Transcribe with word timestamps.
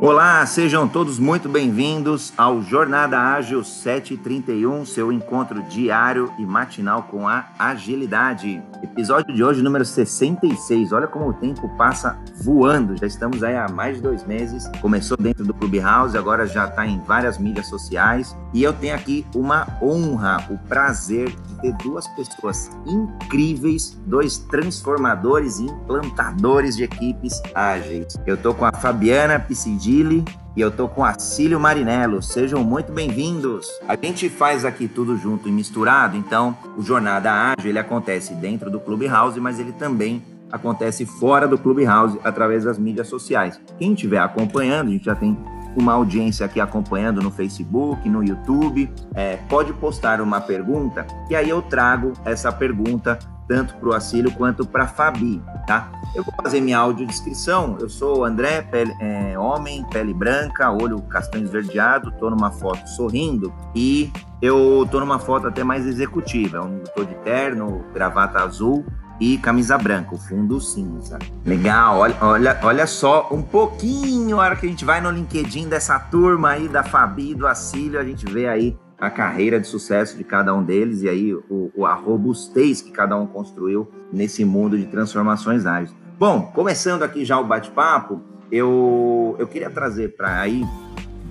Olá, 0.00 0.46
sejam 0.46 0.86
todos 0.86 1.18
muito 1.18 1.48
bem-vindos 1.48 2.32
ao 2.38 2.62
Jornada 2.62 3.18
Ágil 3.18 3.64
731, 3.64 4.86
seu 4.86 5.10
encontro 5.10 5.60
diário 5.64 6.32
e 6.38 6.46
matinal 6.46 7.02
com 7.02 7.26
a 7.26 7.48
agilidade. 7.58 8.62
Episódio 8.80 9.34
de 9.34 9.42
hoje, 9.42 9.60
número 9.60 9.84
66. 9.84 10.92
Olha 10.92 11.08
como 11.08 11.30
o 11.30 11.32
tempo 11.32 11.68
passa 11.76 12.16
voando. 12.44 12.96
Já 12.96 13.08
estamos 13.08 13.42
aí 13.42 13.56
há 13.56 13.68
mais 13.68 13.96
de 13.96 14.02
dois 14.02 14.24
meses. 14.24 14.70
Começou 14.80 15.16
dentro 15.16 15.44
do 15.44 15.52
Clubhouse, 15.52 16.16
agora 16.16 16.46
já 16.46 16.68
está 16.68 16.86
em 16.86 17.00
várias 17.00 17.36
mídias 17.36 17.66
sociais. 17.66 18.36
E 18.54 18.62
eu 18.62 18.72
tenho 18.72 18.94
aqui 18.94 19.26
uma 19.34 19.66
honra, 19.82 20.46
o 20.48 20.56
prazer 20.68 21.28
de 21.28 21.60
ter 21.60 21.72
duas 21.82 22.06
pessoas 22.08 22.70
incríveis, 22.86 24.00
dois 24.06 24.38
transformadores 24.38 25.58
e 25.58 25.64
implantadores 25.64 26.76
de 26.76 26.84
equipes 26.84 27.42
ágeis. 27.52 28.16
Eu 28.24 28.36
estou 28.36 28.54
com 28.54 28.64
a 28.64 28.72
Fabiana 28.72 29.40
Psidi 29.40 29.87
Gili 29.88 30.22
e 30.54 30.60
eu 30.60 30.70
tô 30.70 30.86
com 30.86 31.02
Acílio 31.02 31.58
Marinello. 31.58 32.20
Sejam 32.20 32.62
muito 32.62 32.92
bem-vindos. 32.92 33.66
A 33.88 33.96
gente 33.96 34.28
faz 34.28 34.66
aqui 34.66 34.86
tudo 34.86 35.16
junto 35.16 35.48
e 35.48 35.52
misturado, 35.52 36.14
então 36.14 36.54
o 36.76 36.82
Jornada 36.82 37.32
Ágil 37.32 37.70
ele 37.70 37.78
acontece 37.78 38.34
dentro 38.34 38.70
do 38.70 38.78
Clubhouse, 38.78 39.40
mas 39.40 39.58
ele 39.58 39.72
também 39.72 40.22
acontece 40.52 41.06
fora 41.06 41.48
do 41.48 41.56
Clubhouse 41.56 42.18
através 42.22 42.64
das 42.64 42.78
mídias 42.78 43.08
sociais. 43.08 43.58
Quem 43.78 43.94
estiver 43.94 44.18
acompanhando, 44.18 44.88
a 44.88 44.90
gente 44.90 45.06
já 45.06 45.14
tem 45.14 45.34
uma 45.74 45.94
audiência 45.94 46.44
aqui 46.44 46.60
acompanhando 46.60 47.22
no 47.22 47.30
Facebook, 47.30 48.06
no 48.10 48.22
YouTube, 48.22 48.92
é, 49.14 49.36
pode 49.48 49.72
postar 49.72 50.20
uma 50.20 50.38
pergunta 50.38 51.06
e 51.30 51.36
aí 51.36 51.48
eu 51.48 51.62
trago 51.62 52.12
essa 52.26 52.52
pergunta 52.52 53.18
tanto 53.48 53.74
para 53.76 53.88
o 53.88 53.94
Acílio 53.94 54.30
quanto 54.32 54.66
para 54.66 54.84
a 54.84 54.86
Fabi, 54.86 55.42
tá? 55.66 55.90
Eu 56.14 56.22
vou 56.22 56.34
fazer 56.42 56.60
minha 56.60 56.78
audiodescrição. 56.78 57.78
Eu 57.80 57.88
sou 57.88 58.24
André, 58.24 58.62
pele, 58.62 58.94
é, 59.00 59.38
homem, 59.38 59.84
pele 59.90 60.12
branca, 60.12 60.70
olho 60.70 61.00
castanho 61.02 61.44
esverdeado, 61.44 62.10
estou 62.10 62.30
numa 62.30 62.50
foto 62.50 62.86
sorrindo 62.90 63.52
e 63.74 64.12
eu 64.42 64.82
estou 64.84 65.00
numa 65.00 65.18
foto 65.18 65.48
até 65.48 65.64
mais 65.64 65.86
executiva. 65.86 66.58
Eu 66.58 66.82
estou 66.82 67.04
de 67.04 67.14
terno, 67.16 67.84
gravata 67.94 68.40
azul 68.40 68.84
e 69.20 69.36
camisa 69.38 69.76
branca, 69.76 70.14
o 70.14 70.18
fundo 70.18 70.60
cinza. 70.60 71.18
Legal, 71.44 71.98
olha, 71.98 72.16
olha, 72.20 72.60
olha 72.62 72.86
só, 72.86 73.28
um 73.32 73.42
pouquinho, 73.42 74.38
a 74.38 74.44
hora 74.44 74.56
que 74.56 74.66
a 74.66 74.68
gente 74.68 74.84
vai 74.84 75.00
no 75.00 75.10
LinkedIn 75.10 75.68
dessa 75.68 75.98
turma 75.98 76.50
aí, 76.50 76.68
da 76.68 76.84
Fabi 76.84 77.32
e 77.32 77.34
do 77.34 77.46
Acílio, 77.46 77.98
a 77.98 78.04
gente 78.04 78.24
vê 78.26 78.46
aí 78.46 78.76
a 79.00 79.08
carreira 79.10 79.60
de 79.60 79.66
sucesso 79.66 80.16
de 80.16 80.24
cada 80.24 80.52
um 80.54 80.62
deles 80.62 81.02
e 81.02 81.08
aí 81.08 81.34
o, 81.34 81.86
a 81.86 81.94
robustez 81.94 82.82
que 82.82 82.90
cada 82.90 83.16
um 83.16 83.26
construiu 83.26 83.88
nesse 84.12 84.44
mundo 84.44 84.76
de 84.76 84.86
transformações 84.86 85.66
ágeis. 85.66 85.94
Bom, 86.18 86.50
começando 86.54 87.04
aqui 87.04 87.24
já 87.24 87.38
o 87.38 87.44
bate-papo, 87.44 88.20
eu, 88.50 89.36
eu 89.38 89.46
queria 89.46 89.70
trazer 89.70 90.16
para 90.16 90.40
aí, 90.40 90.64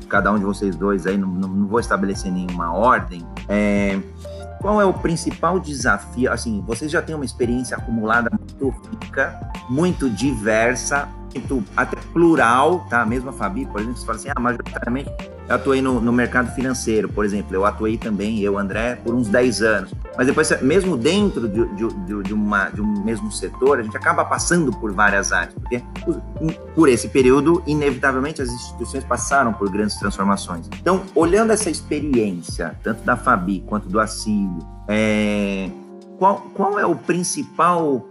cada 0.08 0.32
um 0.32 0.40
de 0.40 0.46
vocês 0.46 0.76
dois 0.76 1.06
aí, 1.06 1.18
não, 1.18 1.28
não 1.28 1.68
vou 1.68 1.80
estabelecer 1.80 2.32
nenhuma 2.32 2.72
ordem, 2.72 3.26
é, 3.50 4.00
qual 4.62 4.82
é 4.82 4.86
o 4.86 4.94
principal 4.94 5.60
desafio? 5.60 6.32
Assim, 6.32 6.64
vocês 6.66 6.90
já 6.90 7.02
têm 7.02 7.16
uma 7.16 7.26
experiência 7.26 7.76
acumulada 7.76 8.30
muito 8.32 8.74
rica, 8.90 9.40
muito 9.70 10.10
diversa, 10.10 11.08
até 11.76 11.98
plural, 12.14 12.86
tá? 12.90 13.06
Mesmo 13.06 13.30
a 13.30 13.34
Fabi, 13.34 13.66
por 13.66 13.82
exemplo, 13.82 13.98
você 13.98 14.06
fala 14.06 14.18
assim, 14.18 14.30
ah, 14.36 14.40
majoritariamente 14.40 15.10
eu 15.48 15.56
atuei 15.56 15.82
no, 15.82 16.02
no, 16.02 16.12
mercado 16.12 16.54
financeiro, 16.54 17.08
por 17.08 17.24
exemplo. 17.24 17.56
Eu 17.56 17.66
atuei 17.66 17.98
também, 17.98 18.42
eu, 18.42 18.58
André, 18.58 18.96
por 18.98 19.16
uns 19.16 19.30
10 19.30 19.62
anos. 19.62 19.94
Mas 20.18 20.28
depois, 20.28 20.62
mesmo 20.62 20.98
dentro 20.98 21.48
de, 21.48 21.66
de, 21.76 22.24
de, 22.24 22.34
uma, 22.34 22.70
de 22.70 22.82
um 22.82 23.04
mesmo 23.04 23.32
setor, 23.32 23.80
a 23.80 23.84
gente 23.84 23.96
acaba 23.96 24.26
passando 24.26 24.72
por 24.74 24.92
várias 24.92 25.32
áreas. 25.32 25.54
Porque 25.54 25.82
por 26.76 26.90
esse 26.90 27.08
período, 27.08 27.64
inevitavelmente, 27.66 28.42
as 28.42 28.50
instituições 28.50 29.06
passaram 29.06 29.54
por 29.54 29.70
grandes 29.70 29.96
transformações. 29.96 30.68
Então, 30.82 31.04
olhando 31.16 31.54
essa 31.54 31.70
experiência, 31.70 32.78
tanto 32.84 33.04
da 33.04 33.16
Fabi 33.16 33.64
quanto 33.66 33.88
do 33.88 34.02
Acílio, 34.02 34.60
é, 34.88 35.70
qual, 36.20 36.48
qual 36.54 36.78
é 36.78 36.86
o 36.86 36.96
principal, 36.96 38.10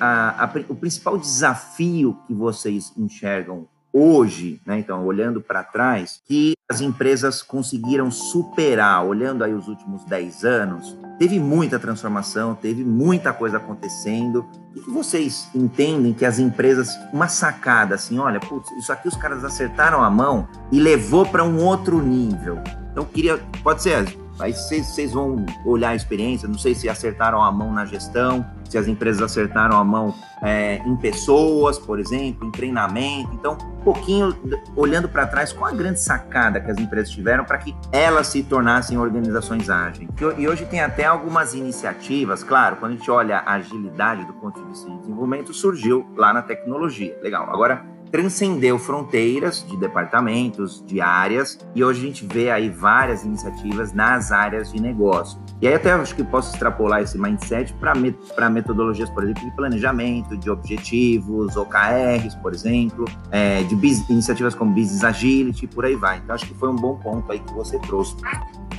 a, 0.00 0.44
a, 0.44 0.50
o 0.68 0.74
principal 0.74 1.18
desafio 1.18 2.18
que 2.26 2.34
vocês 2.34 2.92
enxergam 2.96 3.66
hoje, 3.92 4.60
né, 4.66 4.78
então, 4.78 5.04
olhando 5.04 5.40
para 5.40 5.62
trás, 5.62 6.20
que 6.26 6.54
as 6.70 6.80
empresas 6.80 7.42
conseguiram 7.42 8.10
superar, 8.10 9.04
olhando 9.04 9.42
aí 9.42 9.54
os 9.54 9.68
últimos 9.68 10.04
10 10.04 10.44
anos, 10.44 10.96
teve 11.18 11.40
muita 11.40 11.78
transformação, 11.78 12.54
teve 12.54 12.84
muita 12.84 13.32
coisa 13.32 13.56
acontecendo. 13.56 14.46
O 14.76 14.82
que 14.82 14.90
vocês 14.90 15.48
entendem 15.54 16.12
que 16.12 16.26
as 16.26 16.38
empresas, 16.38 16.90
uma 17.12 17.26
sacada 17.26 17.94
assim, 17.94 18.18
olha, 18.18 18.38
putz, 18.38 18.70
isso 18.72 18.92
aqui 18.92 19.08
os 19.08 19.16
caras 19.16 19.44
acertaram 19.44 20.02
a 20.02 20.10
mão 20.10 20.46
e 20.70 20.78
levou 20.78 21.24
para 21.24 21.42
um 21.42 21.64
outro 21.64 22.02
nível. 22.02 22.58
Então, 22.92 23.04
queria, 23.04 23.38
pode 23.62 23.82
ser 23.82 24.06
Aí 24.40 24.52
vocês 24.52 25.12
vão 25.12 25.44
olhar 25.64 25.90
a 25.90 25.94
experiência, 25.94 26.48
não 26.48 26.58
sei 26.58 26.74
se 26.74 26.88
acertaram 26.88 27.42
a 27.42 27.50
mão 27.50 27.72
na 27.72 27.84
gestão, 27.84 28.46
se 28.68 28.76
as 28.76 28.86
empresas 28.86 29.22
acertaram 29.22 29.76
a 29.76 29.84
mão 29.84 30.14
é, 30.42 30.76
em 30.86 30.96
pessoas, 30.96 31.78
por 31.78 31.98
exemplo, 31.98 32.46
em 32.46 32.50
treinamento. 32.50 33.30
Então, 33.34 33.56
um 33.80 33.82
pouquinho 33.82 34.34
olhando 34.76 35.08
para 35.08 35.26
trás, 35.26 35.52
qual 35.52 35.70
a 35.70 35.74
grande 35.74 36.00
sacada 36.00 36.60
que 36.60 36.70
as 36.70 36.78
empresas 36.78 37.10
tiveram 37.10 37.44
para 37.44 37.58
que 37.58 37.74
elas 37.90 38.28
se 38.28 38.42
tornassem 38.42 38.98
organizações 38.98 39.68
ágeis? 39.70 40.08
E 40.36 40.46
hoje 40.46 40.66
tem 40.66 40.80
até 40.80 41.04
algumas 41.04 41.54
iniciativas, 41.54 42.44
claro, 42.44 42.76
quando 42.76 42.92
a 42.92 42.96
gente 42.96 43.10
olha 43.10 43.38
a 43.38 43.54
agilidade 43.54 44.24
do 44.24 44.34
ponto 44.34 44.60
de 44.60 44.68
vista 44.68 44.88
de 44.88 44.98
desenvolvimento, 44.98 45.52
surgiu 45.52 46.06
lá 46.16 46.32
na 46.32 46.42
tecnologia. 46.42 47.18
Legal. 47.22 47.50
Agora, 47.50 47.84
transcendeu 48.10 48.78
fronteiras 48.78 49.64
de 49.68 49.76
departamentos, 49.76 50.84
de 50.86 51.00
áreas, 51.00 51.58
e 51.74 51.84
hoje 51.84 52.00
a 52.00 52.06
gente 52.06 52.26
vê 52.26 52.50
aí 52.50 52.68
várias 52.68 53.24
iniciativas 53.24 53.92
nas 53.92 54.32
áreas 54.32 54.72
de 54.72 54.80
negócio. 54.80 55.38
E 55.60 55.66
aí 55.66 55.74
até 55.74 55.92
acho 55.92 56.14
que 56.14 56.22
posso 56.22 56.52
extrapolar 56.52 57.02
esse 57.02 57.18
mindset 57.18 57.74
para 57.74 58.48
metodologias, 58.48 59.10
por 59.10 59.24
exemplo, 59.24 59.44
de 59.44 59.50
planejamento, 59.56 60.36
de 60.36 60.48
objetivos, 60.50 61.56
OKRs, 61.56 62.34
por 62.36 62.54
exemplo, 62.54 63.04
é, 63.30 63.62
de 63.64 63.74
iniciativas 64.08 64.54
como 64.54 64.72
Business 64.72 65.02
Agility, 65.02 65.66
por 65.66 65.84
aí 65.84 65.96
vai. 65.96 66.18
Então 66.18 66.34
acho 66.34 66.46
que 66.46 66.54
foi 66.54 66.68
um 66.68 66.76
bom 66.76 66.96
ponto 66.96 67.30
aí 67.32 67.40
que 67.40 67.52
você 67.52 67.78
trouxe. 67.80 68.16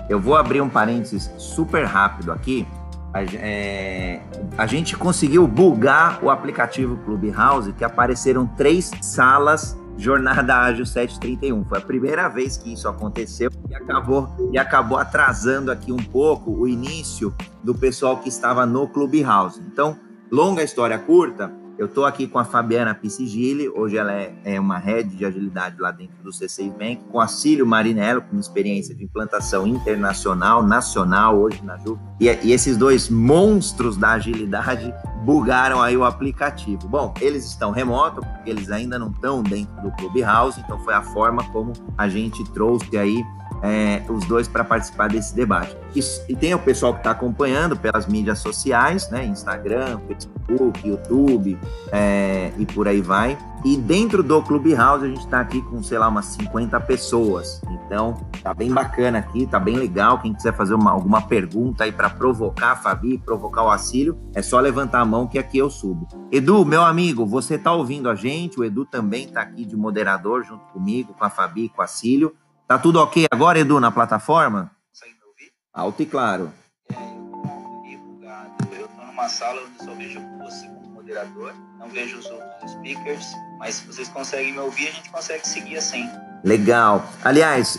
Eu 0.09 0.19
vou 0.19 0.35
abrir 0.35 0.61
um 0.61 0.69
parênteses 0.69 1.29
super 1.38 1.84
rápido 1.85 2.31
aqui, 2.31 2.66
a, 3.14 3.24
é, 3.24 4.22
a, 4.58 4.68
gente 4.68 4.96
conseguiu 4.96 5.47
bugar 5.47 6.24
o 6.24 6.30
aplicativo 6.30 6.97
Clubhouse, 6.97 7.74
que 7.74 7.84
apareceram 7.84 8.46
três 8.46 8.92
salas 9.02 9.78
Jornada 9.97 10.56
Ágil 10.56 10.86
731. 10.86 11.66
Foi 11.66 11.78
a 11.78 11.81
primeira 11.81 12.28
vez 12.30 12.56
que 12.56 12.72
isso 12.72 12.88
aconteceu 12.88 13.52
e 13.70 13.75
acabou, 13.75 14.30
e 14.52 14.58
acabou 14.58 14.97
atrasando 14.97 15.72
aqui 15.72 15.92
um 15.92 15.97
pouco 15.97 16.52
o 16.52 16.68
início 16.68 17.34
do 17.64 17.75
pessoal 17.75 18.18
que 18.18 18.30
estava 18.30 18.66
no 18.66 18.88
Clubhouse. 18.88 19.62
Então, 19.72 19.97
longa 20.31 20.64
história 20.64 20.97
curta, 20.97 21.52
eu 21.79 21.85
estou 21.85 22.06
aqui 22.06 22.28
com 22.28 22.38
a 22.38 22.44
Fabiana 22.44 22.94
Piscigili, 22.94 23.69
hoje 23.69 23.95
ela 23.95 24.12
é, 24.12 24.35
é, 24.44 24.59
uma 24.59 24.78
head 24.78 25.16
de 25.16 25.23
agilidade 25.23 25.79
lá 25.79 25.91
dentro 25.91 26.22
do 26.22 26.29
C6 26.29 26.69
Bank, 26.78 27.01
com 27.09 27.22
a 27.22 27.28
Cílio 27.28 27.66
Marinello, 27.66 28.22
com 28.22 28.38
experiência 28.38 28.94
de 28.94 29.06
implantação 29.06 29.66
internacional, 29.66 30.62
nacional, 30.62 31.40
hoje 31.40 31.63
na 31.63 31.78
Ju. 31.78 31.97
E, 32.19 32.25
e 32.25 32.51
esses 32.51 32.75
dois 32.75 33.07
monstros 33.07 33.95
da 33.95 34.12
agilidade 34.12 34.94
bugaram 35.23 35.81
aí 35.81 35.95
o 35.95 36.03
aplicativo. 36.03 36.85
Bom, 36.85 37.13
eles 37.22 37.45
estão 37.45 37.72
remoto, 37.72 38.19
porque 38.19 38.50
eles 38.50 38.69
ainda 38.69 39.00
não 39.00 39.09
estão 39.09 39.41
dentro 39.41 39.73
do 39.81 39.90
Clubhouse, 39.91 40.59
então 40.59 40.78
foi 40.84 40.94
a 40.94 41.01
forma 41.01 41.50
como 41.51 41.72
a 41.97 42.09
gente 42.09 42.44
trouxe 42.51 42.97
aí 42.97 43.23
é, 43.62 44.03
os 44.09 44.25
dois 44.25 44.47
para 44.47 44.64
participar 44.64 45.09
desse 45.09 45.36
debate. 45.36 45.75
E, 45.96 46.00
e, 46.31 46.36
tem 46.36 46.53
o 46.53 46.59
pessoal 46.59 46.94
que 46.94 47.00
está 47.00 47.12
acompanhando 47.12 47.75
pelas 47.75 48.06
mídias 48.08 48.40
sociais, 48.40 49.09
né? 49.09 49.25
Instagram, 49.25 50.00
Facebook, 50.08 50.88
YouTube 50.88 51.58
é, 51.92 52.52
e 52.58 52.66
por 52.66 52.88
aí 52.88 53.02
vai. 53.02 53.38
E 53.66 53.75
dentro 53.75 54.24
do 54.24 54.42
Clubhouse 54.42 55.03
a 55.03 55.08
gente 55.08 55.20
está 55.20 55.42
aqui 55.42 55.62
com, 55.64 55.84
sei 55.84 55.97
lá, 55.97 56.08
umas 56.08 56.25
50 56.28 56.80
pessoas. 56.81 57.61
Então, 57.70 58.22
tá 58.41 58.53
bem 58.53 58.72
bacana 58.72 59.20
aqui, 59.20 59.46
tá 59.46 59.59
bem 59.59 59.76
legal. 59.76 60.20
Quem 60.20 60.34
quiser 60.34 60.56
fazer 60.56 60.76
uma, 60.76 60.91
alguma 60.91 61.22
pergunta 61.23 61.84
aí 61.84 61.91
para 61.91 62.09
provocar 62.09 62.72
a 62.72 62.76
Fabi, 62.78 63.17
provocar 63.17 63.64
o 63.64 63.70
Acílio, 63.70 64.17
é 64.34 64.41
só 64.41 64.59
levantar 64.59 65.02
a 65.02 65.06
mão 65.06 65.28
que 65.28 65.38
aqui 65.38 65.58
eu 65.58 65.70
subo. 65.70 66.08
Edu, 66.32 66.64
meu 66.64 66.84
amigo, 66.84 67.26
você 67.26 67.58
tá 67.58 67.73
ouvindo 67.73 68.09
a 68.09 68.16
gente? 68.16 68.59
O 68.59 68.64
Edu 68.64 68.85
também 68.85 69.28
tá 69.28 69.41
aqui 69.41 69.66
de 69.66 69.76
moderador 69.76 70.44
junto 70.44 70.64
comigo, 70.67 71.14
com 71.14 71.26
a 71.26 71.29
Fabi 71.29 71.66
e 71.66 71.70
com 71.70 71.82
o 71.82 71.84
Acílio. 71.84 72.34
Tá 72.70 72.78
tudo 72.78 73.02
ok 73.02 73.26
agora, 73.32 73.58
Edu, 73.58 73.80
na 73.80 73.92
plataforma? 73.92 74.70
Consegue 74.92 75.16
me 75.16 75.26
ouvir? 75.26 75.52
Alto 75.74 76.04
e 76.04 76.06
claro. 76.06 76.54
É, 76.92 76.94
eu 76.94 78.00
tô 78.00 78.06
bugado. 78.06 78.76
Eu 78.76 78.88
tô 78.88 79.06
numa 79.08 79.28
sala 79.28 79.60
onde 79.64 79.84
só 79.84 79.92
vejo 79.96 80.20
você 80.38 80.68
como 80.68 80.88
moderador 80.90 81.52
não 81.79 81.87
vejo 81.90 82.17
os 82.17 82.26
outros 82.26 82.72
speakers, 82.72 83.26
mas 83.58 83.76
se 83.76 83.87
vocês 83.87 84.09
conseguem 84.09 84.52
me 84.52 84.59
ouvir, 84.59 84.90
a 84.90 84.91
gente 84.91 85.09
consegue 85.09 85.47
seguir 85.47 85.78
assim. 85.78 86.08
Legal. 86.43 87.05
Aliás, 87.23 87.78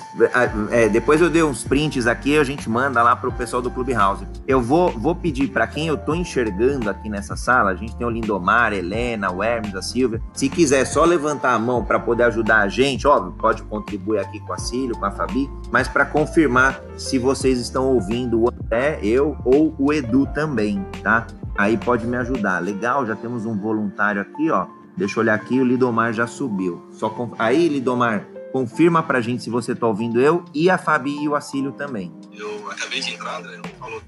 é, 0.70 0.88
depois 0.88 1.20
eu 1.20 1.30
dei 1.30 1.42
uns 1.42 1.64
prints 1.64 2.06
aqui, 2.06 2.38
a 2.38 2.44
gente 2.44 2.68
manda 2.68 3.02
lá 3.02 3.16
para 3.16 3.28
o 3.28 3.32
pessoal 3.32 3.62
do 3.62 3.70
Clubhouse. 3.70 4.26
Eu 4.46 4.60
vou, 4.60 4.90
vou 4.90 5.14
pedir 5.14 5.48
para 5.48 5.66
quem 5.66 5.86
eu 5.86 5.94
estou 5.94 6.14
enxergando 6.14 6.90
aqui 6.90 7.08
nessa 7.08 7.36
sala, 7.36 7.70
a 7.70 7.74
gente 7.74 7.96
tem 7.96 8.06
o 8.06 8.10
Lindomar, 8.10 8.72
Helena, 8.72 9.30
o 9.30 9.42
Hermes, 9.42 9.74
a 9.74 9.82
Silvia. 9.82 10.20
Se 10.34 10.48
quiser 10.48 10.84
só 10.84 11.04
levantar 11.04 11.54
a 11.54 11.58
mão 11.58 11.84
para 11.84 11.98
poder 11.98 12.24
ajudar 12.24 12.60
a 12.60 12.68
gente, 12.68 13.06
óbvio, 13.06 13.32
pode 13.32 13.62
contribuir 13.62 14.18
aqui 14.18 14.40
com 14.40 14.52
a 14.52 14.58
Cílio, 14.58 14.96
com 14.96 15.06
a 15.06 15.10
Fabi, 15.10 15.50
mas 15.70 15.88
para 15.88 16.04
confirmar 16.04 16.82
se 16.98 17.18
vocês 17.18 17.58
estão 17.58 17.86
ouvindo 17.86 18.42
o 18.42 18.48
André, 18.48 18.98
eu 19.02 19.36
ou 19.44 19.74
o 19.78 19.92
Edu 19.92 20.26
também, 20.34 20.84
tá? 21.02 21.26
Aí 21.56 21.76
pode 21.76 22.06
me 22.06 22.16
ajudar. 22.16 22.58
Legal, 22.58 23.06
já 23.06 23.14
temos 23.14 23.44
um 23.44 23.56
voluntário 23.90 24.22
aqui, 24.22 24.50
ó. 24.50 24.66
Deixa 24.96 25.18
eu 25.18 25.22
olhar 25.22 25.34
aqui, 25.34 25.60
o 25.60 25.64
Lidomar 25.64 26.12
já 26.12 26.26
subiu. 26.26 26.86
Só 26.92 27.08
com... 27.08 27.32
Aí, 27.38 27.68
Lidomar, 27.68 28.26
confirma 28.52 29.02
pra 29.02 29.20
gente 29.20 29.42
se 29.42 29.50
você 29.50 29.74
tá 29.74 29.86
ouvindo 29.86 30.20
eu 30.20 30.44
e 30.54 30.70
a 30.70 30.78
Fabi 30.78 31.22
e 31.22 31.28
o 31.28 31.34
Acílio 31.34 31.72
também. 31.72 32.12
Eu 32.32 32.70
acabei 32.70 33.00
de 33.00 33.14
entrar, 33.14 33.38
André, 33.38 33.56
não 33.56 33.70
falou 33.78 34.00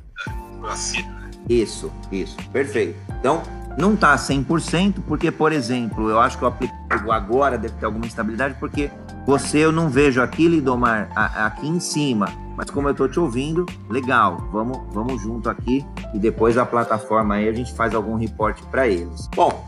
do 0.61 0.67
Acílio, 0.67 1.11
né? 1.13 1.31
Isso, 1.49 1.91
isso, 2.11 2.37
perfeito. 2.51 2.97
Então, 3.19 3.43
não 3.79 3.97
tá 3.97 4.15
100%, 4.17 4.97
porque, 5.07 5.31
por 5.31 5.53
exemplo, 5.53 6.11
eu 6.11 6.21
acho 6.21 6.39
que 6.39 6.45
o 6.45 6.47
aplicativo 6.47 7.11
agora 7.11 7.57
deve 7.57 7.75
ter 7.75 7.87
alguma 7.87 8.07
instabilidade, 8.07 8.57
porque 8.61 8.91
você 9.27 9.59
eu 9.59 9.73
não 9.73 9.89
vejo 9.89 10.21
aqui, 10.21 10.47
Lidomar, 10.47 11.11
aqui 11.15 11.67
em 11.67 11.81
cima, 11.81 12.27
mas 12.57 12.71
como 12.71 12.89
eu 12.89 12.95
tô 12.95 13.09
te 13.09 13.19
ouvindo, 13.19 13.65
legal, 13.89 14.49
vamos, 14.53 14.79
vamos 14.93 15.23
junto 15.23 15.49
aqui 15.49 15.85
e 16.13 16.19
depois 16.19 16.59
a 16.59 16.67
plataforma 16.67 17.37
aí 17.37 17.49
a 17.49 17.53
gente 17.53 17.73
faz 17.73 17.95
algum 17.95 18.17
reporte 18.17 18.63
para 18.65 18.87
eles. 18.87 19.29
Bom, 19.35 19.65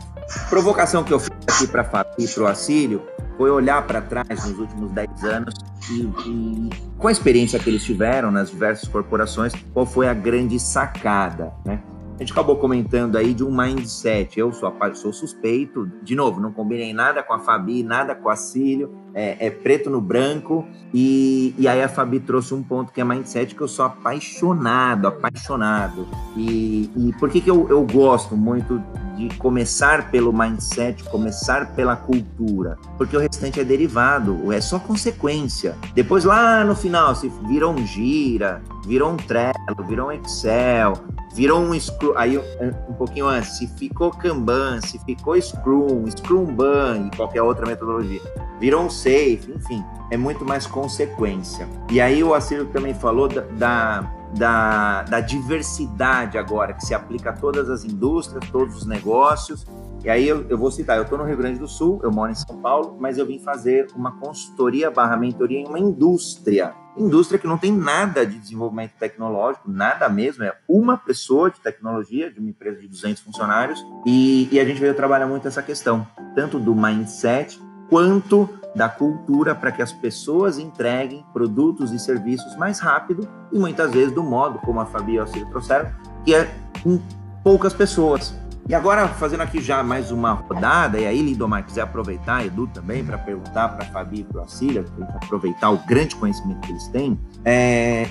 provocação 0.49 1.03
que 1.03 1.13
eu 1.13 1.19
fiz 1.19 1.31
aqui 1.47 1.67
para 1.67 1.83
Fabi 1.83 2.09
e 2.19 2.27
para 2.27 2.43
o 2.43 2.47
Acílio 2.47 3.01
foi 3.37 3.49
olhar 3.51 3.85
para 3.85 4.01
trás 4.01 4.45
nos 4.45 4.59
últimos 4.59 4.91
10 4.91 5.23
anos 5.25 5.53
e, 5.91 6.01
e, 6.27 6.69
com 6.97 7.07
a 7.07 7.11
experiência 7.11 7.59
que 7.59 7.69
eles 7.69 7.83
tiveram 7.83 8.31
nas 8.31 8.49
diversas 8.49 8.87
corporações, 8.87 9.53
qual 9.73 9.85
foi 9.85 10.07
a 10.07 10.13
grande 10.13 10.59
sacada, 10.59 11.53
né? 11.65 11.81
A 12.15 12.19
gente 12.19 12.31
acabou 12.31 12.55
comentando 12.55 13.17
aí 13.17 13.33
de 13.33 13.43
um 13.43 13.53
mindset. 13.53 14.39
Eu 14.39 14.53
sou, 14.53 14.73
sou 14.93 15.11
suspeito, 15.11 15.91
de 16.01 16.15
novo, 16.15 16.39
não 16.39 16.49
combinei 16.53 16.93
nada 16.93 17.21
com 17.21 17.33
a 17.33 17.39
Fabi, 17.39 17.83
nada 17.83 18.15
com 18.15 18.29
a 18.29 18.37
Cílio, 18.37 18.89
é, 19.15 19.47
é, 19.47 19.49
preto 19.49 19.89
no 19.89 20.01
branco. 20.01 20.65
E, 20.93 21.55
e 21.57 21.67
aí 21.67 21.81
a 21.81 21.87
Fabi 21.87 22.19
trouxe 22.19 22.53
um 22.53 22.61
ponto 22.61 22.91
que 22.91 22.99
é 22.99 23.03
mindset 23.03 23.55
que 23.55 23.61
eu 23.61 23.67
sou 23.67 23.85
apaixonado, 23.85 25.07
apaixonado. 25.07 26.05
E, 26.35 26.91
e 26.95 27.13
por 27.17 27.29
que, 27.29 27.39
que 27.39 27.49
eu, 27.49 27.67
eu 27.69 27.83
gosto 27.85 28.35
muito 28.35 28.81
de 29.15 29.29
começar 29.37 30.11
pelo 30.11 30.31
mindset, 30.33 31.03
começar 31.05 31.73
pela 31.73 31.95
cultura, 31.95 32.77
porque 32.97 33.15
o 33.15 33.19
restante 33.19 33.59
é 33.59 33.63
derivado, 33.63 34.51
é 34.51 34.59
só 34.59 34.77
consequência. 34.77 35.75
Depois 35.93 36.25
lá 36.25 36.63
no 36.63 36.75
final, 36.75 37.15
se 37.15 37.31
virou 37.47 37.73
um 37.73 37.85
gira, 37.85 38.61
virou 38.85 39.11
um 39.11 39.17
Trello, 39.17 39.53
virou 39.87 40.09
um 40.09 40.11
Excel, 40.11 40.93
virou 41.33 41.59
um 41.59 41.77
Scrum, 41.79 42.13
aí 42.15 42.37
um 42.37 42.93
pouquinho 42.93 43.27
antes, 43.27 43.57
se 43.57 43.67
ficou 43.67 44.11
Kanban, 44.11 44.81
se 44.81 44.99
ficou 44.99 45.39
Scrum, 45.41 46.05
Scrumban 46.09 47.07
e 47.07 47.15
qualquer 47.15 47.41
outra 47.41 47.65
metodologia, 47.65 48.21
virou 48.59 48.85
um 48.85 48.89
Safe, 49.05 49.51
enfim, 49.55 49.85
é 50.09 50.17
muito 50.17 50.43
mais 50.43 50.65
consequência. 50.65 51.67
E 51.91 52.01
aí 52.01 52.23
o 52.23 52.33
Assírio 52.33 52.65
também 52.65 52.95
falou 52.95 53.27
da, 53.27 53.41
da 53.41 54.11
da, 54.35 55.03
da 55.03 55.19
diversidade 55.21 56.37
agora, 56.37 56.73
que 56.73 56.85
se 56.85 56.93
aplica 56.93 57.29
a 57.29 57.33
todas 57.33 57.69
as 57.69 57.85
indústrias, 57.85 58.43
todos 58.51 58.75
os 58.75 58.85
negócios. 58.85 59.65
E 60.03 60.09
aí 60.09 60.27
eu, 60.27 60.45
eu 60.49 60.57
vou 60.57 60.69
citar, 60.69 60.97
eu 60.97 61.03
estou 61.03 61.17
no 61.17 61.23
Rio 61.23 61.37
Grande 61.37 61.57
do 61.57 61.67
Sul, 61.67 62.01
eu 62.03 62.11
moro 62.11 62.31
em 62.31 62.35
São 62.35 62.57
Paulo, 62.57 62.97
mas 62.99 63.17
eu 63.17 63.25
vim 63.25 63.39
fazer 63.39 63.87
uma 63.95 64.11
consultoria 64.19 64.91
barra 64.91 65.15
mentoria 65.15 65.59
em 65.59 65.67
uma 65.67 65.79
indústria. 65.79 66.73
Indústria 66.97 67.39
que 67.39 67.47
não 67.47 67.57
tem 67.57 67.71
nada 67.71 68.25
de 68.25 68.37
desenvolvimento 68.37 68.93
tecnológico, 68.99 69.69
nada 69.69 70.07
mesmo, 70.09 70.43
é 70.43 70.53
uma 70.67 70.97
pessoa 70.97 71.49
de 71.49 71.59
tecnologia, 71.59 72.31
de 72.31 72.39
uma 72.39 72.49
empresa 72.49 72.79
de 72.81 72.87
200 72.87 73.21
funcionários, 73.23 73.85
e, 74.05 74.47
e 74.51 74.59
a 74.59 74.65
gente 74.65 74.79
veio 74.79 74.93
trabalhar 74.93 75.27
muito 75.27 75.47
essa 75.47 75.61
questão, 75.61 76.07
tanto 76.35 76.59
do 76.59 76.75
mindset 76.75 77.59
quanto 77.89 78.49
da 78.75 78.89
cultura 78.89 79.55
para 79.55 79.71
que 79.71 79.81
as 79.81 79.93
pessoas 79.93 80.59
entreguem 80.59 81.25
produtos 81.31 81.91
e 81.91 81.99
serviços 81.99 82.55
mais 82.57 82.79
rápido 82.79 83.27
e 83.51 83.57
muitas 83.57 83.91
vezes 83.91 84.13
do 84.13 84.21
modo 84.21 84.59
como 84.59 84.79
a 84.81 84.85
Fabi 84.85 85.13
e 85.13 85.19
o 85.19 85.49
trouxeram, 85.49 85.89
que 86.25 86.35
é 86.35 86.53
com 86.83 86.99
poucas 87.43 87.73
pessoas. 87.73 88.35
E 88.67 88.73
agora, 88.73 89.07
fazendo 89.07 89.41
aqui 89.41 89.61
já 89.61 89.83
mais 89.83 90.09
uma 90.09 90.31
rodada, 90.31 90.97
e 90.97 91.05
aí, 91.05 91.21
Lindomar, 91.21 91.63
quiser 91.63 91.81
aproveitar, 91.81 92.43
Edu 92.43 92.65
também, 92.65 93.05
para 93.05 93.15
perguntar 93.15 93.69
para 93.69 93.85
a 93.85 93.89
Fabi 93.89 94.21
e 94.21 94.23
para 94.23 94.39
o 94.39 94.41
Auxílio, 94.41 94.83
para 94.83 95.17
aproveitar 95.23 95.69
o 95.69 95.77
grande 95.85 96.15
conhecimento 96.15 96.61
que 96.61 96.71
eles 96.71 96.87
têm, 96.87 97.19
é, 97.45 98.09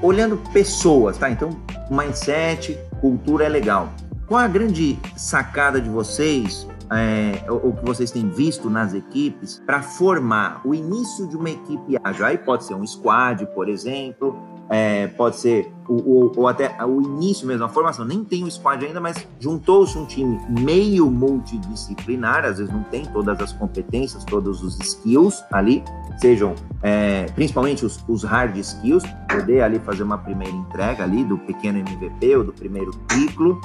olhando 0.00 0.38
pessoas, 0.54 1.18
tá? 1.18 1.30
Então, 1.30 1.50
mindset, 1.90 2.78
cultura 3.02 3.44
é 3.44 3.48
legal. 3.50 3.90
Qual 4.26 4.40
a 4.40 4.48
grande 4.48 4.98
sacada 5.16 5.78
de 5.78 5.90
vocês 5.90 6.66
é, 6.92 7.44
o 7.48 7.72
que 7.72 7.84
vocês 7.84 8.10
têm 8.10 8.28
visto 8.28 8.68
nas 8.68 8.94
equipes 8.94 9.62
para 9.64 9.80
formar 9.82 10.60
o 10.64 10.74
início 10.74 11.26
de 11.28 11.36
uma 11.36 11.50
equipe 11.50 11.96
ágil. 12.02 12.26
Aí 12.26 12.38
pode 12.38 12.64
ser 12.64 12.74
um 12.74 12.86
squad, 12.86 13.46
por 13.54 13.68
exemplo, 13.68 14.36
é, 14.68 15.08
pode 15.08 15.36
ser 15.36 15.72
o, 15.88 16.32
ou 16.36 16.46
até 16.46 16.76
o 16.84 17.02
início 17.02 17.46
mesmo, 17.46 17.64
a 17.64 17.68
formação. 17.68 18.04
Nem 18.04 18.24
tem 18.24 18.44
o 18.44 18.50
squad 18.50 18.86
ainda, 18.86 19.00
mas 19.00 19.26
juntou-se 19.40 19.98
um 19.98 20.06
time 20.06 20.40
meio 20.48 21.10
multidisciplinar, 21.10 22.44
às 22.44 22.58
vezes 22.58 22.72
não 22.72 22.84
tem 22.84 23.04
todas 23.04 23.40
as 23.40 23.52
competências, 23.52 24.24
todos 24.24 24.62
os 24.62 24.78
skills 24.78 25.44
ali, 25.50 25.82
sejam 26.18 26.54
é, 26.82 27.26
principalmente 27.34 27.84
os, 27.84 28.02
os, 28.08 28.22
hard 28.22 28.56
skills, 28.56 29.02
poder 29.28 29.62
ali 29.62 29.80
fazer 29.80 30.04
uma 30.04 30.18
primeira 30.18 30.54
entrega 30.54 31.02
ali 31.02 31.24
do 31.24 31.36
pequeno 31.38 31.78
MVP 31.78 32.36
ou 32.36 32.44
do 32.44 32.52
primeiro 32.52 32.92
ciclo, 33.10 33.60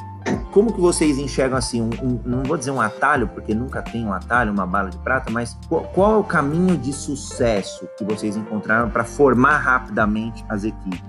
como 0.51 0.71
que 0.71 0.79
vocês 0.79 1.17
enxergam 1.17 1.57
assim, 1.57 1.81
um, 1.81 1.89
um, 2.01 2.19
não 2.25 2.43
vou 2.43 2.57
dizer 2.57 2.71
um 2.71 2.79
atalho, 2.79 3.27
porque 3.27 3.53
nunca 3.53 3.81
tem 3.81 4.05
um 4.05 4.13
atalho, 4.13 4.51
uma 4.53 4.65
bala 4.65 4.89
de 4.89 4.97
prata, 4.99 5.29
mas 5.29 5.57
qual, 5.67 5.83
qual 5.83 6.13
é 6.13 6.17
o 6.17 6.23
caminho 6.23 6.77
de 6.77 6.93
sucesso 6.93 7.87
que 7.97 8.05
vocês 8.05 8.37
encontraram 8.37 8.89
para 8.89 9.03
formar 9.03 9.57
rapidamente 9.57 10.45
as 10.47 10.63
equipes? 10.63 11.03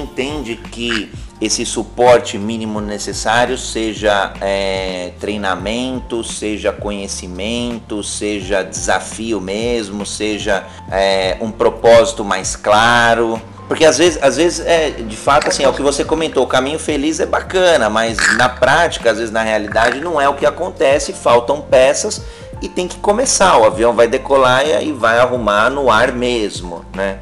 Entende 0.00 0.56
que 0.56 1.10
esse 1.40 1.64
suporte 1.64 2.38
mínimo 2.38 2.80
necessário 2.80 3.56
seja 3.56 4.32
é, 4.40 5.12
treinamento, 5.20 6.24
seja 6.24 6.72
conhecimento, 6.72 8.02
seja 8.02 8.62
desafio 8.62 9.40
mesmo, 9.40 10.04
seja 10.04 10.64
é, 10.90 11.36
um 11.40 11.50
propósito 11.50 12.24
mais 12.24 12.56
claro. 12.56 13.40
Porque 13.68 13.84
às 13.84 13.98
vezes, 13.98 14.20
às 14.20 14.36
vezes 14.36 14.60
é, 14.66 14.90
de 14.90 15.16
fato, 15.16 15.48
assim, 15.48 15.62
é 15.62 15.68
o 15.68 15.72
que 15.72 15.82
você 15.82 16.04
comentou, 16.04 16.42
o 16.42 16.46
caminho 16.46 16.78
feliz 16.78 17.20
é 17.20 17.26
bacana, 17.26 17.88
mas 17.88 18.18
na 18.36 18.48
prática, 18.48 19.12
às 19.12 19.18
vezes 19.18 19.32
na 19.32 19.42
realidade, 19.42 20.00
não 20.00 20.20
é 20.20 20.28
o 20.28 20.34
que 20.34 20.44
acontece, 20.44 21.12
faltam 21.12 21.60
peças 21.60 22.20
e 22.60 22.68
tem 22.68 22.86
que 22.86 22.98
começar. 22.98 23.56
O 23.58 23.64
avião 23.64 23.94
vai 23.94 24.06
decolar 24.06 24.64
e 24.66 24.92
vai 24.92 25.18
arrumar 25.18 25.70
no 25.70 25.90
ar 25.90 26.12
mesmo, 26.12 26.84
né? 26.94 27.20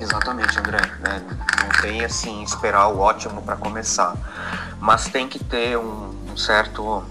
Exatamente, 0.00 0.58
André. 0.58 0.78
Né? 1.00 1.22
Não 1.28 1.80
tem 1.80 2.04
assim 2.04 2.42
esperar 2.42 2.88
o 2.88 3.00
ótimo 3.00 3.42
para 3.42 3.56
começar, 3.56 4.14
mas 4.80 5.08
tem 5.08 5.28
que 5.28 5.42
ter 5.42 5.78
um, 5.78 6.14
um, 6.30 6.36
certo, 6.36 7.02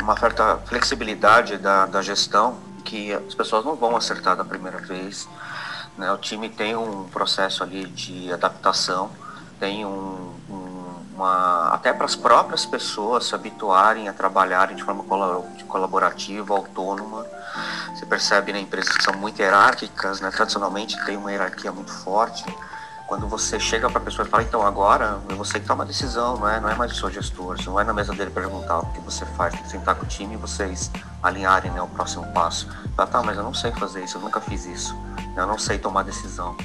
uma 0.00 0.18
certa 0.18 0.56
flexibilidade 0.66 1.58
da, 1.58 1.86
da 1.86 2.02
gestão 2.02 2.56
que 2.84 3.12
as 3.12 3.34
pessoas 3.34 3.64
não 3.64 3.76
vão 3.76 3.94
acertar 3.96 4.34
da 4.34 4.44
primeira 4.44 4.78
vez. 4.78 5.28
Né? 5.96 6.10
O 6.10 6.16
time 6.16 6.48
tem 6.48 6.74
um 6.74 7.04
processo 7.04 7.62
ali 7.62 7.86
de 7.86 8.32
adaptação, 8.32 9.10
tem 9.60 9.84
um, 9.84 10.32
um 10.48 10.67
uma, 11.18 11.70
até 11.70 11.92
para 11.92 12.04
as 12.04 12.14
próprias 12.14 12.64
pessoas 12.64 13.26
se 13.26 13.34
habituarem 13.34 14.08
a 14.08 14.12
trabalharem 14.12 14.76
de 14.76 14.84
forma 14.84 15.04
colaborativa, 15.66 16.54
autônoma 16.54 17.26
você 17.92 18.06
percebe 18.06 18.52
né, 18.52 18.60
empresas 18.60 18.96
que 18.96 19.02
são 19.02 19.14
muito 19.14 19.40
hierárquicas, 19.40 20.20
né, 20.20 20.30
tradicionalmente 20.30 20.96
tem 21.04 21.16
uma 21.16 21.32
hierarquia 21.32 21.72
muito 21.72 21.92
forte. 21.92 22.44
Quando 23.08 23.26
você 23.26 23.58
chega 23.58 23.90
para 23.90 23.98
a 24.00 24.04
pessoa 24.04 24.24
e 24.24 24.30
fala, 24.30 24.44
então 24.44 24.64
agora 24.64 25.18
é 25.28 25.34
você 25.34 25.58
que 25.58 25.66
toma 25.66 25.82
a 25.82 25.86
decisão, 25.86 26.36
não 26.36 26.48
é, 26.48 26.60
não 26.60 26.68
é 26.68 26.76
mais 26.76 26.92
o 26.92 26.94
seu 26.94 27.10
gestor, 27.10 27.56
você 27.56 27.64
não 27.66 27.72
vai 27.72 27.84
na 27.84 27.92
mesa 27.92 28.14
dele 28.14 28.30
perguntar 28.30 28.78
o 28.78 28.86
que 28.92 29.00
você 29.00 29.26
faz, 29.26 29.54
tem 29.54 29.62
que 29.64 29.70
sentar 29.70 29.96
com 29.96 30.04
o 30.04 30.08
time 30.08 30.34
e 30.34 30.36
vocês 30.36 30.92
alinharem 31.22 31.72
né, 31.72 31.82
o 31.82 31.88
próximo 31.88 32.24
passo. 32.32 32.68
Fala, 32.94 33.08
tá, 33.08 33.20
mas 33.20 33.36
eu 33.36 33.42
não 33.42 33.54
sei 33.54 33.72
fazer 33.72 34.04
isso, 34.04 34.18
eu 34.18 34.20
nunca 34.20 34.40
fiz 34.40 34.64
isso, 34.66 34.94
eu 35.36 35.46
não 35.46 35.58
sei 35.58 35.78
tomar 35.78 36.04
decisão. 36.04 36.56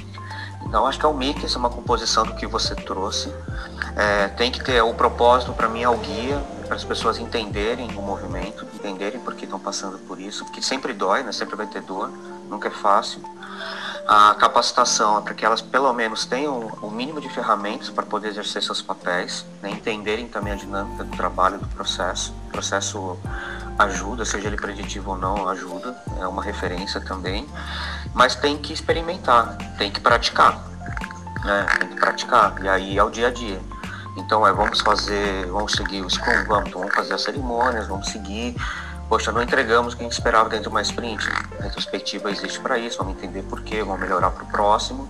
Então 0.74 0.88
acho 0.88 0.98
que 0.98 1.06
é 1.06 1.08
um 1.08 1.14
mix, 1.14 1.54
é 1.54 1.56
uma 1.56 1.70
composição 1.70 2.26
do 2.26 2.34
que 2.34 2.48
você 2.48 2.74
trouxe. 2.74 3.32
É, 3.94 4.26
tem 4.26 4.50
que 4.50 4.60
ter 4.60 4.82
o 4.82 4.92
propósito, 4.92 5.52
para 5.52 5.68
mim, 5.68 5.84
é 5.84 5.88
o 5.88 5.96
guia, 5.96 6.36
para 6.66 6.74
as 6.74 6.82
pessoas 6.82 7.16
entenderem 7.16 7.88
o 7.96 8.02
movimento, 8.02 8.66
entenderem 8.74 9.20
por 9.20 9.36
que 9.36 9.44
estão 9.44 9.60
passando 9.60 10.00
por 10.00 10.18
isso, 10.18 10.44
que 10.46 10.60
sempre 10.60 10.92
dói, 10.92 11.22
né? 11.22 11.30
sempre 11.30 11.54
vai 11.54 11.68
ter 11.68 11.80
dor, 11.80 12.10
nunca 12.50 12.66
é 12.66 12.70
fácil. 12.72 13.22
A 14.08 14.34
capacitação 14.34 15.18
é 15.18 15.20
para 15.20 15.32
que 15.32 15.44
elas 15.46 15.60
pelo 15.60 15.92
menos 15.92 16.26
tenham 16.26 16.66
o 16.82 16.90
mínimo 16.90 17.20
de 17.20 17.28
ferramentas 17.28 17.88
para 17.88 18.04
poder 18.04 18.30
exercer 18.30 18.60
seus 18.60 18.82
papéis, 18.82 19.46
né? 19.62 19.70
entenderem 19.70 20.26
também 20.26 20.54
a 20.54 20.56
dinâmica 20.56 21.04
do 21.04 21.16
trabalho, 21.16 21.56
do 21.56 21.68
processo. 21.68 22.34
O 22.48 22.50
processo 22.50 23.16
ajuda, 23.78 24.24
seja 24.24 24.48
ele 24.48 24.56
preditivo 24.56 25.12
ou 25.12 25.18
não, 25.18 25.48
ajuda, 25.48 25.96
é 26.20 26.26
uma 26.26 26.42
referência 26.42 27.00
também, 27.00 27.46
mas 28.12 28.34
tem 28.34 28.56
que 28.56 28.72
experimentar, 28.72 29.56
tem 29.78 29.90
que 29.90 30.00
praticar, 30.00 30.64
né? 31.44 31.66
tem 31.78 31.88
que 31.88 31.96
praticar, 31.96 32.54
e 32.62 32.68
aí 32.68 32.98
é 32.98 33.02
o 33.02 33.10
dia 33.10 33.28
a 33.28 33.30
dia. 33.30 33.60
Então 34.16 34.46
é, 34.46 34.52
vamos 34.52 34.80
fazer, 34.80 35.46
vamos 35.46 35.72
seguir 35.72 36.02
o 36.02 36.08
Scrum, 36.08 36.44
vamos, 36.46 36.68
então 36.68 36.80
vamos 36.80 36.94
fazer 36.94 37.14
as 37.14 37.22
cerimônias, 37.22 37.88
vamos 37.88 38.08
seguir. 38.08 38.54
Poxa, 39.08 39.32
não 39.32 39.42
entregamos 39.42 39.92
o 39.92 39.96
que 39.96 40.02
a 40.02 40.06
gente 40.06 40.12
esperava 40.12 40.48
dentro 40.48 40.64
de 40.64 40.68
uma 40.68 40.82
sprint. 40.82 41.28
A 41.58 41.64
retrospectiva 41.64 42.30
existe 42.30 42.60
para 42.60 42.78
isso, 42.78 42.98
vamos 42.98 43.16
entender 43.16 43.42
por 43.42 43.62
quê, 43.62 43.82
vamos 43.82 44.00
melhorar 44.00 44.30
para 44.30 44.44
o 44.44 44.46
próximo. 44.46 45.08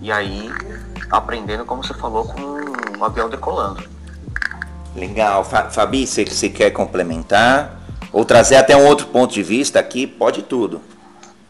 E 0.00 0.10
aí, 0.10 0.50
aprendendo, 1.10 1.64
como 1.64 1.84
você 1.84 1.94
falou, 1.94 2.24
com 2.24 2.40
um 2.98 3.04
avião 3.04 3.28
decolando. 3.28 3.86
Legal. 4.94 5.44
Fabi, 5.44 6.06
você, 6.06 6.24
você 6.24 6.48
quer 6.48 6.70
complementar? 6.70 7.76
Ou 8.12 8.24
trazer 8.24 8.56
até 8.56 8.76
um 8.76 8.86
outro 8.86 9.06
ponto 9.08 9.32
de 9.32 9.42
vista 9.42 9.78
aqui? 9.78 10.06
Pode 10.06 10.42
tudo. 10.42 10.80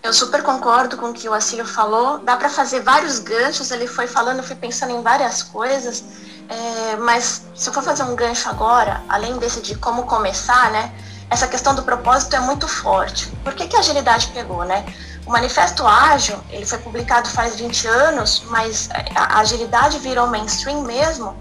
Eu 0.02 0.12
super 0.12 0.42
concordo 0.42 0.96
com 0.96 1.10
o 1.10 1.12
que 1.12 1.28
o 1.28 1.34
Assírio 1.34 1.66
falou. 1.66 2.18
Dá 2.18 2.36
para 2.36 2.48
fazer 2.48 2.80
vários 2.80 3.18
ganchos. 3.18 3.70
Ele 3.70 3.88
foi 3.88 4.06
falando, 4.06 4.38
eu 4.38 4.44
fui 4.44 4.54
pensando 4.54 4.92
em 4.92 5.02
várias 5.02 5.42
coisas. 5.42 6.04
É, 6.48 6.96
mas 6.96 7.44
se 7.54 7.68
eu 7.68 7.72
for 7.72 7.82
fazer 7.82 8.04
um 8.04 8.14
gancho 8.14 8.48
agora, 8.48 9.02
além 9.08 9.36
desse 9.38 9.60
de 9.60 9.74
como 9.74 10.04
começar, 10.04 10.70
né? 10.70 10.92
Essa 11.28 11.48
questão 11.48 11.74
do 11.74 11.82
propósito 11.82 12.36
é 12.36 12.40
muito 12.40 12.68
forte. 12.68 13.26
Por 13.42 13.52
que, 13.54 13.66
que 13.66 13.74
a 13.74 13.80
agilidade 13.80 14.28
pegou, 14.28 14.64
né? 14.64 14.86
O 15.26 15.30
Manifesto 15.32 15.84
Ágil, 15.84 16.38
ele 16.50 16.64
foi 16.64 16.78
publicado 16.78 17.28
faz 17.28 17.56
20 17.56 17.88
anos, 17.88 18.44
mas 18.48 18.88
a 19.12 19.40
agilidade 19.40 19.98
virou 19.98 20.28
mainstream 20.28 20.82
mesmo 20.82 21.36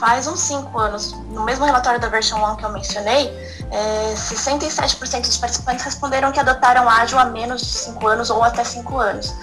faz 0.00 0.26
uns 0.26 0.40
5 0.40 0.76
anos. 0.78 1.12
No 1.28 1.44
mesmo 1.44 1.64
relatório 1.66 2.00
da 2.00 2.08
versão 2.08 2.42
1 2.42 2.56
que 2.56 2.64
eu 2.64 2.72
mencionei, 2.72 3.28
é, 3.70 4.14
67% 4.14 5.20
dos 5.20 5.36
participantes 5.36 5.84
responderam 5.84 6.32
que 6.32 6.40
adotaram 6.40 6.88
ágil 6.88 7.18
há 7.18 7.26
menos 7.26 7.60
de 7.60 7.68
5 7.68 8.08
anos 8.08 8.30
ou 8.30 8.42
até 8.42 8.64
5 8.64 8.98
anos. 8.98 9.34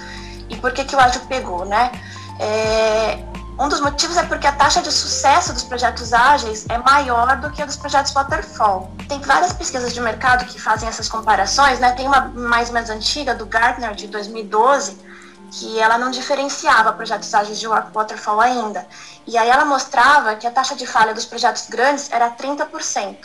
E 0.49 0.55
por 0.57 0.73
que, 0.73 0.83
que 0.83 0.95
o 0.95 0.99
ágil 0.99 1.21
pegou, 1.29 1.63
né? 1.63 1.91
É, 2.39 3.19
um 3.59 3.67
dos 3.69 3.79
motivos 3.79 4.17
é 4.17 4.23
porque 4.23 4.47
a 4.47 4.51
taxa 4.51 4.81
de 4.81 4.91
sucesso 4.91 5.53
dos 5.53 5.63
projetos 5.63 6.11
ágeis 6.13 6.65
é 6.69 6.77
maior 6.79 7.37
do 7.37 7.51
que 7.51 7.61
a 7.61 7.65
dos 7.65 7.75
projetos 7.75 8.11
waterfall. 8.11 8.91
Tem 9.07 9.19
várias 9.19 9.53
pesquisas 9.53 9.93
de 9.93 10.01
mercado 10.01 10.45
que 10.45 10.59
fazem 10.59 10.89
essas 10.89 11.07
comparações, 11.07 11.79
né? 11.79 11.91
Tem 11.91 12.07
uma 12.07 12.21
mais 12.33 12.69
ou 12.69 12.73
menos 12.73 12.89
antiga 12.89 13.35
do 13.35 13.45
Gartner 13.45 13.93
de 13.93 14.07
2012 14.07 15.06
que 15.51 15.79
ela 15.79 15.97
não 15.97 16.11
diferenciava 16.11 16.93
projetos 16.93 17.33
ágeis 17.33 17.59
de 17.59 17.67
waterfall 17.67 18.41
ainda. 18.41 18.87
E 19.25 19.37
aí 19.37 19.49
ela 19.49 19.65
mostrava 19.65 20.35
que 20.35 20.47
a 20.47 20.51
taxa 20.51 20.75
de 20.75 20.85
falha 20.85 21.13
dos 21.13 21.25
projetos 21.25 21.67
grandes 21.67 22.11
era 22.11 22.29
30%, 22.29 23.17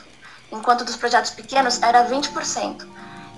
enquanto 0.51 0.85
dos 0.85 0.97
projetos 0.97 1.31
pequenos 1.31 1.81
era 1.83 2.09
20%. 2.09 2.87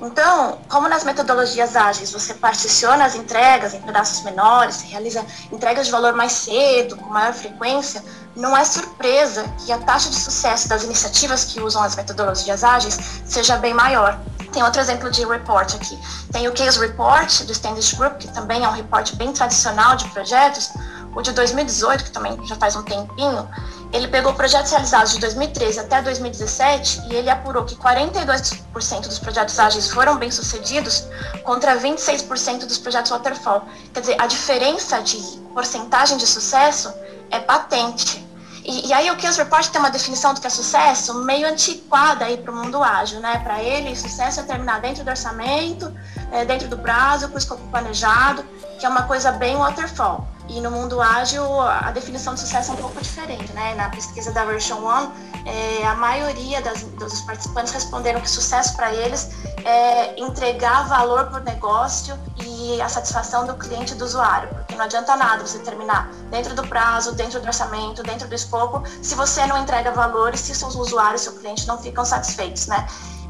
Então, 0.00 0.58
como 0.68 0.88
nas 0.88 1.04
metodologias 1.04 1.76
ágeis 1.76 2.12
você 2.12 2.34
particiona 2.34 3.04
as 3.04 3.14
entregas 3.14 3.74
em 3.74 3.80
pedaços 3.80 4.22
menores, 4.24 4.82
realiza 4.82 5.24
entregas 5.52 5.86
de 5.86 5.92
valor 5.92 6.14
mais 6.14 6.32
cedo, 6.32 6.96
com 6.96 7.06
maior 7.10 7.32
frequência, 7.32 8.04
não 8.34 8.56
é 8.56 8.64
surpresa 8.64 9.44
que 9.64 9.72
a 9.72 9.78
taxa 9.78 10.10
de 10.10 10.16
sucesso 10.16 10.68
das 10.68 10.82
iniciativas 10.82 11.44
que 11.44 11.60
usam 11.60 11.82
as 11.82 11.94
metodologias 11.94 12.64
ágeis 12.64 12.98
seja 13.24 13.56
bem 13.56 13.72
maior. 13.72 14.18
Tem 14.54 14.62
outro 14.62 14.80
exemplo 14.80 15.10
de 15.10 15.24
report 15.26 15.74
aqui. 15.74 15.98
Tem 16.30 16.46
o 16.46 16.52
Case 16.52 16.78
Report 16.78 17.42
do 17.42 17.50
Standish 17.50 17.94
Group, 17.94 18.18
que 18.18 18.28
também 18.28 18.64
é 18.64 18.68
um 18.68 18.70
report 18.70 19.12
bem 19.16 19.32
tradicional 19.32 19.96
de 19.96 20.08
projetos, 20.10 20.70
o 21.12 21.20
de 21.20 21.32
2018, 21.32 22.04
que 22.04 22.10
também 22.12 22.38
já 22.46 22.54
faz 22.54 22.76
um 22.76 22.82
tempinho, 22.84 23.48
ele 23.92 24.06
pegou 24.06 24.32
projetos 24.34 24.70
realizados 24.70 25.12
de 25.12 25.18
2013 25.18 25.80
até 25.80 26.02
2017 26.02 27.02
e 27.08 27.14
ele 27.14 27.30
apurou 27.30 27.64
que 27.64 27.74
42% 27.74 29.00
dos 29.02 29.18
projetos 29.18 29.58
ágeis 29.58 29.88
foram 29.90 30.16
bem-sucedidos 30.18 31.04
contra 31.42 31.76
26% 31.76 32.66
dos 32.66 32.78
projetos 32.78 33.10
waterfall. 33.10 33.64
Quer 33.92 34.00
dizer, 34.00 34.16
a 34.20 34.26
diferença 34.26 35.00
de 35.02 35.18
porcentagem 35.52 36.16
de 36.16 36.26
sucesso 36.26 36.92
é 37.30 37.40
patente. 37.40 38.24
E, 38.64 38.88
e 38.88 38.92
aí 38.92 39.10
o 39.10 39.16
Kills 39.16 39.38
Report 39.38 39.68
tem 39.68 39.78
uma 39.78 39.90
definição 39.90 40.32
do 40.32 40.40
que 40.40 40.46
é 40.46 40.50
sucesso 40.50 41.12
meio 41.22 41.46
antiquada 41.46 42.24
aí 42.24 42.38
para 42.38 42.50
o 42.50 42.56
mundo 42.56 42.82
ágil, 42.82 43.20
né? 43.20 43.38
Para 43.40 43.62
ele, 43.62 43.94
sucesso 43.94 44.40
é 44.40 44.42
terminar 44.42 44.80
dentro 44.80 45.04
do 45.04 45.10
orçamento, 45.10 45.94
é, 46.32 46.44
dentro 46.44 46.66
do 46.68 46.78
prazo, 46.78 47.28
com 47.28 47.34
o 47.34 47.38
escopo 47.38 47.62
planejado, 47.68 48.42
que 48.78 48.86
é 48.86 48.88
uma 48.88 49.02
coisa 49.02 49.30
bem 49.32 49.56
waterfall. 49.56 50.26
E 50.48 50.60
no 50.60 50.70
mundo 50.70 51.00
ágil, 51.00 51.42
a 51.60 51.90
definição 51.90 52.34
de 52.34 52.40
sucesso 52.40 52.70
é 52.70 52.74
um 52.74 52.76
pouco 52.76 53.00
diferente, 53.00 53.50
né? 53.54 53.74
Na 53.74 53.88
pesquisa 53.88 54.30
da 54.30 54.44
Version 54.44 54.78
1, 54.78 55.12
é, 55.46 55.86
a 55.86 55.94
maioria 55.94 56.60
das, 56.60 56.82
dos 56.82 57.22
participantes 57.22 57.72
responderam 57.72 58.20
que 58.20 58.28
sucesso 58.28 58.76
para 58.76 58.92
eles 58.92 59.30
é 59.64 60.20
entregar 60.20 60.86
valor 60.86 61.26
para 61.26 61.40
o 61.40 61.44
negócio 61.44 62.18
e 62.44 62.80
a 62.80 62.88
satisfação 62.88 63.46
do 63.46 63.54
cliente 63.54 63.94
e 63.94 63.96
do 63.96 64.04
usuário. 64.04 64.48
Porque 64.50 64.74
não 64.74 64.84
adianta 64.84 65.16
nada 65.16 65.46
você 65.46 65.58
terminar 65.60 66.10
dentro 66.30 66.54
do 66.54 66.66
prazo, 66.66 67.14
dentro 67.14 67.40
do 67.40 67.46
orçamento, 67.46 68.02
dentro 68.02 68.28
do 68.28 68.34
escopo, 68.34 68.82
se 69.02 69.14
você 69.14 69.46
não 69.46 69.56
entrega 69.58 69.92
valor 69.92 70.34
e 70.34 70.38
se 70.38 70.54
seus 70.54 70.74
usuários, 70.74 71.22
seu 71.22 71.32
cliente 71.32 71.66
não 71.66 71.78
ficam 71.78 72.04
satisfeitos, 72.04 72.66
né? 72.66 72.86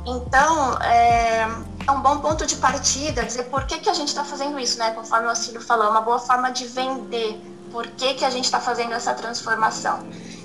Então, 0.07 0.79
é, 0.83 1.49
é 1.87 1.91
um 1.91 2.01
bom 2.01 2.19
ponto 2.19 2.47
de 2.47 2.57
partida 2.57 3.25
dizer 3.25 3.45
por 3.45 3.65
que, 3.65 3.79
que 3.79 3.89
a 3.89 3.95
gente 3.95 4.09
está 4.09 4.25
fazendo 4.25 4.59
isso, 4.59 4.79
né? 4.79 4.91
Conforme 4.93 5.27
o 5.27 5.31
Auxílio 5.31 5.61
falou, 5.61 5.87
é 5.87 5.91
uma 5.91 6.01
boa 6.01 6.19
forma 6.19 6.51
de 6.51 6.67
vender 6.67 7.41
por 7.71 7.87
que, 7.89 8.15
que 8.15 8.25
a 8.25 8.31
gente 8.31 8.45
está 8.45 8.61
fazendo 8.61 8.93
essa 8.93 9.13
transformação. 9.15 10.01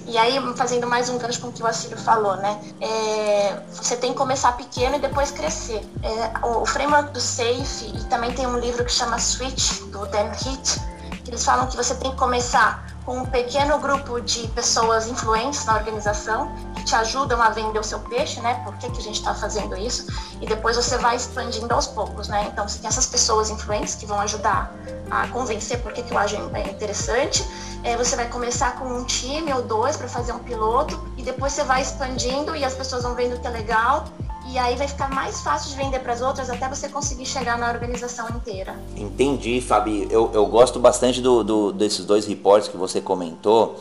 E 0.10 0.18
aí, 0.18 0.40
fazendo 0.56 0.88
mais 0.88 1.08
um 1.08 1.20
gancho 1.20 1.40
com 1.40 1.50
o 1.50 1.52
que 1.52 1.62
o 1.62 1.68
Assílio 1.68 1.96
falou, 1.96 2.36
né? 2.38 2.60
É, 2.82 3.62
você 3.72 3.96
tem 3.96 4.12
que 4.12 4.18
começar 4.18 4.54
pequeno 4.54 4.96
e 4.96 5.00
depois 5.00 5.30
crescer. 5.30 5.88
É, 6.02 6.46
o, 6.48 6.64
o, 6.64 6.66
framework 6.66 7.12
do 7.12 7.22
SAFE, 7.22 7.94
e 7.94 8.04
também 8.06 8.34
tem 8.34 8.48
um 8.48 8.58
livro 8.58 8.84
que 8.84 8.92
chama 8.92 9.20
Switch, 9.20 9.82
do 9.92 10.08
Dan 10.08 10.32
Heath, 10.32 10.80
que 11.24 11.30
eles 11.30 11.46
falam 11.46 11.68
que 11.68 11.78
você 11.78 11.94
tem 11.94 12.10
que 12.10 12.18
começar 12.18 12.84
com 12.99 12.99
um 13.10 13.26
pequeno 13.26 13.80
grupo 13.80 14.22
de 14.22 14.48
pessoas 14.50 15.08
influentes 15.08 15.66
na 15.66 15.76
organização 15.76 16.54
que 16.76 16.84
te 16.84 16.96
ajudam 16.96 17.42
a 17.42 17.50
vender 17.50 17.80
o 17.80 17.84
seu 17.84 18.00
peixe, 18.00 18.40
né? 18.40 18.62
Por 18.64 18.78
que, 18.78 18.90
que 18.92 19.00
a 19.00 19.02
gente 19.02 19.16
está 19.16 19.34
fazendo 19.34 19.76
isso? 19.76 20.08
E 20.40 20.46
depois 20.46 20.76
você 20.76 20.98
vai 20.98 21.16
expandindo 21.16 21.74
aos 21.74 21.88
poucos, 21.88 22.28
né? 22.28 22.50
Então 22.52 22.68
você 22.68 22.80
tem 22.80 22.88
essas 22.88 23.08
pessoas 23.08 23.50
influentes 23.50 23.96
que 23.96 24.06
vão 24.06 24.20
ajudar 24.22 24.72
a 25.10 25.28
convencer 25.30 25.82
por 25.82 25.92
que, 25.92 26.04
que 26.04 26.14
o 26.14 26.18
agente 26.18 26.56
é 26.56 26.70
interessante. 26.70 27.44
É, 27.84 27.98
você 27.98 28.16
vai 28.16 28.28
começar 28.30 28.76
com 28.76 28.86
um 28.86 29.04
time 29.06 29.52
ou 29.54 29.64
dois 29.64 29.98
para 29.98 30.08
fazer 30.08 30.32
um 30.32 30.40
piloto 30.40 31.04
e 31.18 31.24
depois 31.24 31.54
você 31.54 31.64
vai 31.64 31.82
expandindo 31.82 32.56
e 32.56 32.64
as 32.64 32.74
pessoas 32.74 33.04
vão 33.04 33.16
vendo 33.16 33.40
que 33.40 33.48
é 33.48 33.50
legal 33.50 34.06
e 34.52 34.58
aí 34.58 34.76
vai 34.76 34.88
ficar 34.88 35.10
mais 35.10 35.42
fácil 35.42 35.72
de 35.72 35.78
vender 35.78 36.00
para 36.00 36.14
as 36.14 36.22
outras 36.22 36.50
até 36.50 36.68
você 36.68 36.90
conseguir 36.90 37.26
chegar 37.26 37.58
na 37.58 37.70
organização 37.70 38.28
inteira. 38.30 38.76
Entendi, 38.96 39.62
Fabi. 39.62 40.08
Eu, 40.10 40.32
eu 40.34 40.46
gosto 40.48 40.80
bastante 40.80 41.22
do, 41.22 41.44
do 41.44 41.72
desses 41.72 42.04
dois 42.04 42.26
reportes 42.26 42.68
que 42.68 42.76
você 42.78 43.00
comentou. 43.00 43.80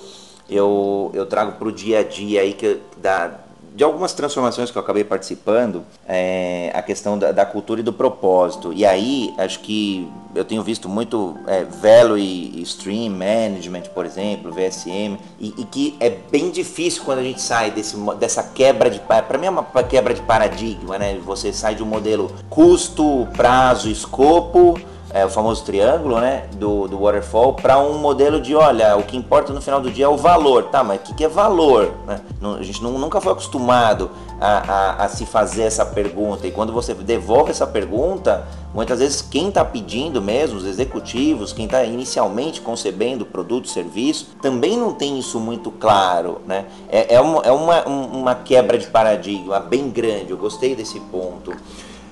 Eu, 0.48 1.10
eu 1.14 1.26
trago 1.26 1.52
para 1.52 1.68
o 1.68 1.72
dia 1.72 2.00
a 2.00 2.02
dia 2.02 2.42
aí 2.42 2.52
que, 2.52 2.80
da, 2.98 3.32
de 3.78 3.84
algumas 3.84 4.12
transformações 4.12 4.72
que 4.72 4.76
eu 4.76 4.82
acabei 4.82 5.04
participando, 5.04 5.84
é, 6.04 6.72
a 6.74 6.82
questão 6.82 7.16
da, 7.16 7.30
da, 7.30 7.46
cultura 7.46 7.78
e 7.78 7.82
do 7.84 7.92
propósito. 7.92 8.72
E 8.72 8.84
aí, 8.84 9.32
acho 9.38 9.60
que 9.60 10.10
eu 10.34 10.44
tenho 10.44 10.64
visto 10.64 10.88
muito 10.88 11.38
é, 11.46 11.62
Value 11.62 12.60
Stream 12.62 13.12
Management, 13.12 13.82
por 13.94 14.04
exemplo, 14.04 14.50
VSM, 14.50 15.16
e, 15.38 15.54
e, 15.56 15.64
que 15.64 15.96
é 16.00 16.10
bem 16.10 16.50
difícil 16.50 17.04
quando 17.04 17.20
a 17.20 17.22
gente 17.22 17.40
sai 17.40 17.70
desse, 17.70 17.96
dessa 18.18 18.42
quebra 18.42 18.90
de... 18.90 18.98
Para 18.98 19.38
mim 19.38 19.46
é 19.46 19.50
uma 19.50 19.62
quebra 19.84 20.12
de 20.12 20.22
paradigma, 20.22 20.98
né? 20.98 21.16
Você 21.24 21.52
sai 21.52 21.76
de 21.76 21.82
um 21.84 21.86
modelo 21.86 22.34
custo, 22.50 23.28
prazo, 23.36 23.88
escopo 23.88 24.76
é, 25.12 25.24
o 25.24 25.30
famoso 25.30 25.64
triângulo, 25.64 26.20
né, 26.20 26.44
do, 26.56 26.86
do 26.86 27.00
waterfall, 27.00 27.54
para 27.54 27.78
um 27.78 27.98
modelo 27.98 28.40
de, 28.40 28.54
olha, 28.54 28.96
o 28.96 29.02
que 29.02 29.16
importa 29.16 29.52
no 29.52 29.60
final 29.60 29.80
do 29.80 29.90
dia 29.90 30.04
é 30.04 30.08
o 30.08 30.16
valor, 30.16 30.64
tá? 30.64 30.84
Mas 30.84 31.00
o 31.00 31.02
que, 31.02 31.14
que 31.14 31.24
é 31.24 31.28
valor? 31.28 31.92
Né? 32.06 32.20
a 32.58 32.62
gente 32.62 32.82
nunca 32.82 33.20
foi 33.20 33.32
acostumado 33.32 34.10
a, 34.40 34.58
a, 34.58 35.04
a, 35.04 35.08
se 35.08 35.26
fazer 35.26 35.62
essa 35.62 35.84
pergunta 35.84 36.46
e 36.46 36.50
quando 36.50 36.72
você 36.72 36.94
devolve 36.94 37.50
essa 37.50 37.66
pergunta, 37.66 38.46
muitas 38.72 39.00
vezes 39.00 39.22
quem 39.22 39.48
está 39.48 39.64
pedindo 39.64 40.20
mesmo, 40.20 40.58
os 40.58 40.64
executivos, 40.64 41.52
quem 41.52 41.64
está 41.64 41.84
inicialmente 41.84 42.60
concebendo 42.60 43.26
produto, 43.26 43.68
serviço, 43.68 44.28
também 44.40 44.76
não 44.76 44.92
tem 44.92 45.18
isso 45.18 45.40
muito 45.40 45.70
claro, 45.70 46.40
né? 46.46 46.66
É, 46.88 47.14
é, 47.14 47.20
uma, 47.20 47.42
é 47.42 47.52
uma, 47.52 47.84
uma 47.86 48.34
quebra 48.34 48.78
de 48.78 48.86
paradigma 48.86 49.58
bem 49.60 49.90
grande. 49.90 50.30
Eu 50.30 50.36
gostei 50.36 50.74
desse 50.74 51.00
ponto. 51.00 51.52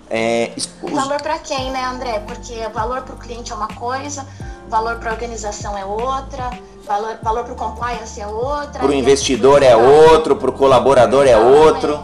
É, 0.08 0.52
os... 0.56 0.68
Valor 0.82 1.20
para 1.20 1.38
quem, 1.38 1.70
né, 1.70 1.84
André? 1.84 2.20
Porque 2.20 2.54
valor 2.72 3.02
para 3.02 3.14
o 3.14 3.18
cliente 3.18 3.52
é 3.52 3.54
uma 3.54 3.68
coisa, 3.68 4.26
valor 4.68 4.96
para 4.96 5.10
a 5.10 5.14
organização 5.14 5.76
é 5.76 5.84
outra, 5.84 6.50
valor, 6.86 7.18
valor 7.22 7.44
para 7.44 7.52
o 7.52 7.56
compliance 7.56 8.20
é 8.20 8.26
outra. 8.26 8.80
Para 8.80 8.88
o 8.88 8.94
investidor 8.94 9.62
é 9.62 9.74
outro, 9.74 10.36
para 10.36 10.50
o 10.50 10.52
colaborador 10.52 11.26
é 11.26 11.36
outro. 11.36 12.00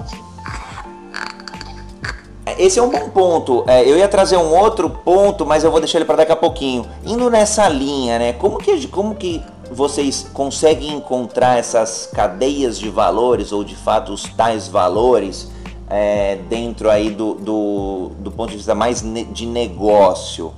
Esse 2.59 2.79
é 2.79 2.83
um 2.83 2.91
bom 2.91 3.09
ponto. 3.09 3.65
É, 3.69 3.89
eu 3.89 3.97
ia 3.97 4.09
trazer 4.09 4.37
um 4.37 4.55
outro 4.55 4.91
ponto, 4.91 5.47
mas 5.47 5.65
eu 5.65 5.71
vou 5.71 5.81
deixar 5.81 5.99
ele 5.99 6.05
para 6.05 6.17
daqui 6.17 6.33
a 6.33 6.37
pouquinho. 6.37 6.85
Indo 7.05 7.31
nessa 7.31 7.69
linha, 7.69 8.19
né? 8.19 8.33
Como 8.33 8.59
que, 8.59 8.89
como 8.89 9.15
que 9.15 9.43
vocês 9.71 10.27
conseguem 10.33 10.93
encontrar 10.93 11.59
essas 11.59 12.09
cadeias 12.13 12.79
de 12.79 12.91
valores 12.91 13.53
ou 13.53 13.65
de 13.65 13.77
fato 13.77 14.13
os 14.13 14.25
tais 14.25 14.69
valores 14.69 15.49
é, 15.93 16.37
dentro 16.49 16.91
aí 16.91 17.11
do, 17.11 17.35
do, 17.35 18.13
do 18.19 18.33
ponto 18.33 18.51
de 18.51 18.57
vista 18.57 18.75
mais 18.75 19.03
de 19.03 19.47
negócio? 19.47 20.55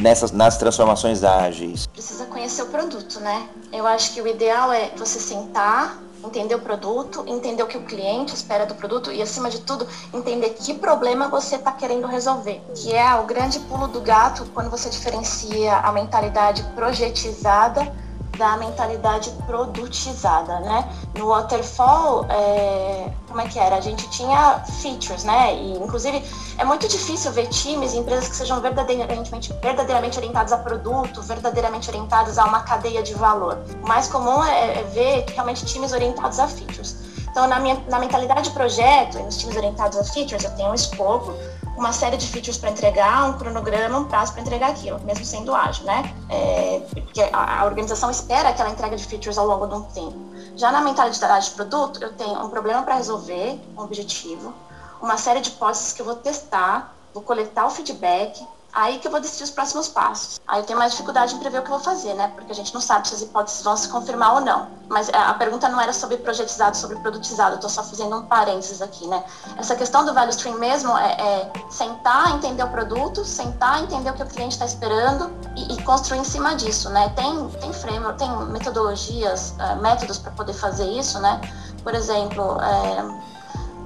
nessas 0.00 0.32
nas 0.32 0.58
transformações 0.58 1.22
ágeis? 1.22 1.86
Precisa 1.86 2.26
conhecer 2.26 2.62
o 2.62 2.66
produto, 2.66 3.20
né? 3.20 3.48
Eu 3.72 3.86
acho 3.86 4.12
que 4.12 4.20
o 4.20 4.26
ideal 4.26 4.72
é 4.72 4.90
você 4.96 5.20
sentar, 5.20 5.96
entender 6.24 6.56
o 6.56 6.60
produto, 6.60 7.22
entender 7.24 7.62
o 7.62 7.68
que 7.68 7.78
o 7.78 7.82
cliente 7.82 8.34
espera 8.34 8.66
do 8.66 8.74
produto 8.74 9.12
e, 9.12 9.22
acima 9.22 9.48
de 9.48 9.60
tudo, 9.60 9.86
entender 10.12 10.50
que 10.50 10.74
problema 10.74 11.28
você 11.28 11.54
está 11.54 11.70
querendo 11.70 12.08
resolver. 12.08 12.60
Que 12.74 12.92
é 12.92 13.14
o 13.14 13.24
grande 13.26 13.60
pulo 13.60 13.86
do 13.86 14.00
gato 14.00 14.44
quando 14.52 14.68
você 14.68 14.90
diferencia 14.90 15.76
a 15.76 15.92
mentalidade 15.92 16.64
projetizada 16.74 17.92
da 18.40 18.56
mentalidade 18.56 19.30
produtizada, 19.46 20.60
né? 20.60 20.88
No 21.14 21.28
Waterfall, 21.28 22.24
é, 22.30 23.12
como 23.28 23.38
é 23.42 23.46
que 23.46 23.58
era? 23.58 23.76
A 23.76 23.80
gente 23.82 24.08
tinha 24.08 24.60
features, 24.80 25.24
né? 25.24 25.54
E, 25.54 25.76
inclusive, 25.76 26.24
é 26.56 26.64
muito 26.64 26.88
difícil 26.88 27.30
ver 27.32 27.48
times 27.48 27.92
e 27.92 27.98
empresas 27.98 28.28
que 28.28 28.34
sejam 28.34 28.58
verdadeiramente, 28.62 29.52
verdadeiramente 29.60 30.18
orientados 30.18 30.54
a 30.54 30.56
produto, 30.56 31.20
verdadeiramente 31.20 31.90
orientados 31.90 32.38
a 32.38 32.46
uma 32.46 32.60
cadeia 32.60 33.02
de 33.02 33.12
valor. 33.12 33.58
O 33.84 33.86
mais 33.86 34.08
comum 34.08 34.42
é, 34.42 34.80
é 34.80 34.84
ver 34.84 35.26
realmente 35.34 35.66
times 35.66 35.92
orientados 35.92 36.40
a 36.40 36.48
features. 36.48 36.96
Então, 37.30 37.46
na, 37.46 37.60
minha, 37.60 37.78
na 37.88 37.98
mentalidade 37.98 38.48
de 38.48 38.50
projeto, 38.50 39.18
e 39.18 39.22
nos 39.22 39.36
times 39.36 39.54
orientados 39.54 39.98
a 39.98 40.04
features, 40.04 40.42
eu 40.44 40.50
tenho 40.56 40.70
um 40.70 40.74
escopo, 40.74 41.34
uma 41.80 41.94
série 41.94 42.18
de 42.18 42.26
features 42.26 42.58
para 42.58 42.70
entregar, 42.70 43.24
um 43.30 43.38
cronograma, 43.38 43.98
um 43.98 44.04
prazo 44.04 44.34
para 44.34 44.42
entregar 44.42 44.70
aquilo, 44.70 45.00
mesmo 45.00 45.24
sendo 45.24 45.54
ágil, 45.54 45.86
né? 45.86 46.14
É, 46.28 46.82
porque 46.90 47.22
a, 47.22 47.62
a, 47.62 47.64
organização 47.64 48.10
espera 48.10 48.50
aquela 48.50 48.68
entrega 48.68 48.94
de 48.94 49.04
features 49.06 49.38
ao 49.38 49.46
longo 49.46 49.66
de 49.66 49.74
um 49.74 49.82
tempo. 49.84 50.18
Já 50.56 50.70
na 50.70 50.82
mentalidade 50.82 51.46
de 51.46 51.50
produto, 51.52 52.02
eu 52.02 52.12
tenho 52.12 52.38
um 52.44 52.50
problema 52.50 52.82
para 52.82 52.96
resolver, 52.96 53.58
um 53.74 53.80
objetivo, 53.82 54.52
uma 55.00 55.16
série 55.16 55.40
de 55.40 55.48
hipóteses 55.48 55.94
que 55.94 56.02
eu 56.02 56.04
vou 56.06 56.16
testar, 56.16 56.94
vou 57.14 57.22
coletar 57.22 57.66
o 57.66 57.70
feedback, 57.70 58.46
Aí 58.72 58.98
que 58.98 59.06
eu 59.06 59.10
vou 59.10 59.20
decidir 59.20 59.44
os 59.44 59.50
próximos 59.50 59.88
passos. 59.88 60.40
Aí 60.46 60.60
eu 60.60 60.64
tenho 60.64 60.78
mais 60.78 60.92
dificuldade 60.92 61.34
em 61.34 61.38
prever 61.38 61.58
o 61.58 61.62
que 61.62 61.68
eu 61.68 61.74
vou 61.74 61.84
fazer, 61.84 62.14
né? 62.14 62.28
Porque 62.34 62.52
a 62.52 62.54
gente 62.54 62.72
não 62.72 62.80
sabe 62.80 63.08
se 63.08 63.14
as 63.14 63.22
hipóteses 63.22 63.62
vão 63.62 63.76
se 63.76 63.88
confirmar 63.88 64.34
ou 64.34 64.40
não. 64.40 64.68
Mas 64.88 65.08
é, 65.08 65.16
a 65.16 65.34
pergunta 65.34 65.68
não 65.68 65.80
era 65.80 65.92
sobre 65.92 66.16
projetizado, 66.18 66.76
sobre 66.76 66.96
produtizado. 67.00 67.56
Eu 67.56 67.60
tô 67.60 67.68
só 67.68 67.82
fazendo 67.82 68.16
um 68.16 68.26
parênteses 68.26 68.80
aqui, 68.80 69.06
né? 69.08 69.24
Essa 69.56 69.74
questão 69.74 70.04
do 70.04 70.14
value 70.14 70.30
stream 70.30 70.58
mesmo 70.58 70.96
é, 70.96 71.12
é 71.12 71.52
sentar, 71.68 72.34
entender 72.34 72.62
o 72.62 72.68
produto, 72.68 73.24
sentar, 73.24 73.82
entender 73.82 74.10
o 74.10 74.14
que 74.14 74.22
o 74.22 74.26
cliente 74.26 74.52
está 74.52 74.66
esperando 74.66 75.32
e, 75.56 75.74
e, 75.74 75.82
construir 75.82 76.18
em 76.18 76.24
cima 76.24 76.54
disso, 76.54 76.90
né? 76.90 77.08
Tem, 77.10 77.48
tem 77.48 77.72
framework, 77.72 78.18
tem 78.18 78.30
metodologias, 78.46 79.54
uh, 79.58 79.80
métodos 79.80 80.18
para 80.18 80.30
poder 80.32 80.54
fazer 80.54 80.86
isso, 80.86 81.18
né? 81.18 81.40
Por 81.82 81.94
exemplo, 81.94 82.60
é, 82.60 83.39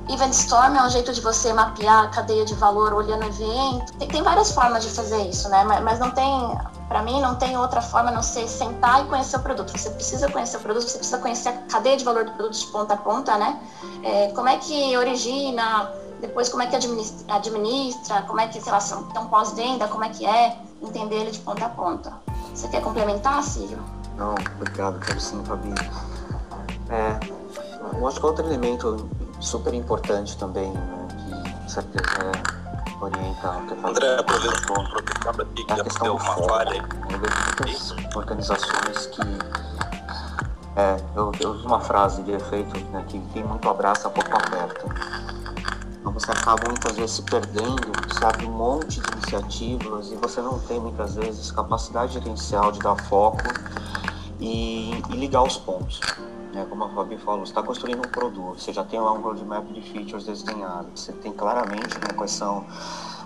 Event 0.08 0.32
Storm 0.32 0.76
é 0.76 0.82
um 0.82 0.90
jeito 0.90 1.12
de 1.12 1.20
você 1.20 1.52
mapear 1.52 2.04
a 2.04 2.08
cadeia 2.08 2.44
de 2.44 2.54
valor 2.54 2.92
olhando 2.92 3.23
o 3.23 3.26
evento. 3.26 3.92
Tem, 3.94 4.08
tem 4.08 4.23
várias 4.23 4.52
formas 4.52 4.84
de 4.84 4.90
fazer 4.90 5.23
isso, 5.28 5.49
né? 5.49 5.64
Mas, 5.64 5.82
mas 5.82 5.99
não 5.99 6.11
tem, 6.11 6.58
para 6.88 7.02
mim, 7.02 7.20
não 7.23 7.37
tem 7.37 7.56
outra 7.56 7.80
forma 7.80 8.11
a 8.11 8.12
não 8.12 8.23
ser 8.23 8.46
sentar 8.46 9.02
e 9.02 9.08
conhecer 9.08 9.37
o 9.37 9.40
produto. 9.40 9.70
Você 9.76 9.88
precisa 9.90 10.30
conhecer 10.30 10.58
o 10.58 10.61
produto, 10.61 10.87
você 10.87 10.99
precisa 10.99 11.18
conhecer 11.18 11.49
a 11.49 11.52
cadeia 11.70 11.96
de 11.96 12.04
valor 12.04 12.25
do 12.25 12.32
produto 12.32 12.54
de 12.54 12.66
ponta 12.66 12.94
a 12.94 12.96
ponta, 12.99 13.38
né? 13.38 13.58
É, 14.02 14.28
como 14.28 14.49
é 14.49 14.58
que 14.58 14.94
origina, 14.96 15.90
depois 16.20 16.50
como 16.50 16.62
é 16.62 16.66
que 16.66 16.76
administra, 16.76 17.34
administra 17.34 18.23
como 18.23 18.40
é 18.40 18.49
que, 18.49 18.61
sei 18.61 18.73
lá, 18.73 18.78
tão 19.14 19.26
pós-venda, 19.28 19.88
como 19.88 20.04
é 20.04 20.11
que 20.11 20.26
é, 20.26 20.58
entender 20.82 21.16
ele 21.16 21.30
de 21.30 21.38
ponta 21.38 21.64
a 21.64 21.70
ponta. 21.70 22.12
Você 22.54 22.68
quer 22.68 22.82
complementar, 22.82 23.42
Círio? 23.42 23.82
Não, 24.18 24.34
obrigado, 24.34 25.00
quero 25.00 25.18
sim, 25.18 25.42
Fabi. 25.44 25.75
É, 26.90 27.18
eu 27.99 28.06
acho 28.06 28.20
que 28.20 28.26
outro 28.26 28.44
elemento 28.44 29.08
super 29.44 29.74
importante 29.74 30.36
também, 30.38 30.70
né, 30.72 31.08
que 31.10 31.52
com 31.52 31.68
certeza 31.68 32.18
é, 32.22 33.04
orienta 33.04 33.50
o 33.50 33.66
que 33.66 33.86
André, 33.86 34.18
aproveitando 34.18 35.42
aqui 35.42 35.64
que 35.64 36.02
deu 36.02 36.14
uma 36.14 36.48
falha. 36.48 36.85
Eu 37.11 37.18
vejo 37.18 37.37
muitas 37.59 38.16
organizações 38.16 39.07
que 39.07 39.20
é, 40.76 40.96
eu, 41.14 41.30
eu 41.40 41.50
uso 41.50 41.66
uma 41.66 41.80
frase 41.80 42.22
de 42.22 42.33
efeito 42.33 42.78
né, 42.90 43.04
que 43.07 43.18
tem 43.33 43.44
muito 43.44 43.68
abraço 43.68 44.07
a 44.07 44.11
pouco 44.11 44.30
aperta. 44.35 44.87
Então 46.00 46.12
você 46.12 46.30
acaba 46.33 46.66
muitas 46.66 46.96
vezes 46.96 47.16
se 47.16 47.22
perdendo, 47.22 47.92
você 48.09 48.24
abre 48.24 48.46
um 48.46 48.50
monte 48.50 49.00
de 49.00 49.12
iniciativas 49.12 50.11
e 50.11 50.16
você 50.16 50.40
não 50.40 50.59
tem 50.61 50.80
muitas 50.80 51.14
vezes 51.14 51.50
capacidade 51.50 52.14
gerencial 52.14 52.72
de 52.72 52.78
dar 52.78 52.96
foco 53.04 53.42
e, 54.40 55.02
e 55.11 55.16
ligar 55.16 55.42
os 55.42 55.57
pontos 55.57 56.00
né, 56.55 56.67
como 56.71 56.85
a 56.85 56.88
Fabi 56.90 57.19
falou, 57.19 57.45
você 57.45 57.51
está 57.51 57.62
construindo 57.62 57.99
um 57.99 58.11
produto, 58.11 58.61
você 58.61 58.73
já 58.73 58.85
tem 58.85 59.01
lá 59.01 59.12
um 59.12 59.21
roadmap 59.21 59.64
de 59.73 59.83
features 59.83 60.25
desenhado, 60.25 60.88
você 60.95 61.12
tem 61.12 61.33
claramente 61.33 61.95
né, 61.99 62.14
quais 62.17 62.31
são 62.31 62.64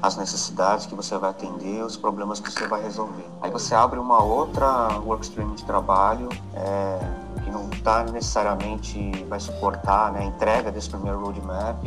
as 0.01 0.17
necessidades 0.17 0.87
que 0.87 0.95
você 0.95 1.17
vai 1.19 1.31
atender, 1.31 1.85
os 1.85 1.97
problemas 1.97 2.41
que 2.41 2.51
você 2.51 2.67
vai 2.67 2.83
resolver. 2.83 3.27
Aí 3.43 3.51
você 3.51 3.75
abre 3.75 3.99
uma 3.99 4.23
outra 4.23 4.99
workstream 5.01 5.55
de 5.55 5.65
trabalho 5.65 6.29
é, 6.55 6.99
que 7.45 7.51
não 7.51 7.69
está 7.71 8.05
necessariamente 8.05 9.25
vai 9.25 9.41
suportar 9.41 10.13
né, 10.13 10.21
a 10.21 10.25
entrega 10.25 10.71
desse 10.71 10.89
primeiro 10.89 11.21
roadmap. 11.21 11.85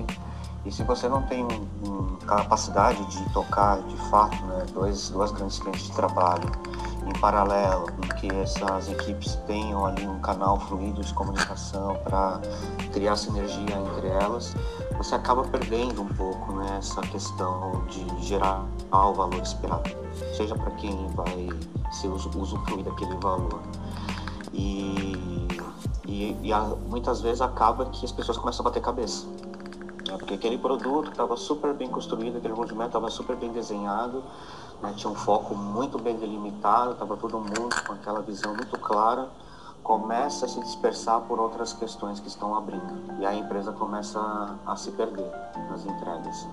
E 0.64 0.72
se 0.72 0.84
você 0.84 1.10
não 1.10 1.24
tem 1.24 1.44
um, 1.44 2.18
capacidade 2.18 3.04
de 3.06 3.34
tocar 3.34 3.82
de 3.82 3.98
fato 4.10 4.36
né, 4.46 4.66
dois, 4.74 5.10
duas 5.10 5.32
grandes 5.32 5.58
frentes 5.58 5.84
de 5.84 5.92
trabalho 5.94 6.52
em 7.06 7.20
paralelo, 7.20 7.88
que 8.20 8.28
essas 8.36 8.90
equipes 8.90 9.36
tenham 9.48 9.86
ali 9.86 10.08
um 10.08 10.20
canal 10.20 10.60
fluido 10.60 11.02
de 11.02 11.14
comunicação 11.14 11.96
para 12.04 12.40
criar 12.94 13.16
sinergia 13.16 13.76
entre 13.76 14.08
elas, 14.08 14.56
você 14.98 15.16
acaba 15.16 15.44
perdendo 15.44 16.04
um 16.04 16.08
pouco 16.08 16.54
né, 16.54 16.80
questão 17.12 17.84
de 17.88 18.26
gerar 18.26 18.64
o 18.92 19.14
valor 19.14 19.42
esperado, 19.42 19.90
seja 20.36 20.56
para 20.56 20.72
quem 20.72 21.08
vai 21.16 21.50
ser 21.92 22.08
usufruir 22.08 22.84
daquele 22.84 23.16
valor. 23.18 23.62
E, 24.54 25.48
e, 26.06 26.38
e 26.44 26.54
muitas 26.88 27.22
vezes 27.22 27.42
acaba 27.42 27.86
que 27.86 28.06
as 28.06 28.12
pessoas 28.12 28.38
começam 28.38 28.64
a 28.66 28.70
bater 28.70 28.82
cabeça. 28.82 29.26
Né, 30.08 30.18
porque 30.18 30.36
aquele 30.36 30.58
produto 30.58 31.10
estava 31.10 31.36
super 31.36 31.74
bem 31.74 31.90
construído, 31.90 32.38
aquele 32.38 32.54
movimento 32.54 32.88
estava 32.88 33.10
super 33.10 33.36
bem 33.36 33.52
desenhado, 33.52 34.24
né, 34.82 34.94
tinha 34.96 35.12
um 35.12 35.16
foco 35.16 35.56
muito 35.56 35.98
bem 36.00 36.16
delimitado, 36.18 36.94
estava 36.94 37.16
todo 37.18 37.38
mundo 37.38 37.76
com 37.86 37.94
aquela 37.94 38.22
visão 38.22 38.56
muito 38.56 38.78
clara, 38.80 39.30
começa 39.84 40.46
a 40.46 40.48
se 40.48 40.60
dispersar 40.62 41.22
por 41.22 41.40
outras 41.40 41.74
questões 41.74 42.20
que 42.20 42.28
estão 42.28 42.56
abrindo. 42.56 43.20
E 43.20 43.26
a 43.26 43.34
empresa 43.34 43.72
começa 43.72 44.20
a, 44.66 44.76
se 44.76 44.92
perder 44.92 45.30
nas 45.70 45.86
entregas. 45.86 46.48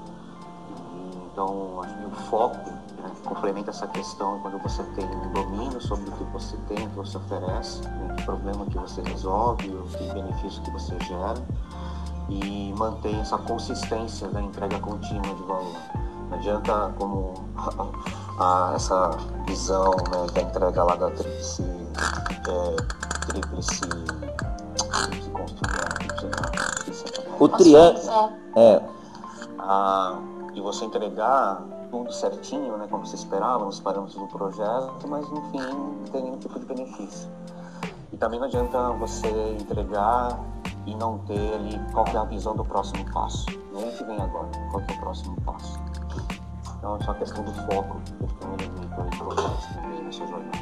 Então, 1.30 1.80
acho 1.82 1.94
que 1.94 2.04
o 2.04 2.10
foco 2.10 2.70
né, 3.00 3.10
complementa 3.24 3.70
essa 3.70 3.86
questão 3.86 4.40
quando 4.40 4.58
você 4.58 4.82
tem 4.94 5.04
um 5.04 5.32
domínio 5.32 5.80
sobre 5.80 6.08
o 6.08 6.12
que 6.12 6.24
você 6.24 6.56
tem, 6.68 6.86
o 6.86 6.90
que 6.90 6.96
você 6.96 7.16
oferece, 7.16 7.82
né, 7.82 8.14
que 8.16 8.24
problema 8.24 8.66
que 8.66 8.78
você 8.78 9.02
resolve, 9.02 9.68
o 9.68 9.84
que 9.84 10.12
benefício 10.12 10.62
que 10.62 10.70
você 10.70 10.98
gera 11.04 11.40
e 12.28 12.74
mantém 12.76 13.18
essa 13.20 13.38
consistência 13.38 14.28
da 14.28 14.42
entrega 14.42 14.78
contínua 14.80 15.34
de 15.34 15.42
valor. 15.44 16.07
Não 16.30 16.38
adianta 16.38 16.94
como 16.98 17.34
a, 18.38 18.72
essa 18.74 19.10
visão 19.46 19.90
né, 20.10 20.26
da 20.32 20.42
entrega 20.42 20.82
lá 20.84 20.96
da 20.96 21.10
tríplice, 21.10 21.62
é, 22.48 22.76
tríplice 23.26 23.80
que 25.10 25.30
construiu 25.30 25.78
O 27.38 27.48
triângulo. 27.48 28.32
É. 28.56 28.82
A, 29.58 30.18
e 30.54 30.60
você 30.60 30.84
entregar 30.84 31.62
tudo 31.90 32.12
certinho, 32.12 32.76
né, 32.76 32.86
como 32.90 33.06
você 33.06 33.16
esperava, 33.16 33.64
nos 33.64 33.80
parâmetros 33.80 34.18
do 34.18 34.26
projeto, 34.28 35.08
mas 35.08 35.24
enfim, 35.26 35.60
não 35.60 36.04
tem 36.12 36.22
nenhum 36.22 36.38
tipo 36.38 36.58
de 36.58 36.66
benefício. 36.66 37.30
E 38.12 38.16
também 38.16 38.38
não 38.38 38.46
adianta 38.46 38.92
você 38.92 39.28
entregar 39.60 40.38
e 40.86 40.94
não 40.94 41.18
ter 41.18 41.54
ali 41.54 41.78
qual 41.92 42.06
é 42.06 42.16
a 42.16 42.24
visão 42.24 42.56
do 42.56 42.64
próximo 42.64 43.04
passo. 43.12 43.46
Nem 43.72 43.88
o 43.88 43.92
que 43.92 44.04
vem 44.04 44.20
agora, 44.20 44.48
qual 44.70 44.82
é 44.82 44.92
o 44.92 45.00
próximo 45.00 45.36
passo. 45.42 45.78
Então 46.78 46.96
é 46.96 47.04
só 47.04 47.14
questão 47.14 47.44
do 47.44 47.52
foco, 47.52 48.00
que 48.00 48.44
é 48.44 48.48
um 48.48 48.54
elemento 48.54 49.18
processo 49.18 49.74
também 49.74 50.02
nessa 50.02 50.26
jornada. 50.26 50.58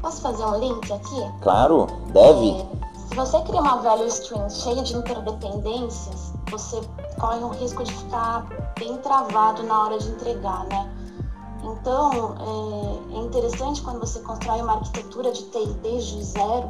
Posso 0.00 0.22
fazer 0.22 0.44
um 0.44 0.58
link 0.58 0.92
aqui? 0.92 1.32
Claro, 1.42 1.86
deve. 2.12 2.60
É, 2.60 2.94
se 2.94 3.14
você 3.14 3.40
cria 3.42 3.60
uma 3.60 3.76
value 3.76 4.06
stream 4.06 4.48
cheia 4.48 4.82
de 4.82 4.96
interdependências, 4.96 6.32
você 6.50 6.80
corre 7.18 7.40
o 7.40 7.48
risco 7.48 7.82
de 7.82 7.92
ficar 7.92 8.46
bem 8.78 8.96
travado 8.98 9.62
na 9.64 9.84
hora 9.84 9.98
de 9.98 10.08
entregar, 10.08 10.64
né? 10.66 10.90
Então, 11.62 12.36
é, 12.38 13.16
é 13.16 13.18
interessante 13.18 13.82
quando 13.82 14.00
você 14.00 14.20
constrói 14.20 14.60
uma 14.62 14.74
arquitetura 14.74 15.32
de 15.32 15.42
TI 15.50 15.66
desde 15.82 16.18
o 16.18 16.22
zero, 16.22 16.68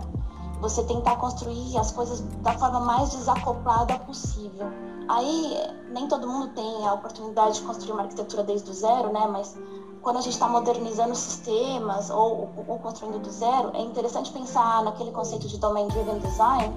você 0.61 0.83
tentar 0.85 1.17
construir 1.17 1.77
as 1.79 1.93
coisas 1.93 2.21
da 2.43 2.53
forma 2.53 2.81
mais 2.81 3.11
desacoplada 3.11 3.99
possível. 4.01 4.67
Aí, 5.09 5.57
nem 5.91 6.09
todo 6.09 6.27
mundo 6.27 6.49
tem 6.49 6.87
a 6.87 6.95
oportunidade 6.95 7.61
de 7.61 7.67
construir 7.67 7.93
uma 7.93 8.03
arquitetura 8.03 8.43
desde 8.43 8.71
o 8.71 8.75
zero, 8.75 9.13
né? 9.13 9.27
Mas 9.31 9.57
quando 10.03 10.19
a 10.19 10.21
gente 10.21 10.33
está 10.33 10.49
modernizando 10.49 11.15
sistemas 11.15 12.11
ou, 12.11 12.49
ou, 12.67 12.79
construindo 12.79 13.19
do 13.19 13.31
zero, 13.31 13.71
é 13.75 13.83
interessante 13.83 14.33
pensar 14.33 14.83
naquele 14.83 15.11
conceito 15.11 15.47
de 15.47 15.59
domain-driven 15.59 16.19
design, 16.19 16.75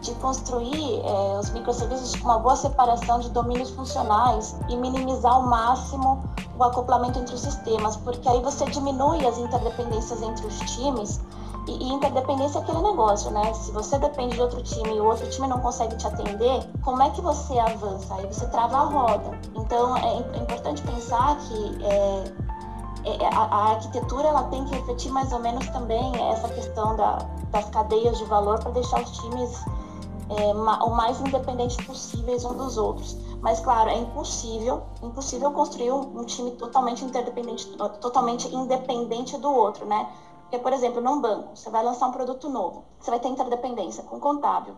de 0.00 0.14
construir 0.16 1.00
é, 1.04 1.38
os 1.38 1.50
microserviços 1.50 2.14
com 2.16 2.24
uma 2.24 2.38
boa 2.38 2.56
separação 2.56 3.18
de 3.18 3.30
domínios 3.30 3.70
funcionais 3.70 4.56
e 4.68 4.76
minimizar 4.76 5.32
ao 5.32 5.42
máximo 5.42 6.22
o 6.56 6.64
acoplamento 6.64 7.18
entre 7.18 7.34
os 7.34 7.40
sistemas, 7.40 7.96
porque 7.96 8.28
aí 8.28 8.40
você 8.42 8.64
diminui 8.66 9.24
as 9.26 9.38
interdependências 9.38 10.22
entre 10.22 10.46
os 10.46 10.58
times 10.72 11.20
e, 11.68 11.82
e 11.82 11.92
interdependência 11.92 12.58
é 12.58 12.62
aquele 12.62 12.80
negócio, 12.80 13.30
né? 13.30 13.52
Se 13.52 13.70
você 13.72 13.98
depende 13.98 14.34
de 14.34 14.40
outro 14.40 14.62
time 14.62 14.96
e 14.96 15.00
o 15.00 15.04
outro 15.04 15.28
time 15.28 15.46
não 15.46 15.60
consegue 15.60 15.94
te 15.96 16.06
atender, 16.06 16.64
como 16.82 17.02
é 17.02 17.10
que 17.10 17.20
você 17.20 17.58
avança? 17.58 18.14
Aí 18.14 18.26
você 18.26 18.46
trava 18.46 18.78
a 18.78 18.84
roda. 18.84 19.38
Então 19.54 19.96
é, 19.96 20.24
é 20.34 20.38
importante 20.38 20.82
pensar 20.82 21.36
que 21.36 21.84
é, 21.84 22.24
é, 23.04 23.26
a, 23.26 23.44
a, 23.44 23.70
arquitetura 23.72 24.28
ela 24.28 24.44
tem 24.44 24.64
que 24.64 24.74
refletir 24.74 25.12
mais 25.12 25.30
ou 25.32 25.40
menos 25.40 25.68
também 25.68 26.12
essa 26.30 26.48
questão 26.48 26.96
da, 26.96 27.18
das 27.50 27.68
cadeias 27.68 28.16
de 28.16 28.24
valor 28.24 28.58
para 28.58 28.70
deixar 28.70 29.02
os 29.02 29.10
times 29.18 29.64
é, 30.30 30.52
ma, 30.54 30.82
o 30.84 30.94
mais 30.94 31.20
independentes 31.20 31.76
possíveis 31.86 32.44
um 32.44 32.54
dos 32.54 32.78
outros. 32.78 33.16
Mas 33.40 33.60
claro, 33.60 33.90
é 33.90 33.98
impossível, 33.98 34.82
impossível 35.02 35.50
construir 35.52 35.92
um, 35.92 36.18
um 36.18 36.24
time 36.24 36.50
totalmente 36.52 37.04
interdependente, 37.04 37.66
totalmente 38.00 38.52
independente 38.54 39.36
do 39.38 39.50
outro, 39.50 39.86
né? 39.86 40.08
Porque, 40.48 40.58
por 40.60 40.72
exemplo, 40.72 41.02
num 41.02 41.20
banco, 41.20 41.54
você 41.54 41.68
vai 41.68 41.84
lançar 41.84 42.06
um 42.06 42.12
produto 42.12 42.48
novo, 42.48 42.82
você 42.98 43.10
vai 43.10 43.20
ter 43.20 43.28
interdependência 43.28 44.02
com 44.04 44.18
contábil, 44.18 44.74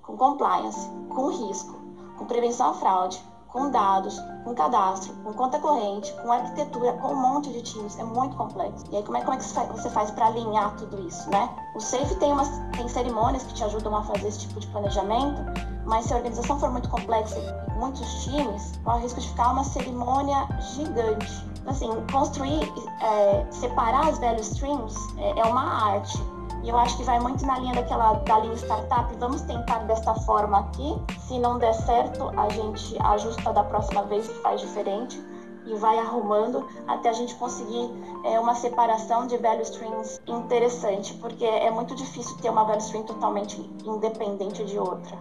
com 0.00 0.16
compliance, 0.16 0.88
com 1.14 1.28
risco, 1.28 1.78
com 2.16 2.24
prevenção 2.24 2.70
à 2.70 2.74
fraude, 2.74 3.22
com 3.48 3.70
dados, 3.70 4.18
com 4.44 4.54
cadastro, 4.54 5.12
com 5.22 5.34
conta 5.34 5.58
corrente, 5.58 6.10
com 6.14 6.32
arquitetura, 6.32 6.94
com 6.94 7.08
um 7.08 7.16
monte 7.20 7.50
de 7.50 7.60
times. 7.60 7.98
É 7.98 8.02
muito 8.02 8.34
complexo. 8.34 8.86
E 8.90 8.96
aí, 8.96 9.02
como 9.02 9.18
é, 9.18 9.20
como 9.20 9.34
é 9.34 9.36
que 9.36 9.44
você 9.44 9.90
faz 9.90 10.10
para 10.10 10.26
alinhar 10.26 10.74
tudo 10.76 11.06
isso, 11.06 11.28
né? 11.28 11.54
O 11.76 11.80
SAFE 11.80 12.14
tem, 12.16 12.32
umas, 12.32 12.48
tem 12.74 12.88
cerimônias 12.88 13.42
que 13.42 13.52
te 13.52 13.62
ajudam 13.62 13.94
a 13.94 14.02
fazer 14.04 14.26
esse 14.26 14.40
tipo 14.40 14.58
de 14.58 14.66
planejamento, 14.68 15.42
mas 15.84 16.06
se 16.06 16.14
a 16.14 16.16
organização 16.16 16.58
for 16.58 16.70
muito 16.70 16.88
complexa 16.88 17.38
e 17.38 17.78
muitos 17.78 18.24
times, 18.24 18.72
corre 18.82 19.00
o 19.00 19.02
risco 19.02 19.20
de 19.20 19.28
ficar 19.28 19.52
uma 19.52 19.64
cerimônia 19.64 20.48
gigante 20.60 21.53
assim, 21.66 21.88
construir, 22.12 22.62
é, 23.00 23.46
separar 23.50 24.08
as 24.08 24.18
value 24.18 24.40
streams 24.40 24.94
é, 25.18 25.40
é, 25.40 25.44
uma 25.44 25.92
arte. 25.92 26.18
E 26.62 26.68
eu 26.68 26.78
acho 26.78 26.96
que 26.96 27.04
vai 27.04 27.20
muito 27.20 27.44
na 27.44 27.58
linha 27.58 27.74
daquela 27.74 28.14
da 28.14 28.38
linha 28.38 28.54
startup. 28.54 29.14
Vamos 29.18 29.42
tentar 29.42 29.80
desta 29.80 30.14
forma 30.14 30.60
aqui. 30.60 30.96
Se 31.26 31.38
não 31.38 31.58
der 31.58 31.74
certo, 31.74 32.30
a 32.38 32.48
gente 32.48 32.96
ajusta 33.02 33.52
da 33.52 33.64
próxima 33.64 34.02
vez 34.04 34.26
e 34.26 34.34
faz 34.34 34.60
diferente 34.60 35.22
e 35.66 35.74
vai 35.76 35.98
arrumando 35.98 36.66
até 36.86 37.08
a 37.08 37.12
gente 37.12 37.34
conseguir 37.36 37.90
é, 38.24 38.38
uma 38.38 38.54
separação 38.54 39.26
de 39.26 39.36
value 39.38 39.62
streams 39.62 40.20
interessante, 40.26 41.14
porque 41.14 41.44
é 41.44 41.70
muito 41.70 41.94
difícil 41.94 42.36
ter 42.38 42.50
uma 42.50 42.64
value 42.64 42.80
stream 42.80 43.04
totalmente 43.04 43.60
independente 43.84 44.64
de 44.64 44.78
outra. 44.78 45.16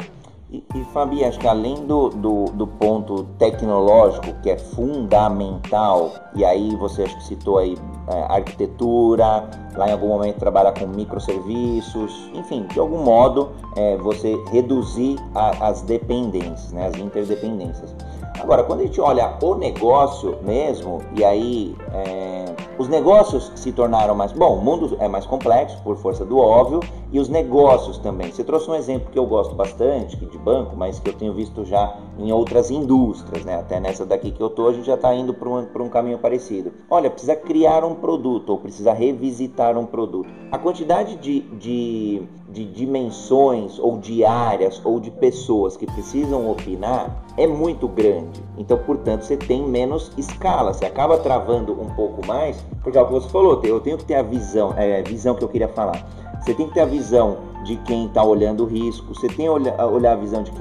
E, 0.54 0.64
e 0.76 0.84
Fabi, 0.94 1.26
acho 1.26 1.40
que 1.40 1.48
além 1.48 1.88
do, 1.88 2.10
do, 2.10 2.46
do, 2.46 2.68
ponto 2.68 3.24
tecnológico, 3.40 4.40
que 4.44 4.52
é 4.52 4.58
fundamental, 4.58 6.12
e 6.36 6.46
aí 6.46 6.76
você 6.76 7.02
acho 7.02 7.18
que 7.18 7.24
citou 7.24 7.58
aí 7.58 7.76
é, 8.08 8.22
arquitetura, 8.32 9.50
lá 9.76 9.90
em 9.90 9.92
algum 9.92 10.10
momento 10.10 10.38
trabalhar 10.38 10.72
com 10.74 10.86
microserviços, 10.86 12.30
enfim, 12.36 12.68
de 12.68 12.80
algum 12.80 13.04
modo 13.04 13.50
é, 13.76 13.98
você 13.98 14.40
reduzir 14.52 15.18
a, 15.34 15.70
as 15.70 15.82
dependências, 15.82 16.72
né, 16.72 16.86
as 16.86 17.00
interdependências. 17.00 17.96
Agora, 18.40 18.64
quando 18.64 18.82
a 18.82 18.84
gente 18.84 19.00
olha 19.00 19.38
o 19.42 19.56
negócio 19.56 20.38
mesmo, 20.44 21.02
e 21.16 21.24
aí 21.24 21.76
é, 21.94 22.46
os 22.78 22.88
negócios 22.88 23.52
se 23.56 23.72
tornaram 23.72 24.16
mais. 24.16 24.32
Bom, 24.32 24.58
o 24.58 24.62
mundo 24.62 24.98
é 25.00 25.08
mais 25.08 25.26
complexo, 25.26 25.82
por 25.84 25.96
força 25.98 26.26
do 26.26 26.38
óbvio, 26.38 26.80
e 27.12 27.20
os 27.20 27.30
negócios 27.30 27.98
também. 28.00 28.32
Você 28.32 28.44
trouxe 28.44 28.70
um 28.70 28.76
exemplo 28.76 29.12
que 29.12 29.20
eu 29.20 29.26
gosto 29.26 29.54
bastante, 29.54 30.18
de 30.18 30.38
banco, 30.38 30.76
mas 30.76 31.00
que 31.00 31.10
eu 31.10 31.14
tenho 31.14 31.34
visto 31.34 31.64
já 31.64 31.96
em 32.18 32.32
outras 32.32 32.72
indústrias, 32.72 33.46
né? 33.46 33.56
Até 33.56 33.80
nessa 33.80 34.06
daqui 34.06 34.32
que 34.32 34.42
eu 34.42 34.50
tô, 34.50 34.68
a 34.68 34.74
gente 34.74 34.86
já 34.86 34.96
está 34.96 35.14
indo 35.14 35.34
para 35.34 35.48
um, 35.48 35.68
um 35.82 35.90
caminho 35.90 36.18
parecido. 36.18 36.74
Olha, 36.90 37.10
precisa 37.10 37.36
criar 37.36 37.84
um 37.84 37.96
produto, 37.96 38.50
ou 38.50 38.58
precisa 38.58 38.94
revisitar 38.94 39.78
um 39.78 39.86
produto. 39.86 40.28
A 40.52 40.58
quantidade 40.58 41.16
de, 41.18 41.42
de, 41.42 42.24
de 42.54 42.64
dimensões, 42.66 43.80
ou 43.80 43.98
de 43.98 44.24
áreas, 44.24 44.80
ou 44.86 45.00
de 45.00 45.10
pessoas 45.10 45.76
que 45.76 45.88
precisam 45.88 46.50
opinar 46.50 47.26
é 47.36 47.48
muito 47.48 47.88
grande. 47.88 48.44
Então, 48.58 48.78
portanto, 48.78 49.24
você 49.24 49.36
tem 49.36 49.68
menos 49.68 50.12
escala, 50.18 50.72
você 50.72 50.86
acaba 50.86 51.18
travando 51.18 51.74
um 51.74 51.90
pouco 51.96 52.26
mais, 52.28 52.64
porque 52.84 52.98
é 52.98 53.02
o 53.02 53.08
que 53.08 53.14
você 53.14 53.28
falou, 53.30 53.60
eu 53.64 53.80
tenho 53.80 53.98
que 53.98 54.06
ter 54.06 54.16
a 54.16 54.22
visão, 54.22 54.74
é, 54.78 55.00
a 55.00 55.04
visão 55.04 55.34
que 55.34 55.44
eu 55.44 55.50
queria 55.50 55.68
falar. 55.68 56.08
Você 56.40 56.54
tem 56.54 56.68
que 56.68 56.74
ter 56.74 56.82
a 56.82 56.86
visão 56.86 57.38
de 57.64 57.78
quem 57.78 58.06
está 58.06 58.24
olhando 58.24 58.64
o 58.64 58.68
risco, 58.68 59.14
você 59.14 59.28
tem 59.28 59.50
olhar, 59.50 59.86
olhar 59.86 60.14
a 60.14 60.16
visão 60.16 60.44
de 60.44 60.52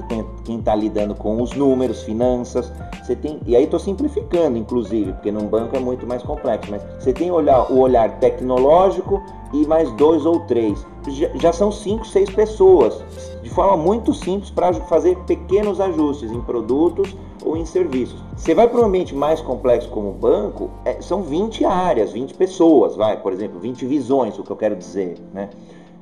quem 0.43 0.59
está 0.59 0.73
lidando 0.75 1.13
com 1.15 1.41
os 1.41 1.53
números, 1.53 2.03
finanças, 2.03 2.71
você 3.03 3.15
tem, 3.15 3.39
e 3.45 3.55
aí 3.55 3.65
estou 3.65 3.79
simplificando, 3.79 4.57
inclusive, 4.57 5.11
porque 5.13 5.31
num 5.31 5.47
banco 5.47 5.75
é 5.75 5.79
muito 5.79 6.07
mais 6.07 6.23
complexo, 6.23 6.71
mas 6.71 6.81
você 6.99 7.11
tem 7.11 7.29
olhar, 7.29 7.69
o 7.71 7.79
olhar 7.79 8.19
tecnológico 8.19 9.21
e 9.51 9.67
mais 9.67 9.91
dois 9.93 10.25
ou 10.25 10.39
três. 10.41 10.85
Já, 11.07 11.27
já 11.35 11.51
são 11.51 11.69
cinco, 11.71 12.07
seis 12.07 12.29
pessoas, 12.29 13.03
de 13.43 13.49
forma 13.49 13.75
muito 13.75 14.13
simples 14.13 14.49
para 14.49 14.73
fazer 14.73 15.17
pequenos 15.27 15.81
ajustes 15.81 16.31
em 16.31 16.39
produtos 16.41 17.13
ou 17.43 17.57
em 17.57 17.65
serviços. 17.65 18.23
Você 18.37 18.55
vai 18.55 18.67
para 18.67 18.79
um 18.79 18.85
ambiente 18.85 19.13
mais 19.13 19.41
complexo 19.41 19.89
como 19.89 20.09
o 20.09 20.13
banco, 20.13 20.69
é, 20.85 21.01
são 21.01 21.21
20 21.21 21.65
áreas, 21.65 22.13
20 22.13 22.33
pessoas, 22.35 22.95
vai, 22.95 23.17
por 23.21 23.33
exemplo, 23.33 23.59
20 23.59 23.85
visões, 23.85 24.39
o 24.39 24.43
que 24.43 24.51
eu 24.51 24.55
quero 24.55 24.75
dizer, 24.77 25.17
né? 25.33 25.49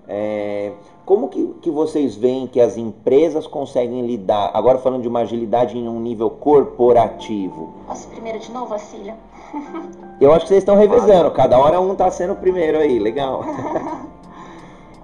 É, 0.08 0.72
como 1.06 1.30
que, 1.30 1.56
que 1.62 1.70
vocês 1.70 2.16
veem 2.16 2.48
que 2.48 2.60
as 2.60 2.78
empresas 2.78 3.48
conseguem 3.48 4.06
lidar, 4.06 4.52
agora 4.54 4.78
falando 4.78 5.02
de 5.02 5.08
uma 5.08 5.22
agilidade 5.22 5.78
em 5.78 5.88
um 5.88 6.00
nível 6.00 6.30
corporativo? 6.30 7.74
Posso 7.88 8.08
primeiro 8.10 8.40
de 8.40 8.52
novo, 8.52 8.78
Cília? 8.80 9.16
Eu 10.22 10.32
acho 10.32 10.42
que 10.42 10.50
vocês 10.50 10.60
estão 10.60 10.76
revezando, 10.76 11.32
cada 11.32 11.58
hora 11.58 11.82
um 11.82 11.94
está 11.94 12.10
sendo 12.12 12.34
o 12.34 12.36
primeiro 12.36 12.78
aí, 12.78 13.00
legal. 13.00 13.44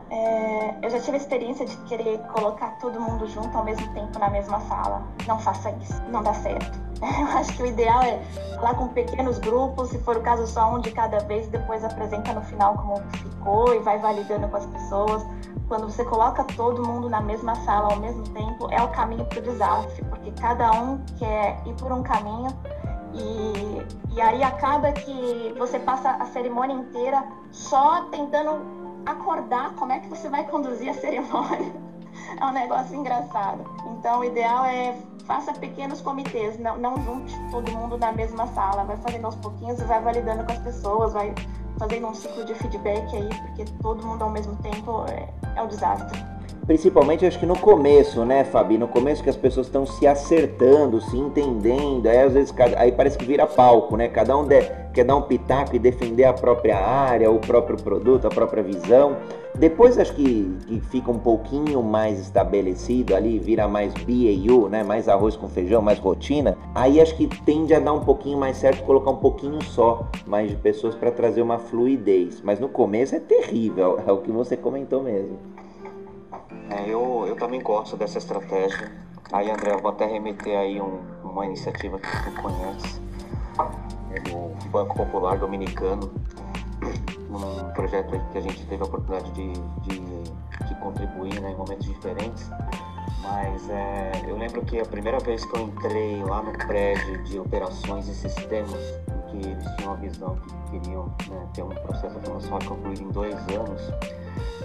É, 0.10 0.74
eu 0.82 0.90
já 0.90 1.00
tive 1.00 1.18
a 1.18 1.20
experiência 1.20 1.66
de 1.66 1.76
querer 1.84 2.20
colocar 2.34 2.78
todo 2.80 3.00
mundo 3.00 3.28
junto 3.28 3.56
ao 3.58 3.64
mesmo 3.64 3.86
tempo 3.94 4.18
na 4.18 4.30
mesma 4.30 4.60
sala. 4.62 5.04
Não 5.28 5.38
faça 5.38 5.70
isso, 5.82 6.02
não 6.10 6.24
dá 6.24 6.34
certo. 6.34 6.80
Eu 7.02 7.38
acho 7.38 7.54
que 7.56 7.64
o 7.64 7.66
ideal 7.66 8.02
é 8.02 8.20
falar 8.56 8.74
com 8.76 8.88
pequenos 8.88 9.38
grupos, 9.38 9.90
se 9.90 10.00
for 10.00 10.18
o 10.18 10.22
caso 10.22 10.48
só 10.48 10.74
um 10.74 10.80
de 10.80 10.92
cada 10.92 11.20
vez, 11.20 11.48
depois 11.48 11.84
apresenta 11.84 12.34
no 12.34 12.42
final 12.42 12.76
como 12.76 13.02
ficou 13.18 13.76
e 13.76 13.80
vai 13.80 14.00
validando 14.00 14.48
com 14.48 14.58
as 14.58 14.66
pessoas. 14.66 15.26
Quando 15.67 15.89
você 15.89 16.06
coloca 16.06 16.43
todo 16.56 16.86
mundo 16.86 17.10
na 17.10 17.19
mesma 17.19 17.53
sala 17.56 17.93
ao 17.93 17.99
mesmo 17.99 18.23
tempo, 18.30 18.67
é 18.71 18.82
o 18.82 18.88
caminho 18.89 19.25
para 19.25 19.39
o 19.39 19.41
desastre, 19.41 20.03
porque 20.06 20.32
cada 20.39 20.71
um 20.71 21.03
quer 21.17 21.62
ir 21.65 21.73
por 21.73 21.91
um 21.91 22.01
caminho 22.03 22.47
e, 23.13 24.15
e 24.15 24.21
aí 24.21 24.43
acaba 24.43 24.91
que 24.93 25.53
você 25.58 25.77
passa 25.80 26.12
a 26.12 26.25
cerimônia 26.27 26.73
inteira 26.73 27.23
só 27.51 28.06
tentando 28.06 28.62
acordar 29.06 29.73
como 29.75 29.91
é 29.91 29.99
que 29.99 30.08
você 30.08 30.30
vai 30.30 30.45
conduzir 30.45 30.89
a 30.89 30.93
cerimônia. 30.93 31.88
É 32.41 32.45
um 32.45 32.51
negócio 32.51 32.95
engraçado. 32.95 33.63
Então, 33.86 34.19
o 34.19 34.23
ideal 34.23 34.65
é 34.65 34.97
faça 35.27 35.53
pequenos 35.53 36.01
comitês, 36.01 36.58
não, 36.58 36.77
não 36.77 37.01
junte 37.03 37.38
todo 37.51 37.71
mundo 37.71 37.97
na 37.97 38.12
mesma 38.12 38.47
sala, 38.47 38.86
vai 38.86 38.97
fazendo 38.97 39.25
aos 39.25 39.36
pouquinhos 39.36 39.80
e 39.80 39.84
vai 39.84 40.01
validando 40.01 40.43
com 40.45 40.51
as 40.51 40.60
pessoas, 40.60 41.13
vai 41.13 41.36
fazendo 41.78 42.08
um 42.08 42.13
ciclo 42.13 42.44
de 42.46 42.54
feedback 42.56 43.16
aí, 43.16 43.30
porque 43.30 43.66
todo 43.82 44.06
mundo 44.06 44.24
ao 44.24 44.30
mesmo 44.30 44.56
tempo 44.58 45.06
é, 45.08 45.30
é 45.56 45.62
um 45.62 45.68
desastre. 45.68 46.37
Principalmente 46.65 47.26
acho 47.26 47.39
que 47.39 47.46
no 47.46 47.58
começo, 47.58 48.26
né, 48.26 48.43
Fabi? 48.43 48.78
No 48.78 48.88
começo 48.88 49.24
que 49.24 49.30
as 49.30 49.38
pessoas 49.38 49.67
estão 49.67 49.86
se 49.86 50.06
acertando, 50.06 51.00
se 51.00 51.17
entendendo, 51.17 52.08
aí 52.08 52.20
às 52.20 52.34
vezes 52.34 52.54
aí 52.78 52.91
parece 52.91 53.17
que 53.17 53.26
vira 53.26 53.46
palco, 53.46 53.96
né? 53.96 54.10
Cada 54.10 54.36
um 54.36 54.46
de, 54.46 54.62
quer 54.93 55.06
dar 55.06 55.15
um 55.15 55.22
pitaco 55.22 55.76
e 55.76 55.80
defender 55.80 56.26
a 56.26 56.34
própria 56.34 56.78
área, 56.78 57.32
o 57.32 57.39
próprio 57.39 57.78
produto, 57.78 58.28
a 58.28 58.30
própria 58.30 58.62
visão. 58.62 59.17
Depois 59.58 59.98
acho 59.98 60.13
que, 60.13 60.56
que 60.67 60.80
fica 60.82 61.10
um 61.10 61.17
pouquinho 61.17 61.82
mais 61.82 62.20
estabelecido 62.20 63.15
ali, 63.15 63.39
vira 63.39 63.67
mais 63.67 63.93
BAU, 63.93 64.70
né? 64.70 64.84
Mais 64.84 65.08
arroz 65.08 65.36
com 65.36 65.48
feijão, 65.48 65.82
mais 65.82 66.00
rotina. 66.00 66.58
Aí 66.76 67.02
acho 67.02 67.15
que 67.15 67.28
tende 67.43 67.74
a 67.74 67.80
dar 67.80 67.93
um 67.93 68.02
pouquinho 68.02 68.38
mais 68.38 68.58
certo 68.58 68.84
colocar 68.84 69.12
um 69.12 69.17
pouquinho 69.17 69.63
só 69.63 70.08
mais 70.28 70.50
de 70.50 70.56
pessoas 70.58 70.93
para 70.93 71.12
trazer 71.12 71.41
uma 71.41 71.58
fluidez. 71.58 72.41
Mas 72.43 72.60
no 72.60 72.67
começo 72.67 73.15
é 73.15 73.20
terrível, 73.20 74.00
é 74.06 74.12
o 74.12 74.17
que 74.17 74.32
você 74.32 74.56
comentou 74.56 75.02
mesmo. 75.02 75.57
É, 76.70 76.90
eu, 76.90 77.26
eu 77.28 77.36
também 77.36 77.62
gosto 77.62 77.96
dessa 77.96 78.18
estratégia. 78.18 78.92
Aí, 79.32 79.50
André, 79.50 79.74
eu 79.74 79.80
vou 79.80 79.92
até 79.92 80.06
remeter 80.06 80.58
aí 80.58 80.82
um, 80.82 81.02
uma 81.24 81.46
iniciativa 81.46 82.00
que 82.00 82.08
tu 82.08 82.42
conhece. 82.42 83.02
do 84.26 84.70
Banco 84.70 84.96
Popular 84.96 85.38
Dominicano, 85.38 86.12
um 87.30 87.72
projeto 87.74 88.20
que 88.32 88.38
a 88.38 88.42
gente 88.42 88.66
teve 88.66 88.82
a 88.82 88.86
oportunidade 88.86 89.32
de, 89.32 89.52
de, 89.54 90.00
de 90.68 90.76
contribuir 90.82 91.40
né, 91.42 91.52
em 91.52 91.56
momentos 91.56 91.86
diferentes. 91.86 92.50
Mas 93.22 93.70
é, 93.70 94.12
eu 94.28 94.38
lembro 94.38 94.62
que 94.64 94.80
a 94.80 94.86
primeira 94.86 95.20
vez 95.20 95.44
que 95.44 95.58
eu 95.58 95.64
entrei 95.64 96.24
lá 96.24 96.42
no 96.42 96.54
prédio 96.66 97.24
de 97.24 97.40
operações 97.40 98.08
e 98.08 98.14
sistemas, 98.14 98.74
em 99.10 99.42
que 99.42 99.48
eles 99.48 99.76
tinham 99.76 99.94
a 99.94 99.96
visão 99.96 100.38
que 100.38 100.80
queriam 100.80 101.06
né, 101.30 101.48
ter 101.54 101.64
um 101.64 101.70
processo 101.70 102.16
de 102.16 102.22
transformação 102.22 102.78
concluído 102.78 103.02
em 103.02 103.10
dois 103.10 103.36
anos, 103.50 103.82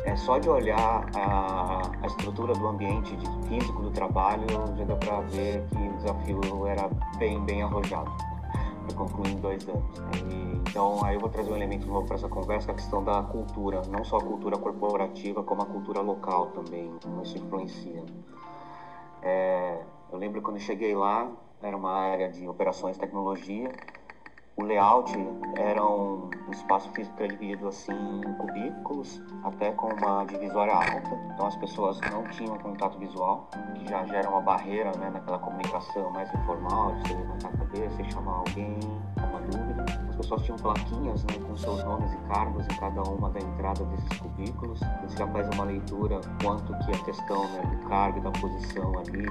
é 0.04 0.16
só 0.16 0.38
de 0.38 0.48
olhar 0.48 1.06
a, 1.14 1.82
a 2.02 2.06
estrutura 2.06 2.52
do 2.54 2.66
ambiente 2.66 3.16
físico 3.48 3.82
do 3.82 3.90
trabalho, 3.90 4.46
já 4.76 4.84
deu 4.84 4.96
para 4.96 5.20
ver 5.22 5.64
que 5.68 5.76
o 5.76 5.92
desafio 5.96 6.66
era 6.66 6.88
bem, 7.18 7.40
bem 7.44 7.62
arrojado 7.62 8.10
para 8.86 8.96
concluir 8.96 9.32
em 9.32 9.40
dois 9.40 9.68
anos. 9.68 9.98
E, 10.28 10.56
então, 10.68 11.04
aí 11.04 11.14
eu 11.14 11.20
vou 11.20 11.28
trazer 11.28 11.52
um 11.52 11.56
elemento 11.56 11.86
novo 11.86 12.06
para 12.06 12.16
essa 12.16 12.28
conversa, 12.28 12.72
a 12.72 12.74
questão 12.74 13.02
da 13.02 13.22
cultura, 13.22 13.82
não 13.88 14.04
só 14.04 14.16
a 14.16 14.22
cultura 14.22 14.58
corporativa, 14.58 15.42
como 15.42 15.62
a 15.62 15.66
cultura 15.66 16.00
local 16.00 16.46
também, 16.48 16.92
como 17.02 17.22
isso 17.22 17.38
influencia. 17.38 18.02
É, 19.22 19.82
eu 20.10 20.18
lembro 20.18 20.42
quando 20.42 20.58
cheguei 20.58 20.94
lá, 20.94 21.30
era 21.62 21.76
uma 21.76 21.92
área 21.92 22.28
de 22.28 22.48
operações 22.48 22.98
tecnologia, 22.98 23.70
o 24.56 24.64
layout 24.64 25.12
era 25.56 25.82
um 25.84 26.30
espaço 26.50 26.90
físico 26.92 27.16
dividido 27.26 27.68
assim 27.68 27.92
em 27.92 28.34
cubículos, 28.34 29.22
até 29.44 29.72
com 29.72 29.88
uma 29.94 30.24
divisória 30.24 30.74
alta. 30.74 31.18
Então 31.32 31.46
as 31.46 31.56
pessoas 31.56 31.98
não 32.10 32.24
tinham 32.24 32.58
contato 32.58 32.98
visual, 32.98 33.48
que 33.74 33.88
já 33.88 34.04
gera 34.06 34.28
uma 34.28 34.40
barreira 34.40 34.92
né, 34.98 35.10
naquela 35.10 35.38
comunicação 35.38 36.10
mais 36.10 36.32
informal, 36.34 36.94
de 36.96 37.08
você 37.08 37.14
levantar 37.14 37.48
a 37.48 37.56
cabeça 37.56 38.02
e 38.02 38.12
chamar 38.12 38.32
alguém 38.32 38.78
com 39.14 39.26
uma 39.26 39.40
dúvida. 39.40 39.84
As 40.10 40.16
pessoas 40.16 40.42
tinham 40.42 40.58
plaquinhas 40.58 41.24
né, 41.24 41.34
com 41.46 41.56
seus 41.56 41.82
nomes 41.84 42.12
e 42.12 42.16
cargos 42.28 42.64
em 42.66 42.76
cada 42.76 43.02
uma 43.02 43.30
da 43.30 43.40
entrada 43.40 43.84
desses 43.84 44.18
cubículos. 44.18 44.80
Você 45.02 45.16
já 45.16 45.26
faz 45.28 45.48
uma 45.54 45.64
leitura 45.64 46.20
quanto 46.42 46.72
que 46.84 46.92
a 46.92 47.04
questão 47.04 47.48
né, 47.52 47.62
do 47.62 47.88
cargo 47.88 48.18
e 48.18 48.20
da 48.20 48.30
posição 48.32 48.92
ali 48.98 49.26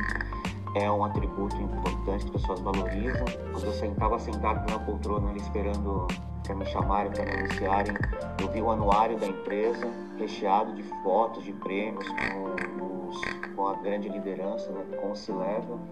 é 0.76 0.90
um 0.90 1.04
atributo 1.04 1.56
importante 1.58 2.26
que 2.26 2.36
as 2.36 2.42
pessoas 2.42 2.60
valorizam. 2.62 3.26
Quando 3.52 3.66
eu 3.66 3.74
sentava 3.74 4.20
sentado 4.20 4.72
na 4.72 4.80
poltrona 4.80 5.30
ali 5.30 5.40
esperando 5.40 6.08
para 6.44 6.56
me 6.56 6.66
chamarem, 6.66 7.12
para 7.12 7.26
me 7.26 7.32
anunciarem, 7.32 7.94
eu 8.40 8.48
vi 8.52 8.62
o 8.62 8.72
anuário 8.72 9.18
da 9.18 9.28
empresa 9.28 9.88
recheado 10.18 10.74
de 10.76 10.84
fotos, 11.04 11.44
de 11.44 11.54
prêmios 11.54 12.06
com, 12.08 13.10
os, 13.10 13.22
com 13.62 13.68
a 13.68 13.76
grande 13.76 14.10
liderança, 14.10 14.72
né, 14.72 14.84
como 15.00 15.16
se. 15.16 15.32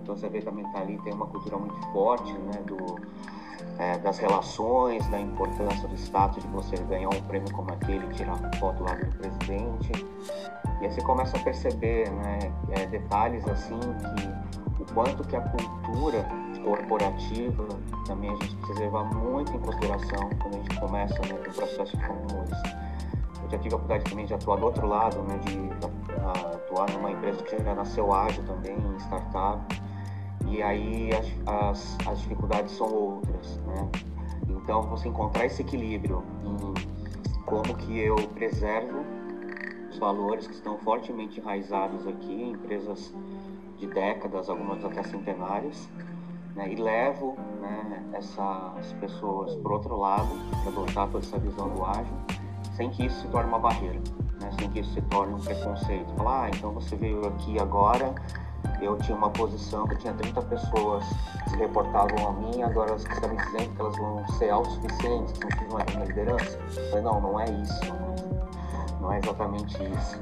Então 0.01 0.17
você 0.17 0.27
vê 0.27 0.41
também 0.41 0.65
que 0.71 0.77
ali 0.77 0.97
tem 1.03 1.13
uma 1.13 1.27
cultura 1.27 1.57
muito 1.57 1.79
forte 1.91 2.33
né, 2.33 2.59
do, 2.65 2.99
é, 3.77 3.99
das 3.99 4.17
relações, 4.17 5.07
da 5.09 5.19
importância 5.19 5.87
do 5.87 5.95
status 5.95 6.41
de 6.41 6.49
você 6.49 6.75
ganhar 6.85 7.09
um 7.09 7.21
prêmio 7.27 7.51
como 7.53 7.71
aquele, 7.71 8.07
tirar 8.15 8.37
foto 8.55 8.83
lá 8.83 8.95
do 8.95 9.05
presidente. 9.17 9.91
E 10.81 10.85
aí 10.85 10.91
você 10.91 11.01
começa 11.01 11.37
a 11.37 11.39
perceber 11.41 12.09
né, 12.09 12.39
é, 12.71 12.87
detalhes 12.87 13.47
assim 13.47 13.79
que 14.75 14.93
quanto 14.93 15.23
que 15.27 15.35
a 15.35 15.41
cultura 15.41 16.25
corporativa 16.63 17.67
também 18.07 18.31
a 18.31 18.33
gente 18.33 18.55
precisa 18.55 18.79
levar 18.79 19.03
muito 19.13 19.53
em 19.53 19.59
consideração 19.59 20.29
quando 20.41 20.55
a 20.55 20.57
gente 20.57 20.79
começa 20.79 21.19
né, 21.19 21.35
o 21.35 21.53
processo 21.53 21.97
como 21.97 22.43
esse. 22.43 22.88
Já 23.49 23.57
tive 23.57 23.73
a 23.73 23.77
oportunidade 23.77 24.09
também 24.09 24.25
de 24.25 24.33
atuar 24.33 24.57
do 24.57 24.65
outro 24.65 24.87
lado, 24.87 25.21
né, 25.23 25.39
de 25.39 25.69
atuar 26.53 26.89
numa 26.91 27.11
empresa 27.11 27.43
que 27.43 27.63
já 27.63 27.73
nasceu 27.73 28.13
ágil 28.13 28.43
também, 28.43 28.77
startup, 28.99 29.81
e 30.47 30.61
aí 30.61 31.09
as, 31.13 31.27
as, 31.47 31.97
as 32.07 32.21
dificuldades 32.21 32.75
são 32.75 32.91
outras, 32.93 33.57
né? 33.65 33.89
Então, 34.47 34.83
você 34.83 35.09
encontrar 35.09 35.45
esse 35.45 35.61
equilíbrio 35.61 36.23
em 36.43 37.41
como 37.45 37.75
que 37.75 37.99
eu 37.99 38.15
preservo 38.35 38.99
os 39.89 39.97
valores 39.97 40.45
que 40.45 40.53
estão 40.53 40.77
fortemente 40.77 41.39
enraizados 41.39 42.05
aqui 42.07 42.31
em 42.31 42.51
empresas 42.51 43.11
de 43.77 43.87
décadas, 43.87 44.49
algumas 44.49 44.83
até 44.85 45.01
centenárias, 45.03 45.89
né, 46.55 46.71
e 46.71 46.75
levo 46.75 47.35
né, 47.59 48.03
essas 48.13 48.93
pessoas 48.99 49.55
para 49.55 49.73
outro 49.73 49.97
lado, 49.97 50.29
para 50.61 50.71
adotar 50.71 51.07
toda 51.07 51.25
essa 51.25 51.39
visão 51.39 51.69
do 51.69 51.83
ágil, 51.83 52.13
sem 52.79 52.89
que 52.91 53.05
isso 53.07 53.19
se 53.19 53.27
torne 53.27 53.49
uma 53.49 53.59
barreira, 53.59 53.99
né, 54.39 54.49
sem 54.57 54.69
que 54.69 54.79
isso 54.79 54.93
se 54.93 55.01
torne 55.01 55.33
um 55.33 55.39
preconceito. 55.39 56.15
Falar, 56.15 56.45
ah, 56.45 56.49
então 56.49 56.71
você 56.71 56.95
veio 56.95 57.27
aqui 57.27 57.59
agora, 57.59 58.15
eu 58.81 58.97
tinha 58.99 59.17
uma 59.17 59.29
posição 59.29 59.85
que 59.85 59.97
tinha 59.97 60.13
30 60.13 60.41
pessoas 60.43 61.03
que 61.43 61.49
se 61.49 61.57
reportavam 61.57 62.29
a 62.29 62.31
mim, 62.31 62.63
agora 62.63 62.91
elas 62.91 63.03
estão 63.03 63.29
me 63.29 63.35
dizendo 63.35 63.75
que 63.75 63.81
elas 63.81 63.97
vão 63.97 64.25
ser 64.29 64.49
autossuficientes, 64.49 65.33
que 65.33 65.41
não 65.41 65.49
precisam 65.49 65.73
mais 65.73 65.93
da 65.93 66.05
liderança. 66.05 66.59
Eu 66.77 66.89
falei, 66.89 67.03
não, 67.03 67.19
não 67.19 67.39
é 67.41 67.51
isso, 67.51 67.93
né? 67.93 68.15
não 69.01 69.11
é 69.11 69.19
exatamente 69.19 69.77
isso. 69.83 70.21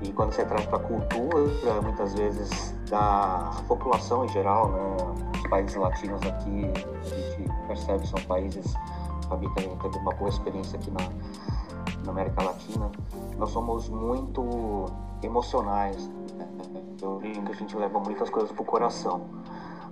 E 0.00 0.10
quando 0.12 0.32
você 0.32 0.44
traz 0.46 0.64
para 0.64 0.78
a 0.78 0.80
cultura, 0.80 1.82
muitas 1.82 2.14
vezes 2.14 2.74
da 2.88 3.62
população 3.68 4.24
em 4.24 4.28
geral, 4.28 4.70
né, 4.70 4.80
os 5.34 5.50
países 5.50 5.76
latinos 5.76 6.22
aqui, 6.22 6.72
a 6.74 7.04
gente 7.04 7.66
percebe 7.66 8.06
são 8.06 8.20
países, 8.22 8.74
a 8.74 9.28
Fabi 9.28 9.52
também 9.54 9.76
teve 9.76 9.98
uma 9.98 10.14
boa 10.14 10.30
experiência 10.30 10.78
aqui 10.78 10.90
na, 10.90 11.00
na 12.04 12.12
América 12.12 12.42
Latina, 12.42 12.90
nós 13.36 13.50
somos 13.50 13.88
muito 13.88 14.86
emocionais. 15.22 16.08
Né? 16.36 16.48
Eu 17.00 17.18
vi 17.18 17.32
que 17.32 17.52
a 17.52 17.54
gente 17.54 17.76
leva 17.76 17.98
muitas 17.98 18.30
coisas 18.30 18.52
para 18.52 18.62
o 18.62 18.64
coração. 18.64 19.26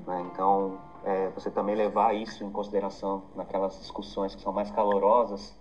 Né? 0.06 0.26
Então, 0.32 0.78
é, 1.04 1.30
você 1.30 1.50
também 1.50 1.74
levar 1.74 2.14
isso 2.14 2.44
em 2.44 2.50
consideração 2.50 3.22
naquelas 3.34 3.78
discussões 3.78 4.34
que 4.34 4.42
são 4.42 4.52
mais 4.52 4.70
calorosas, 4.70 5.54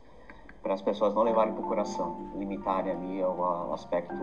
para 0.61 0.75
as 0.75 0.81
pessoas 0.81 1.13
não 1.13 1.23
levarem 1.23 1.53
para 1.53 1.63
o 1.63 1.67
coração, 1.67 2.27
limitarem 2.35 2.91
ali 2.91 3.21
ao, 3.21 3.41
ao, 3.43 3.73
aspecto 3.73 4.13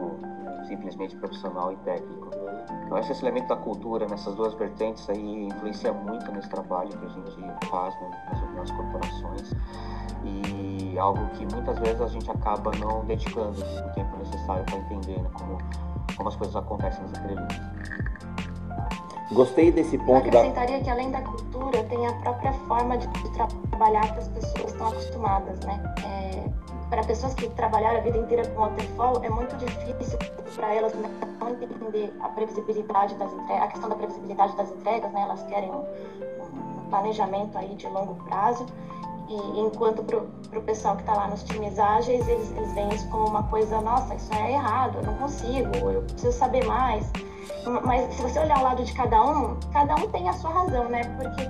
simplesmente 0.67 1.17
profissional 1.17 1.73
e 1.73 1.77
técnico. 1.79 2.29
Então, 2.87 2.99
esse 2.99 3.13
elemento 3.23 3.49
da 3.49 3.57
cultura, 3.57 4.07
nessas 4.07 4.35
duas 4.35 4.55
vertentes 4.55 5.09
aí, 5.11 5.47
influencia 5.47 5.93
muito 5.93 6.31
nesse 6.33 6.49
trabalho 6.49 6.91
que 6.91 7.05
a 7.05 7.09
gente 7.09 7.67
faz 7.67 7.95
né, 8.01 8.11
nas, 8.31 8.55
nas 8.55 8.71
corporações 8.71 9.53
e 10.25 10.99
algo 10.99 11.27
que 11.31 11.47
muitas 11.53 11.79
vezes 11.79 12.01
a 12.01 12.09
gente 12.09 12.31
acaba 12.31 12.71
não 12.79 13.05
dedicando 13.05 13.61
o 13.61 13.93
tempo 13.95 14.17
necessário 14.19 14.65
para 14.65 14.77
entender 14.79 15.21
né, 15.21 15.31
como, 15.33 15.59
como 16.17 16.29
as 16.29 16.37
coisas 16.37 16.57
acontecem 16.57 17.03
nas 17.03 17.19
entrevistas. 17.19 17.61
Gostei 19.33 19.71
desse 19.71 19.99
ponto. 19.99 20.11
Eu 20.11 20.17
acrescentaria 20.41 20.79
da... 20.79 20.85
que 20.85 20.91
além 20.91 21.11
da 21.11 21.21
cultura, 21.21 21.85
tem 21.85 22.07
a 22.07 22.13
própria 22.15 22.53
forma 22.53 22.97
de, 22.97 23.07
de 23.09 23.33
trabalhar 23.79 24.13
que 24.13 24.19
as 24.19 24.29
pessoas 24.29 24.73
estão 24.73 24.89
acostumadas, 24.89 25.61
né? 25.61 25.95
É, 26.05 26.49
para 26.91 27.05
pessoas 27.05 27.35
que 27.35 27.49
trabalharam 27.51 27.99
a 27.99 28.01
vida 28.01 28.19
inteira 28.19 28.47
com 28.49 28.63
waterfall, 28.63 29.23
é 29.23 29.31
muito 29.31 29.57
difícil 29.57 30.19
para 30.57 30.75
elas 30.75 30.93
né, 30.95 31.09
não 31.39 31.51
entender 31.51 32.13
a 32.21 32.29
previsibilidade 32.31 33.15
das 33.15 33.33
entregas, 33.33 33.63
a 33.63 33.69
questão 33.69 33.89
da 33.89 33.95
previsibilidade 33.95 34.57
das 34.57 34.71
entregas, 34.71 35.13
né? 35.13 35.23
Elas 35.23 35.43
querem 35.45 35.71
um, 35.71 35.85
um 36.43 36.91
planejamento 36.91 37.57
aí 37.57 37.75
de 37.77 37.87
longo 37.87 38.15
prazo. 38.25 38.67
E 39.29 39.61
enquanto 39.61 40.03
para 40.03 40.59
o 40.59 40.63
pessoal 40.63 40.97
que 40.97 41.03
está 41.03 41.13
lá 41.13 41.29
nos 41.29 41.43
times 41.45 41.79
ágeis, 41.79 42.27
eles, 42.27 42.51
eles 42.57 42.73
veem 42.73 42.89
isso 42.89 43.07
como 43.11 43.29
uma 43.29 43.43
coisa, 43.45 43.79
nossa, 43.83 44.15
isso 44.15 44.33
é 44.33 44.53
errado, 44.53 44.97
eu 44.97 45.03
não 45.03 45.15
consigo, 45.19 45.77
eu 45.77 46.03
preciso 46.03 46.33
saber 46.33 46.65
mais. 46.65 47.13
Mas 47.85 48.15
se 48.15 48.23
você 48.23 48.39
olhar 48.39 48.59
o 48.59 48.63
lado 48.63 48.83
de 48.83 48.93
cada 48.95 49.23
um, 49.23 49.55
cada 49.71 49.95
um 49.97 50.09
tem 50.09 50.27
a 50.27 50.33
sua 50.33 50.51
razão, 50.51 50.89
né? 50.89 51.03
Porque 51.19 51.47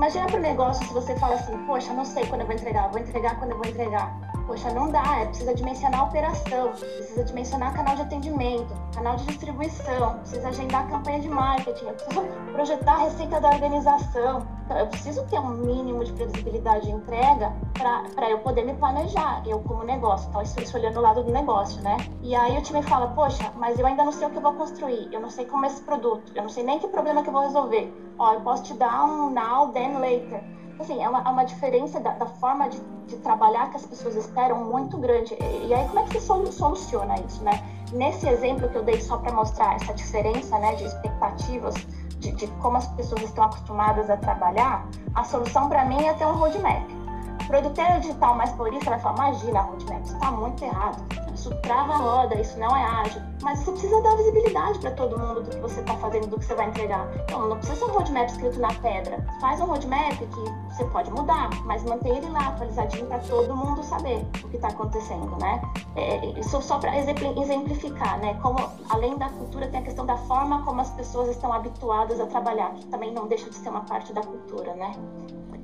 imagina 0.00 0.26
para 0.28 0.38
o 0.38 0.40
negócio 0.40 0.86
se 0.86 0.94
você 0.94 1.14
fala 1.16 1.34
assim, 1.34 1.54
poxa, 1.66 1.92
não 1.92 2.06
sei 2.06 2.24
quando 2.24 2.40
eu 2.40 2.46
vou 2.46 2.56
entregar, 2.56 2.88
vou 2.88 2.98
entregar 2.98 3.38
quando 3.38 3.50
eu 3.50 3.58
vou 3.58 3.66
entregar. 3.66 4.29
Poxa, 4.50 4.68
não 4.72 4.90
dá, 4.90 5.20
é, 5.20 5.26
precisa 5.26 5.54
dimensionar 5.54 6.00
a 6.00 6.04
operação, 6.06 6.72
precisa 6.72 7.22
dimensionar 7.22 7.72
canal 7.72 7.94
de 7.94 8.02
atendimento, 8.02 8.74
canal 8.92 9.14
de 9.14 9.24
distribuição, 9.26 10.18
precisa 10.18 10.48
agendar 10.48 10.90
campanha 10.90 11.20
de 11.20 11.28
marketing, 11.28 11.84
eu 11.84 11.94
preciso 11.94 12.22
projetar 12.52 12.94
a 12.94 12.98
receita 13.04 13.40
da 13.40 13.48
organização. 13.48 14.44
Então, 14.64 14.76
eu 14.76 14.88
preciso 14.88 15.24
ter 15.26 15.38
um 15.38 15.50
mínimo 15.50 16.04
de 16.04 16.12
previsibilidade 16.14 16.86
de 16.86 16.90
entrega 16.90 17.52
para 17.74 18.28
eu 18.28 18.40
poder 18.40 18.64
me 18.64 18.74
planejar, 18.74 19.40
eu 19.46 19.60
como 19.60 19.84
negócio. 19.84 20.28
Então, 20.30 20.42
isso, 20.42 20.60
isso 20.60 20.76
olhando 20.76 20.98
o 20.98 21.00
lado 21.00 21.22
do 21.22 21.30
negócio, 21.30 21.80
né? 21.82 21.96
E 22.20 22.34
aí 22.34 22.58
o 22.58 22.62
time 22.62 22.82
fala, 22.82 23.06
poxa, 23.06 23.52
mas 23.54 23.78
eu 23.78 23.86
ainda 23.86 24.04
não 24.04 24.10
sei 24.10 24.26
o 24.26 24.30
que 24.30 24.38
eu 24.38 24.42
vou 24.42 24.54
construir, 24.54 25.08
eu 25.12 25.20
não 25.20 25.30
sei 25.30 25.44
como 25.44 25.64
é 25.64 25.68
esse 25.68 25.82
produto, 25.82 26.32
eu 26.34 26.42
não 26.42 26.50
sei 26.50 26.64
nem 26.64 26.80
que 26.80 26.88
problema 26.88 27.22
que 27.22 27.28
eu 27.28 27.32
vou 27.32 27.42
resolver. 27.42 27.94
Ó, 28.18 28.34
eu 28.34 28.40
posso 28.40 28.64
te 28.64 28.74
dar 28.74 29.04
um 29.04 29.30
now, 29.30 29.68
then, 29.68 29.96
later 29.98 30.42
assim, 30.80 31.02
é 31.02 31.08
uma, 31.08 31.20
é 31.20 31.28
uma 31.28 31.44
diferença 31.44 32.00
da, 32.00 32.12
da 32.12 32.26
forma 32.26 32.68
de, 32.68 32.80
de, 33.06 33.16
trabalhar 33.18 33.70
que 33.70 33.76
as 33.76 33.86
pessoas 33.86 34.16
esperam 34.16 34.64
muito 34.64 34.96
grande. 34.96 35.36
E, 35.40 35.74
aí, 35.74 35.86
como 35.88 36.00
é 36.00 36.04
que 36.04 36.20
se 36.20 36.26
soluciona 36.26 37.14
isso, 37.20 37.42
né? 37.42 37.62
Nesse 37.92 38.28
exemplo 38.28 38.68
que 38.68 38.76
eu 38.76 38.82
dei 38.82 39.00
só 39.00 39.18
para 39.18 39.32
mostrar 39.32 39.74
essa 39.74 39.92
diferença, 39.94 40.58
né, 40.58 40.74
de 40.76 40.84
expectativas, 40.84 41.74
de, 42.18 42.32
de, 42.32 42.46
como 42.62 42.76
as 42.76 42.86
pessoas 42.88 43.22
estão 43.22 43.44
acostumadas 43.44 44.08
a 44.10 44.16
trabalhar, 44.16 44.86
a 45.14 45.24
solução 45.24 45.68
para 45.68 45.84
mim 45.84 46.04
é 46.04 46.14
ter 46.14 46.26
um 46.26 46.32
roadmap. 46.32 46.99
O 47.40 47.46
produtor 47.46 48.00
digital 48.00 48.36
mais 48.36 48.50
purista 48.52 48.90
vai 48.90 49.00
falar, 49.00 49.30
imagina, 49.30 49.60
roadmap, 49.60 50.04
está 50.04 50.30
muito 50.30 50.64
errado. 50.64 51.02
isso 51.34 51.50
trava 51.62 51.94
a 51.94 51.96
roda, 51.96 52.40
isso 52.40 52.58
não 52.58 52.76
é 52.76 52.84
ágil. 52.84 53.20
Mas 53.42 53.58
você 53.60 53.72
precisa 53.72 54.02
dar 54.02 54.16
visibilidade 54.16 54.78
para 54.78 54.90
todo 54.92 55.18
mundo 55.18 55.42
do 55.42 55.50
que 55.50 55.60
você 55.60 55.80
está 55.80 55.94
fazendo, 55.94 56.26
do 56.26 56.38
que 56.38 56.44
você 56.44 56.54
vai 56.54 56.68
entregar. 56.68 57.08
Então, 57.24 57.48
não 57.48 57.56
precisa 57.56 57.78
ser 57.78 57.84
um 57.90 57.94
roadmap 57.94 58.28
escrito 58.28 58.60
na 58.60 58.72
pedra. 58.74 59.24
Faz 59.40 59.60
um 59.60 59.64
roadmap 59.64 60.18
que 60.18 60.74
você 60.74 60.84
pode 60.86 61.10
mudar, 61.10 61.50
mas 61.64 61.82
mantém 61.84 62.16
ele 62.16 62.28
lá 62.28 62.48
atualizadinho 62.48 63.06
para 63.06 63.18
todo 63.18 63.56
mundo 63.56 63.82
saber 63.82 64.24
o 64.44 64.48
que 64.48 64.56
está 64.56 64.68
acontecendo, 64.68 65.36
né? 65.40 65.60
É, 65.96 66.38
isso 66.38 66.60
só 66.62 66.78
para 66.78 66.96
exemplificar, 66.98 68.18
né? 68.20 68.34
Como 68.42 68.58
além 68.90 69.16
da 69.16 69.28
cultura 69.30 69.66
tem 69.68 69.80
a 69.80 69.82
questão 69.82 70.04
da 70.06 70.16
forma 70.16 70.62
como 70.64 70.80
as 70.80 70.90
pessoas 70.90 71.28
estão 71.30 71.52
habituadas 71.52 72.20
a 72.20 72.26
trabalhar, 72.26 72.74
que 72.74 72.86
também 72.86 73.12
não 73.12 73.26
deixa 73.26 73.48
de 73.48 73.56
ser 73.56 73.70
uma 73.70 73.82
parte 73.82 74.12
da 74.12 74.20
cultura, 74.20 74.74
né? 74.74 74.92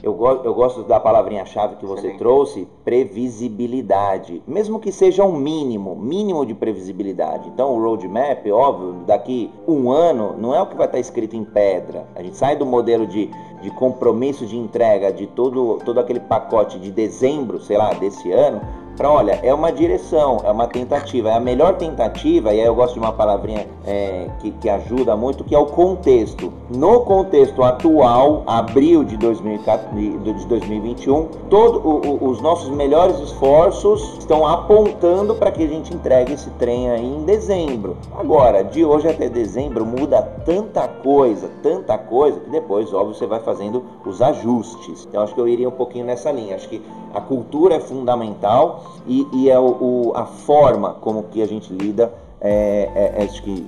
Eu, 0.03 0.15
go 0.15 0.29
eu 0.45 0.55
gosto 0.55 0.83
da 0.83 1.01
palavrinha-chave 1.01 1.77
que 1.77 1.87
você 1.87 2.13
Sim. 2.13 2.17
trouxe, 2.17 2.69
previsibilidade. 2.85 4.43
Mesmo 4.47 4.79
que 4.79 4.93
seja 4.93 5.25
um 5.25 5.37
mínimo, 5.37 5.97
mínimo 5.97 6.45
de 6.45 6.55
previsibilidade. 6.55 7.49
Então, 7.49 7.75
o 7.75 7.83
roadmap, 7.83 8.47
óbvio, 8.51 9.05
daqui 9.07 9.51
um 9.67 9.91
ano, 9.91 10.37
não 10.39 10.55
é 10.55 10.61
o 10.61 10.67
que 10.67 10.77
vai 10.77 10.87
estar 10.87 10.99
escrito 10.99 11.37
em 11.37 11.45
pedra. 11.45 12.07
A 12.15 12.23
gente 12.23 12.37
sai 12.37 12.57
do 12.57 12.67
modelo 12.67 13.07
de, 13.07 13.31
de 13.63 13.71
compromisso 13.71 14.47
de 14.47 14.57
entrega 14.57 15.13
de 15.13 15.27
todo, 15.27 15.79
todo 15.85 15.99
aquele 15.99 16.21
pacote 16.21 16.79
de 16.79 16.91
dezembro, 16.91 17.61
sei 17.61 17.77
lá, 17.77 17.93
desse 17.95 18.31
ano, 18.33 18.61
para 18.97 19.13
olha, 19.13 19.39
é 19.43 19.53
uma 19.53 19.71
direção, 19.71 20.39
é 20.43 20.51
uma 20.51 20.67
tentativa, 20.67 21.29
é 21.29 21.35
a 21.35 21.41
melhor 21.41 21.75
tentativa, 21.75 22.55
e 22.55 22.61
aí 22.61 22.67
eu 22.67 22.75
gosto 22.75 22.95
de 22.95 23.01
uma 23.01 23.13
palavrinha 23.13 23.67
é, 23.87 24.31
que, 24.39 24.51
que 24.53 24.71
ajuda 24.71 25.15
muito, 25.15 25.45
que 25.45 25.55
é 25.55 25.59
o 25.59 25.67
contexto. 25.67 26.51
No 26.75 27.01
contexto 27.01 27.63
atual, 27.63 28.43
abril 28.47 29.05
de, 29.05 29.19
2021, 29.19 31.29
todos 31.51 31.83
os 32.23 32.41
nossos 32.41 32.71
melhores 32.71 33.21
esforços 33.21 34.17
estão 34.19 34.47
apontando 34.47 35.35
para 35.35 35.51
que 35.51 35.65
a 35.65 35.69
gente 35.69 35.95
entregue 35.95 36.33
esse 36.33 36.49
trem 36.53 36.91
aí 36.91 37.05
em 37.05 37.23
dezembro. 37.25 37.99
Agora, 38.19 38.65
de 38.65 38.83
hoje 38.83 39.09
até 39.09 39.29
dezembro 39.29 39.85
muda 39.85 40.23
tanta 40.47 40.89
coisa, 40.89 41.51
tanta 41.63 41.99
coisa, 41.99 42.41
que 42.41 42.49
depois, 42.49 42.95
óbvio, 42.95 43.15
você 43.15 43.27
vai 43.27 43.41
fazendo 43.47 43.85
os 44.05 44.21
ajustes. 44.21 45.07
Então 45.09 45.23
acho 45.23 45.33
que 45.33 45.41
eu 45.41 45.47
iria 45.47 45.69
um 45.69 45.73
pouquinho 45.73 46.05
nessa 46.05 46.33
linha. 46.33 46.57
Acho 46.57 46.69
que 46.69 46.83
a 47.15 47.21
cultura 47.21 47.77
é 47.77 47.81
fundamental 47.81 48.85
e, 49.07 49.27
e 49.33 49.49
é 49.49 49.59
o, 49.59 49.69
o, 49.81 50.13
a 50.17 50.27
forma 50.27 50.95
como 50.95 51.23
que 51.25 51.41
a 51.41 51.47
gente 51.47 51.73
lida, 51.73 52.13
é, 52.41 52.91
é, 52.95 53.23
é, 53.23 53.25
acho 53.25 53.43
que 53.43 53.67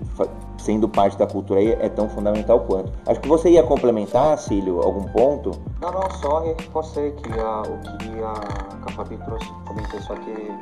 sendo 0.58 0.88
parte 0.88 1.16
da 1.16 1.26
cultura 1.26 1.60
aí 1.60 1.72
é 1.72 1.88
tão 1.88 2.08
fundamental 2.08 2.60
quanto. 2.60 2.92
Acho 3.06 3.20
que 3.20 3.28
você 3.28 3.50
ia 3.50 3.62
complementar, 3.62 4.36
Cílio, 4.38 4.82
algum 4.82 5.04
ponto? 5.04 5.52
Não, 5.80 5.92
não, 5.92 6.10
só 6.10 6.40
reforcei 6.40 7.12
que 7.12 7.32
a, 7.40 7.62
o 7.62 7.98
que 7.98 8.22
a 8.22 8.92
Fabi 8.92 9.16
trouxe, 9.18 9.48
comentei 9.66 10.00
só 10.00 10.14
que 10.14 10.52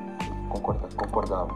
concorda, 0.50 0.88
concordava. 0.96 1.48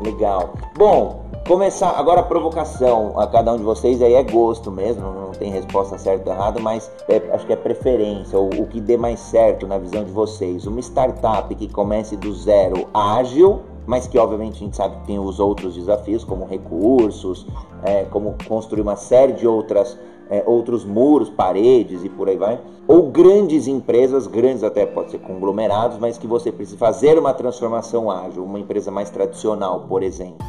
Legal. 0.00 0.54
Bom, 0.76 1.24
começar 1.46 1.90
agora 1.90 2.20
a 2.20 2.22
provocação 2.22 3.18
a 3.18 3.26
cada 3.26 3.52
um 3.52 3.56
de 3.56 3.64
vocês 3.64 4.00
aí 4.00 4.14
é 4.14 4.22
gosto 4.22 4.70
mesmo, 4.70 5.02
não 5.02 5.32
tem 5.32 5.50
resposta 5.50 5.98
certa 5.98 6.30
ou 6.30 6.36
errada, 6.36 6.60
mas 6.60 6.90
é, 7.08 7.16
acho 7.32 7.46
que 7.46 7.52
é 7.52 7.56
preferência, 7.56 8.38
o, 8.38 8.48
o 8.48 8.66
que 8.66 8.80
dê 8.80 8.96
mais 8.96 9.18
certo 9.18 9.66
na 9.66 9.76
visão 9.76 10.04
de 10.04 10.12
vocês. 10.12 10.66
Uma 10.66 10.80
startup 10.80 11.52
que 11.54 11.66
comece 11.68 12.16
do 12.16 12.32
zero 12.32 12.86
ágil, 12.94 13.60
mas 13.86 14.06
que 14.06 14.18
obviamente 14.18 14.56
a 14.56 14.58
gente 14.58 14.76
sabe 14.76 14.96
que 15.00 15.06
tem 15.06 15.18
os 15.18 15.40
outros 15.40 15.74
desafios, 15.74 16.22
como 16.22 16.44
recursos, 16.44 17.46
é, 17.82 18.04
como 18.04 18.36
construir 18.46 18.82
uma 18.82 18.96
série 18.96 19.32
de 19.32 19.46
outras 19.46 19.98
é, 20.30 20.42
outros 20.46 20.84
muros, 20.84 21.28
paredes 21.28 22.04
e 22.04 22.08
por 22.08 22.28
aí 22.28 22.36
vai, 22.36 22.60
ou 22.86 23.10
grandes 23.10 23.66
empresas, 23.66 24.26
grandes 24.26 24.62
até 24.62 24.86
pode 24.86 25.10
ser 25.10 25.18
conglomerados, 25.18 25.98
mas 25.98 26.18
que 26.18 26.26
você 26.26 26.52
precisa 26.52 26.78
fazer 26.78 27.18
uma 27.18 27.34
transformação 27.34 28.10
ágil, 28.10 28.44
uma 28.44 28.58
empresa 28.58 28.90
mais 28.90 29.10
tradicional, 29.10 29.80
por 29.88 30.02
exemplo. 30.02 30.46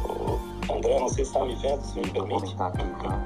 André, 0.74 1.00
não 1.00 1.08
sei 1.08 1.24
se 1.24 1.32
está 1.32 1.44
me 1.44 1.54
vendo, 1.56 1.82
se 1.82 1.98
me 1.98 2.10
permite. 2.10 2.56
Tá 2.56 2.68
aqui, 2.68 2.84
tá? 3.02 3.24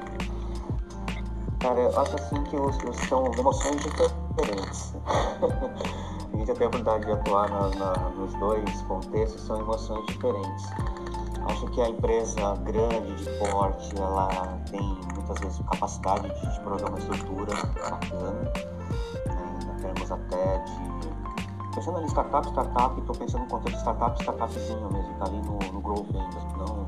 Cara, 1.59 1.79
eu 1.79 1.99
acho 1.99 2.15
assim 2.15 2.43
que 2.43 2.55
os, 2.55 2.77
os 2.83 2.97
são 3.07 3.31
emoções 3.37 3.81
diferentes. 3.81 4.95
a 6.33 6.37
gente 6.37 6.53
tem 6.53 6.65
a 6.65 6.67
oportunidade 6.67 7.05
de 7.05 7.11
atuar 7.11 7.49
na, 7.49 7.69
na, 7.69 8.09
nos 8.09 8.33
dois 8.35 8.81
contextos, 8.83 9.41
são 9.41 9.59
emoções 9.61 10.05
diferentes. 10.07 10.65
Acho 11.45 11.67
que 11.67 11.81
a 11.81 11.89
empresa 11.89 12.55
grande, 12.63 13.15
de 13.15 13.29
porte, 13.37 13.95
ela 13.97 14.27
tem 14.71 14.81
muitas 15.13 15.39
vezes 15.39 15.59
capacidade 15.69 16.27
de, 16.27 16.53
de 16.53 16.59
prover 16.61 16.87
uma 16.87 16.97
estrutura 16.97 17.53
bacana, 17.55 18.51
né, 19.25 19.77
em 19.77 19.81
termos 19.81 20.11
até 20.11 20.57
de. 20.59 21.75
Pensando 21.75 21.97
ali 21.97 22.07
startup, 22.07 22.47
startup, 22.47 22.99
estou 22.99 23.15
pensando 23.15 23.41
no 23.41 23.47
contexto 23.47 23.79
startup, 23.79 24.21
startupzinho 24.21 24.91
mesmo, 24.91 25.11
está 25.11 25.25
ali 25.25 25.41
no, 25.41 25.59
no 25.73 25.81
growth 25.81 26.07
ainda, 26.15 26.39
não 26.57 26.84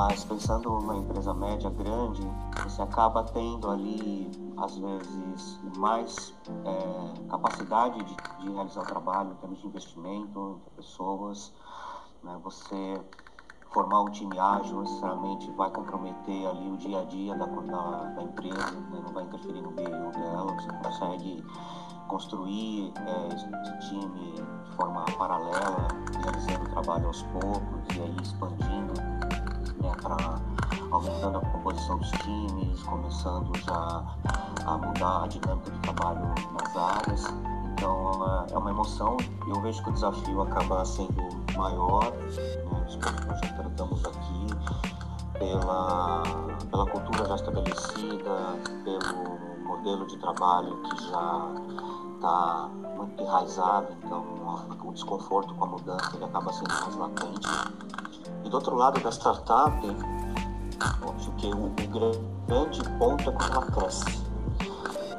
Mas 0.00 0.24
pensando 0.24 0.70
numa 0.70 0.96
empresa 0.96 1.34
média 1.34 1.68
grande, 1.68 2.22
você 2.64 2.80
acaba 2.80 3.22
tendo 3.22 3.70
ali, 3.70 4.30
às 4.56 4.78
vezes, 4.78 5.60
mais 5.76 6.34
é, 6.64 7.28
capacidade 7.28 8.02
de, 8.04 8.16
de, 8.40 8.50
realizar 8.50 8.80
o 8.80 8.86
trabalho 8.86 9.32
em 9.32 9.34
termos 9.34 9.60
de 9.60 9.66
investimento, 9.66 10.58
de 10.64 10.70
pessoas. 10.70 11.52
Né? 12.24 12.34
Você 12.42 12.98
formar 13.72 14.00
um 14.00 14.10
time 14.10 14.38
ágil 14.38 14.80
necessariamente 14.80 15.50
vai 15.50 15.70
comprometer 15.70 16.46
ali 16.46 16.70
o 16.70 16.78
dia 16.78 17.02
a 17.02 17.04
dia 17.04 17.34
da, 17.34 17.44
da, 17.44 18.04
da 18.04 18.22
empresa, 18.22 18.70
né? 18.70 19.02
não 19.04 19.12
vai 19.12 19.24
interferir 19.24 19.60
no 19.60 19.70
BU 19.70 20.12
dela, 20.12 20.46
você 20.54 20.68
consegue 20.82 21.44
construir 22.08 22.90
é, 22.96 23.34
esse 23.34 23.90
time 23.90 24.32
de 24.64 24.76
forma 24.76 25.04
paralela, 25.18 25.88
realizando 26.22 26.64
o 26.64 26.68
trabalho 26.70 27.06
aos 27.06 27.22
poucos 27.24 27.96
e 27.96 28.00
aí 28.00 28.16
expandindo 28.22 29.09
para 29.80 30.40
aumentando 30.90 31.38
a 31.38 31.40
composição 31.40 31.98
dos 31.98 32.10
times, 32.10 32.82
começando 32.82 33.56
já 33.58 34.04
a 34.66 34.76
mudar 34.76 35.24
a 35.24 35.26
dinâmica 35.26 35.70
de 35.70 35.78
trabalho 35.80 36.34
nas 36.52 36.76
áreas. 36.76 37.24
Então 37.72 38.46
é 38.50 38.58
uma 38.58 38.70
emoção 38.70 39.16
e 39.46 39.50
eu 39.50 39.60
vejo 39.62 39.82
que 39.82 39.90
o 39.90 39.92
desafio 39.92 40.42
acaba 40.42 40.84
sendo 40.84 41.28
maior, 41.56 42.04
né, 42.04 42.84
que 42.88 43.26
nós 43.26 43.40
já 43.40 43.52
tratamos 43.54 44.04
aqui, 44.04 44.46
pela, 45.38 46.22
pela 46.70 46.86
cultura 46.86 47.26
já 47.26 47.36
estabelecida, 47.36 48.58
pelo 48.84 49.66
modelo 49.66 50.06
de 50.06 50.18
trabalho 50.18 50.76
que 50.82 51.08
já 51.08 51.48
está 52.16 52.68
muito 52.96 53.22
enraizado, 53.22 53.88
então 54.04 54.24
o 54.84 54.92
desconforto 54.92 55.54
com 55.54 55.64
a 55.64 55.68
mudança 55.68 56.16
ele 56.16 56.24
acaba 56.24 56.52
sendo 56.52 56.68
mais 56.68 56.96
latente. 56.96 57.48
E 58.44 58.48
do 58.48 58.54
outro 58.54 58.74
lado 58.76 59.00
da 59.00 59.10
startup, 59.10 59.78
acho 61.16 61.30
que 61.32 61.46
o, 61.48 61.66
o 61.66 62.18
grande 62.48 62.82
ponto 62.98 63.28
é 63.28 63.32
quando 63.32 63.52
ela 63.52 63.66
cresce. 63.66 64.30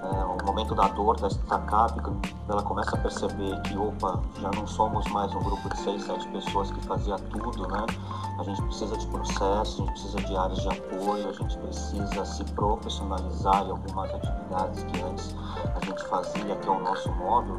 É, 0.04 0.26
o 0.26 0.46
momento 0.46 0.74
da 0.74 0.88
dor 0.88 1.20
da 1.20 1.30
startup, 1.30 1.94
quando 2.02 2.22
ela 2.50 2.64
começa 2.64 2.96
a 2.96 3.00
perceber 3.00 3.62
que, 3.62 3.78
opa, 3.78 4.20
já 4.40 4.50
não 4.56 4.66
somos 4.66 5.06
mais 5.12 5.34
um 5.34 5.40
grupo 5.40 5.70
de 5.70 5.78
seis, 5.78 6.04
sete 6.04 6.28
pessoas 6.30 6.72
que 6.72 6.82
fazia 6.86 7.16
tudo, 7.16 7.68
né? 7.68 7.86
A 8.42 8.44
gente 8.44 8.62
precisa 8.64 8.98
de 8.98 9.06
processos, 9.06 9.76
a 9.76 9.86
gente 9.86 9.92
precisa 9.92 10.18
de 10.18 10.36
áreas 10.36 10.60
de 10.62 10.68
apoio, 10.68 11.30
a 11.30 11.32
gente 11.32 11.58
precisa 11.60 12.26
se 12.26 12.44
profissionalizar 12.56 13.68
em 13.68 13.70
algumas 13.70 14.12
atividades 14.16 14.84
que 14.84 15.02
antes 15.04 15.36
a 15.76 15.86
gente 15.86 16.04
fazia, 16.06 16.56
que 16.56 16.68
é 16.68 16.72
o 16.72 16.80
nosso 16.80 17.12
móvel. 17.12 17.58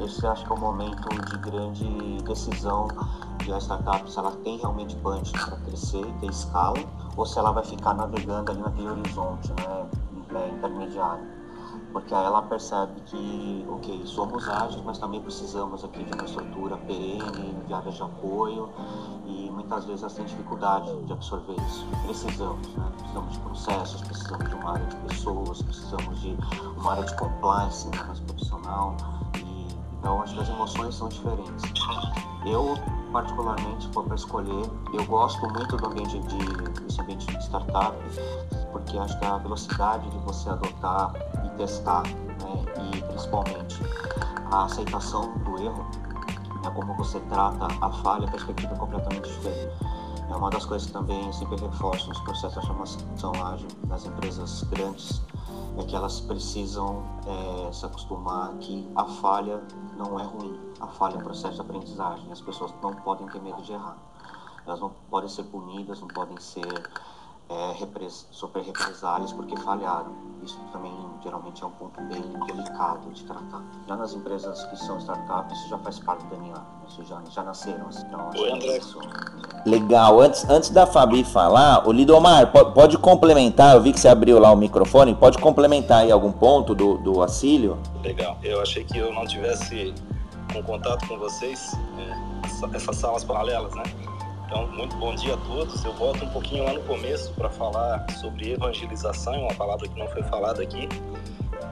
Esse 0.00 0.26
acho 0.26 0.44
que 0.44 0.50
é 0.50 0.56
o 0.56 0.58
momento 0.58 1.08
de 1.08 1.38
grande 1.38 2.20
decisão 2.24 2.88
de 3.44 3.52
a 3.52 3.58
startup, 3.58 4.10
se 4.10 4.18
ela 4.18 4.32
tem 4.42 4.58
realmente 4.58 4.96
punch 4.96 5.30
para 5.30 5.56
crescer, 5.58 6.04
ter 6.18 6.26
escala, 6.26 6.80
ou 7.16 7.24
se 7.24 7.38
ela 7.38 7.52
vai 7.52 7.64
ficar 7.64 7.94
navegando 7.94 8.50
ali 8.50 8.60
naquele 8.60 8.88
horizonte 8.88 9.52
né, 9.52 10.48
intermediário. 10.52 11.33
Porque 11.94 12.12
ela 12.12 12.42
percebe 12.42 13.00
que, 13.06 13.64
ok, 13.70 14.02
somos 14.04 14.48
ágeis, 14.48 14.82
mas 14.84 14.98
também 14.98 15.20
precisamos 15.20 15.84
aqui 15.84 16.02
de 16.02 16.12
uma 16.12 16.24
estrutura 16.24 16.76
perene, 16.76 17.54
de 17.68 17.72
áreas 17.72 17.94
de 17.94 18.02
apoio, 18.02 18.68
e 19.26 19.48
muitas 19.52 19.84
vezes 19.84 20.02
elas 20.02 20.14
têm 20.14 20.24
dificuldade 20.24 20.92
de 21.04 21.12
absorver 21.12 21.54
isso. 21.68 21.86
Precisamos, 22.04 22.66
né? 22.74 22.92
Precisamos 22.98 23.32
de 23.32 23.38
processos, 23.38 24.02
precisamos 24.02 24.48
de 24.48 24.54
uma 24.56 24.72
área 24.72 24.86
de 24.86 24.96
pessoas, 24.96 25.62
precisamos 25.62 26.20
de 26.20 26.36
uma 26.76 26.92
área 26.94 27.04
de 27.04 27.16
compliance 27.16 27.86
né, 27.86 28.02
mais 28.08 28.18
profissional, 28.18 28.96
e, 29.38 29.53
então 30.04 30.20
acho 30.20 30.34
que 30.34 30.40
as 30.42 30.48
emoções 30.50 30.94
são 30.94 31.08
diferentes. 31.08 31.64
Eu 32.44 32.74
particularmente, 33.10 33.88
for 33.88 34.04
para 34.04 34.16
escolher, 34.16 34.70
eu 34.92 35.02
gosto 35.06 35.40
muito 35.48 35.78
do 35.78 35.86
ambiente 35.86 36.18
de, 36.18 36.82
desse 36.82 37.00
ambiente 37.00 37.26
de 37.26 37.42
startup, 37.42 37.96
porque 38.70 38.98
acho 38.98 39.18
que 39.18 39.24
a 39.24 39.38
velocidade 39.38 40.10
de 40.10 40.18
você 40.18 40.50
adotar 40.50 41.10
e 41.46 41.48
testar, 41.56 42.02
né, 42.02 42.92
e 42.92 43.02
principalmente 43.02 43.80
a 44.52 44.64
aceitação 44.64 45.32
do 45.38 45.62
erro, 45.62 45.86
né, 46.62 46.70
como 46.74 46.94
você 46.96 47.18
trata 47.20 47.66
a 47.80 47.90
falha, 48.02 48.26
a 48.26 48.30
perspectiva 48.30 48.74
é 48.74 48.76
completamente 48.76 49.26
diferente. 49.26 49.72
É 50.28 50.36
uma 50.36 50.50
das 50.50 50.64
coisas 50.64 50.86
que 50.86 50.92
também 50.92 51.32
sempre 51.32 51.56
reforço 51.56 52.08
nos 52.08 52.18
processos 52.20 52.60
de 52.60 52.66
chamação 52.66 53.32
ágil 53.44 53.68
das 53.84 54.04
empresas 54.06 54.62
grandes, 54.64 55.22
é 55.76 55.84
que 55.84 55.94
elas 55.94 56.20
precisam 56.20 57.02
é, 57.26 57.72
se 57.72 57.84
acostumar 57.84 58.52
que 58.54 58.88
a 58.96 59.04
falha 59.04 59.62
não 59.96 60.18
é 60.18 60.24
ruim, 60.24 60.58
a 60.80 60.86
falha 60.86 61.16
é 61.16 61.18
um 61.18 61.22
processo 61.22 61.54
de 61.54 61.60
aprendizagem, 61.60 62.32
as 62.32 62.40
pessoas 62.40 62.72
não 62.82 62.94
podem 62.94 63.28
ter 63.28 63.40
medo 63.40 63.62
de 63.62 63.72
errar, 63.72 63.96
elas 64.66 64.80
não 64.80 64.90
podem 65.10 65.28
ser 65.28 65.44
punidas, 65.44 66.00
não 66.00 66.08
podem 66.08 66.38
ser 66.38 66.86
é, 67.48 67.72
repres, 67.78 68.26
sofrer 68.30 68.64
represálias 68.64 69.32
porque 69.32 69.56
falharam. 69.58 70.12
Isso 70.42 70.58
também 70.72 70.92
geralmente 71.22 71.62
é 71.62 71.66
um 71.66 71.70
ponto 71.70 71.98
bem 72.02 72.22
delicado 72.46 73.10
de 73.12 73.24
tratar. 73.24 73.62
Já 73.88 73.96
nas 73.96 74.12
empresas 74.14 74.62
que 74.66 74.76
são 74.76 74.98
startups, 74.98 75.58
isso 75.58 75.68
já 75.70 75.78
faz 75.78 75.98
parte 75.98 76.22
do 76.24 76.36
DNA, 76.36 76.60
isso 76.88 77.02
já, 77.04 77.18
já 77.30 77.42
nasceram. 77.42 77.86
Assim, 77.88 78.04
então, 78.06 78.30
Oi, 78.36 78.50
André. 78.52 78.76
Isso, 78.78 78.98
Legal. 79.64 80.20
Antes, 80.20 80.48
antes 80.50 80.68
da 80.70 80.86
Fabi 80.86 81.24
falar, 81.24 81.88
o 81.88 81.92
Lidomar, 81.92 82.52
pode, 82.52 82.98
complementar, 82.98 83.74
eu 83.74 83.80
vi 83.80 83.92
que 83.94 84.00
você 84.00 84.08
abriu 84.08 84.38
lá 84.38 84.52
o 84.52 84.56
microfone, 84.56 85.14
pode 85.14 85.38
complementar 85.38 86.02
aí 86.02 86.12
algum 86.12 86.30
ponto 86.32 86.74
do, 86.74 86.98
do 86.98 87.22
Acílio? 87.22 87.78
Legal. 88.02 88.36
Eu 88.42 88.60
achei 88.60 88.84
que 88.84 88.98
eu 88.98 89.10
não 89.14 89.26
tivesse 89.26 89.94
um 90.54 90.62
contato 90.62 91.08
com 91.08 91.18
vocês, 91.18 91.72
é, 91.98 92.46
essa- 92.46 92.68
essas 92.74 92.96
salas 92.96 93.24
paralelas, 93.24 93.74
né? 93.74 93.82
Então, 94.46 94.66
muito 94.68 94.94
bom 94.96 95.14
dia 95.14 95.34
a 95.34 95.36
todos. 95.38 95.82
Eu 95.84 95.92
volto 95.94 96.24
um 96.24 96.28
pouquinho 96.28 96.64
lá 96.64 96.74
no 96.74 96.82
começo 96.82 97.32
para 97.32 97.48
falar 97.48 98.04
sobre 98.10 98.52
evangelização, 98.52 99.40
uma 99.40 99.54
palavra 99.54 99.88
que 99.88 99.98
não 99.98 100.06
foi 100.08 100.22
falada 100.22 100.62
aqui. 100.62 100.88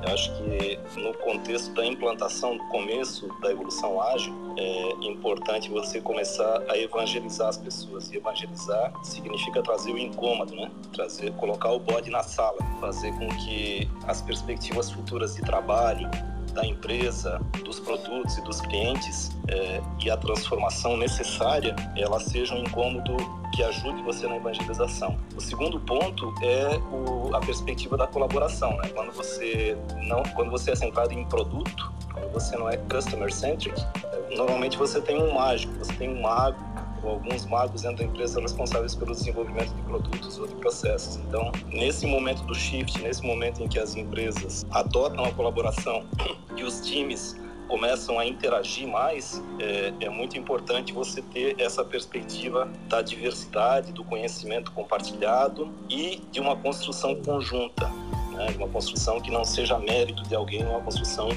Eu 0.05 0.13
acho 0.13 0.33
que 0.37 0.79
no 1.01 1.13
contexto 1.19 1.73
da 1.75 1.85
implantação 1.85 2.57
do 2.57 2.65
começo 2.65 3.29
da 3.41 3.53
evolução 3.53 4.01
ágil, 4.01 4.35
é 4.57 5.07
importante 5.07 5.71
você 5.71 6.01
começar 6.01 6.63
a 6.69 6.77
evangelizar 6.77 7.49
as 7.49 7.59
pessoas. 7.59 8.11
E 8.11 8.17
evangelizar 8.17 8.93
significa 9.05 9.63
trazer 9.63 9.93
o 9.93 9.99
incômodo, 9.99 10.55
né? 10.55 10.71
Trazer, 10.93 11.31
colocar 11.35 11.71
o 11.71 11.79
bode 11.79 12.11
na 12.11 12.23
sala, 12.23 12.59
fazer 12.81 13.13
com 13.13 13.29
que 13.29 13.89
as 14.09 14.23
perspectivas 14.23 14.91
futuras 14.91 15.37
de 15.37 15.43
trabalho 15.43 16.11
da 16.53 16.65
empresa, 16.65 17.41
dos 17.65 17.81
produtos 17.81 18.37
e 18.39 18.43
dos 18.43 18.61
clientes 18.61 19.31
é, 19.49 19.81
e 20.05 20.11
a 20.11 20.17
transformação 20.17 20.97
necessária, 20.97 21.75
ela 21.97 22.21
seja 22.21 22.55
um 22.55 22.59
incômodo 22.59 23.17
que 23.55 23.63
ajude 23.63 24.03
você 24.03 24.27
na 24.27 24.37
evangelização. 24.37 25.17
O 25.37 25.41
segundo 25.41 25.79
ponto 25.81 26.33
é 26.43 26.79
o, 26.91 27.35
a 27.35 27.41
perspectiva 27.41 27.97
da 27.97 28.07
colaboração, 28.07 28.77
né? 28.79 28.89
Quando 28.95 29.13
você 29.13 29.77
não, 30.07 30.23
quando 30.35 30.51
você 30.51 30.71
é 30.71 30.75
centrado 30.75 31.13
em 31.13 31.25
produto, 31.27 31.93
quando 32.13 32.33
você 32.33 32.57
não 32.57 32.69
é 32.69 32.77
customer 32.77 33.33
centric, 33.33 33.79
é, 33.81 34.35
normalmente 34.37 34.77
você 34.77 35.01
tem 35.01 35.23
um 35.23 35.35
mágico, 35.35 35.73
você 35.79 35.93
tem 35.95 36.09
um 36.09 36.23
mago 36.23 36.73
alguns 37.11 37.47
magos 37.47 37.83
dentro 37.83 37.99
da 37.99 38.05
empresa 38.05 38.41
responsáveis 38.41 38.95
pelo 38.95 39.13
desenvolvimento 39.13 39.75
de 39.75 39.83
produtos 39.83 40.39
ou 40.39 40.47
de 40.47 40.55
processos. 40.57 41.17
Então, 41.17 41.51
nesse 41.67 42.07
momento 42.07 42.43
do 42.45 42.55
shift, 42.55 43.01
nesse 43.03 43.23
momento 43.23 43.63
em 43.63 43.69
que 43.69 43.79
as 43.79 43.97
empresas 43.97 44.65
adotam 44.71 45.25
a 45.25 45.33
colaboração 45.33 46.05
e 46.57 46.63
os 46.63 46.81
times 46.81 47.37
começam 47.69 48.19
a 48.19 48.27
interagir 48.27 48.87
mais, 48.87 49.43
é, 49.59 49.95
é, 50.01 50.09
muito 50.11 50.39
importante 50.39 50.93
você 50.93 51.23
ter 51.23 51.59
essa 51.59 51.83
perspectiva 51.83 52.71
da 52.87 53.01
diversidade, 53.01 53.93
do 53.93 54.05
conhecimento 54.05 54.71
compartilhado 54.73 55.73
e 55.89 56.21
de 56.31 56.39
uma 56.39 56.55
construção 56.55 57.15
conjunta, 57.23 57.89
né? 58.33 58.55
uma 58.57 58.69
construção 58.69 59.21
que 59.21 59.31
não 59.31 59.43
seja 59.43 59.79
mérito 59.79 60.23
de 60.25 60.35
alguém, 60.35 60.63
uma 60.63 60.83
construção 60.83 61.31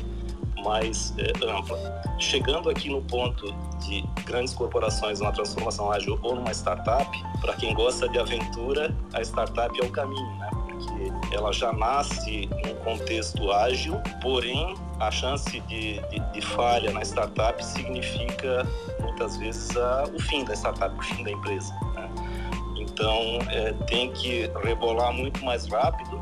mais 0.65 1.13
é, 1.17 1.31
ampla. 1.47 1.77
Chegando 2.19 2.69
aqui 2.69 2.89
no 2.89 3.01
ponto 3.03 3.53
de 3.85 4.03
grandes 4.25 4.53
corporações, 4.53 5.21
uma 5.21 5.31
transformação 5.31 5.91
ágil 5.91 6.19
ou 6.23 6.35
numa 6.35 6.51
startup, 6.51 7.07
para 7.39 7.53
quem 7.53 7.73
gosta 7.73 8.09
de 8.09 8.17
aventura, 8.17 8.93
a 9.13 9.21
startup 9.21 9.79
é 9.79 9.85
o 9.85 9.91
caminho, 9.91 10.35
né? 10.37 10.49
Porque 10.67 11.35
ela 11.35 11.53
já 11.53 11.71
nasce 11.71 12.49
num 12.65 12.75
contexto 12.83 13.51
ágil, 13.51 14.01
porém 14.21 14.75
a 14.99 15.11
chance 15.11 15.59
de, 15.61 15.99
de, 16.09 16.19
de 16.33 16.41
falha 16.41 16.91
na 16.91 17.01
startup 17.01 17.63
significa 17.63 18.67
muitas 19.01 19.37
vezes 19.37 19.75
a, 19.77 20.03
o 20.13 20.19
fim 20.19 20.43
da 20.43 20.53
startup, 20.53 20.97
o 20.97 21.01
fim 21.01 21.23
da 21.23 21.31
empresa. 21.31 21.73
Né? 21.93 22.09
Então 22.77 23.39
é, 23.49 23.73
tem 23.87 24.11
que 24.11 24.49
rebolar 24.63 25.13
muito 25.13 25.43
mais 25.45 25.67
rápido 25.67 26.19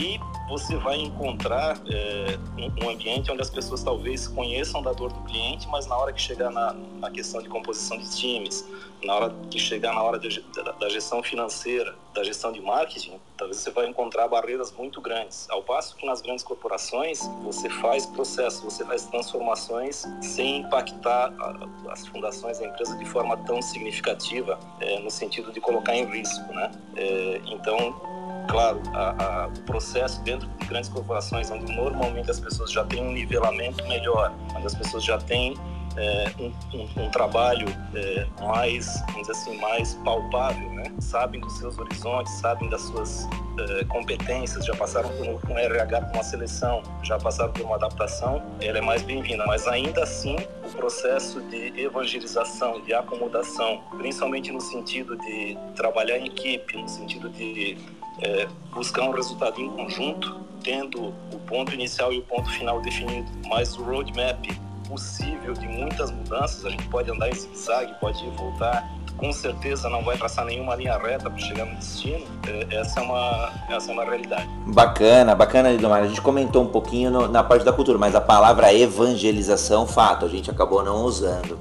e 0.00 0.20
você 0.48 0.76
vai 0.76 0.96
encontrar 0.96 1.78
é, 1.86 2.38
um, 2.82 2.88
ambiente 2.88 3.30
onde 3.30 3.42
as 3.42 3.50
pessoas 3.50 3.82
talvez 3.82 4.26
conheçam 4.26 4.82
da 4.82 4.92
dor 4.92 5.12
do 5.12 5.20
cliente, 5.22 5.68
mas 5.68 5.86
na 5.86 5.96
hora 5.96 6.12
que 6.12 6.20
chegar 6.20 6.50
na, 6.50 6.72
na 6.72 7.10
questão 7.10 7.42
de 7.42 7.48
composição 7.48 7.98
de 7.98 8.16
times, 8.16 8.66
na 9.04 9.14
hora 9.14 9.34
que 9.50 9.58
chegar 9.58 9.94
na 9.94 10.02
hora 10.02 10.18
de, 10.18 10.40
da, 10.40 10.72
da, 10.72 10.88
gestão 10.88 11.22
financeira, 11.22 11.94
da 12.14 12.24
gestão 12.24 12.50
de 12.50 12.60
marketing, 12.60 13.20
talvez 13.36 13.58
você 13.58 13.70
vai 13.70 13.86
encontrar 13.86 14.26
barreiras 14.26 14.72
muito 14.72 15.00
grandes. 15.00 15.48
Ao 15.50 15.62
passo 15.62 15.94
que 15.96 16.06
nas 16.06 16.22
grandes 16.22 16.42
corporações 16.42 17.20
você 17.42 17.68
faz 17.68 18.06
processos, 18.06 18.60
você 18.62 18.84
faz 18.84 19.04
transformações 19.04 20.06
sem 20.22 20.62
impactar 20.62 21.32
a, 21.38 21.92
as 21.92 22.06
fundações 22.06 22.58
da 22.58 22.66
empresa 22.66 22.96
de 22.96 23.04
forma 23.04 23.36
tão 23.36 23.60
significativa, 23.60 24.58
é, 24.80 24.98
no 24.98 25.10
sentido 25.10 25.52
de 25.52 25.60
colocar 25.60 25.94
em 25.94 26.06
risco, 26.06 26.52
né? 26.54 26.70
É, 26.96 27.40
então 27.46 28.18
claro, 28.48 28.80
a, 28.92 29.44
a, 29.44 29.46
o 29.46 29.60
processo 29.62 30.20
dentro 30.22 30.48
de 30.48 30.66
grandes 30.66 30.88
corporações, 30.88 31.50
onde 31.50 31.72
normalmente 31.72 32.30
as 32.30 32.40
pessoas 32.40 32.72
já 32.72 32.84
têm 32.84 33.02
um 33.02 33.12
nivelamento 33.12 33.86
melhor, 33.86 34.32
onde 34.56 34.66
as 34.66 34.74
pessoas 34.74 35.04
já 35.04 35.18
têm 35.18 35.54
é, 35.96 36.30
um, 36.38 36.52
um, 36.76 37.04
um, 37.04 37.10
trabalho 37.10 37.66
é, 37.94 38.26
mais, 38.40 39.02
vamos 39.12 39.28
assim, 39.28 39.56
mais 39.58 39.94
palpável, 40.04 40.70
né? 40.70 40.84
Sabem 41.00 41.40
dos 41.40 41.58
seus 41.58 41.76
horizontes, 41.78 42.32
sabem 42.34 42.68
das 42.68 42.82
suas 42.82 43.28
é, 43.58 43.84
competências, 43.84 44.64
já 44.64 44.76
passaram 44.76 45.08
por 45.08 45.26
um, 45.26 45.52
um 45.52 45.58
RH, 45.58 46.02
por 46.02 46.14
uma 46.14 46.22
seleção, 46.22 46.82
já 47.02 47.18
passaram 47.18 47.52
por 47.52 47.62
uma 47.62 47.74
adaptação, 47.74 48.42
ela 48.60 48.78
é 48.78 48.80
mais 48.80 49.02
bem-vinda. 49.02 49.44
Mas 49.46 49.66
ainda 49.66 50.04
assim, 50.04 50.36
o 50.64 50.70
processo 50.70 51.40
de 51.42 51.80
evangelização, 51.80 52.80
de 52.82 52.94
acomodação, 52.94 53.82
principalmente 53.96 54.52
no 54.52 54.60
sentido 54.60 55.16
de 55.16 55.58
trabalhar 55.74 56.18
em 56.18 56.26
equipe, 56.26 56.80
no 56.80 56.88
sentido 56.88 57.28
de 57.28 57.76
é, 58.22 58.48
buscar 58.72 59.02
um 59.02 59.12
resultado 59.12 59.60
em 59.60 59.68
conjunto, 59.70 60.40
tendo 60.62 61.08
o 61.32 61.38
ponto 61.46 61.72
inicial 61.72 62.12
e 62.12 62.18
o 62.18 62.22
ponto 62.22 62.50
final 62.50 62.80
definido, 62.80 63.30
mas 63.48 63.76
o 63.76 63.82
roadmap 63.82 64.44
possível 64.88 65.52
de 65.52 65.68
muitas 65.68 66.10
mudanças, 66.10 66.64
a 66.64 66.70
gente 66.70 66.86
pode 66.88 67.10
andar 67.10 67.28
em 67.28 67.34
zigue-zague, 67.34 67.94
pode 68.00 68.24
ir 68.24 68.30
voltar, 68.30 68.90
com 69.18 69.32
certeza 69.32 69.88
não 69.90 70.02
vai 70.02 70.16
traçar 70.16 70.44
nenhuma 70.44 70.74
linha 70.74 70.96
reta 70.96 71.28
para 71.28 71.38
chegar 71.38 71.66
no 71.66 71.74
destino, 71.76 72.24
é, 72.46 72.76
essa 72.76 73.00
é 73.00 73.02
uma, 73.02 73.52
essa 73.68 73.90
é 73.90 73.94
uma 73.94 74.04
realidade. 74.04 74.48
Bacana, 74.66 75.34
bacana, 75.34 75.70
Lidomar. 75.70 76.02
A 76.02 76.08
gente 76.08 76.20
comentou 76.20 76.62
um 76.62 76.68
pouquinho 76.68 77.10
no, 77.10 77.28
na 77.28 77.42
parte 77.42 77.64
da 77.64 77.72
cultura, 77.72 77.98
mas 77.98 78.14
a 78.14 78.20
palavra 78.20 78.72
evangelização, 78.72 79.86
fato, 79.86 80.24
a 80.24 80.28
gente 80.28 80.50
acabou 80.50 80.82
não 80.82 81.04
usando. 81.04 81.58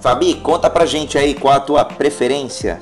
Fabi, 0.00 0.34
conta 0.34 0.68
pra 0.68 0.84
gente 0.84 1.16
aí 1.16 1.32
qual 1.32 1.54
a 1.54 1.60
tua 1.60 1.84
preferência 1.84 2.80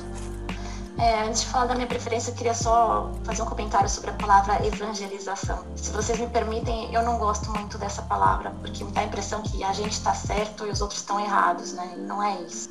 é, 1.01 1.22
antes 1.22 1.40
de 1.40 1.46
falar 1.46 1.66
da 1.66 1.74
minha 1.74 1.86
preferência, 1.86 2.30
eu 2.30 2.34
queria 2.34 2.53
só 2.53 3.11
fazer 3.24 3.40
um 3.40 3.46
comentário 3.46 3.88
sobre 3.88 4.11
a 4.11 4.12
palavra 4.12 4.64
evangelização. 4.66 5.64
Se 5.74 5.90
vocês 5.92 6.18
me 6.18 6.26
permitem, 6.28 6.92
eu 6.94 7.03
não 7.03 7.16
gosto 7.18 7.51
muito 7.51 7.78
dessa 7.78 8.03
palavra, 8.03 8.51
porque 8.61 8.84
me 8.84 8.92
dá 8.92 9.01
a 9.01 9.05
impressão 9.05 9.42
que 9.42 9.64
a 9.64 9.72
gente 9.72 9.92
está 9.92 10.12
certo 10.12 10.66
e 10.66 10.70
os 10.70 10.82
outros 10.82 11.01
estão 11.01 11.18
errados, 11.18 11.72
né? 11.72 11.94
E 11.96 12.01
não 12.01 12.22
é 12.22 12.42
isso. 12.42 12.68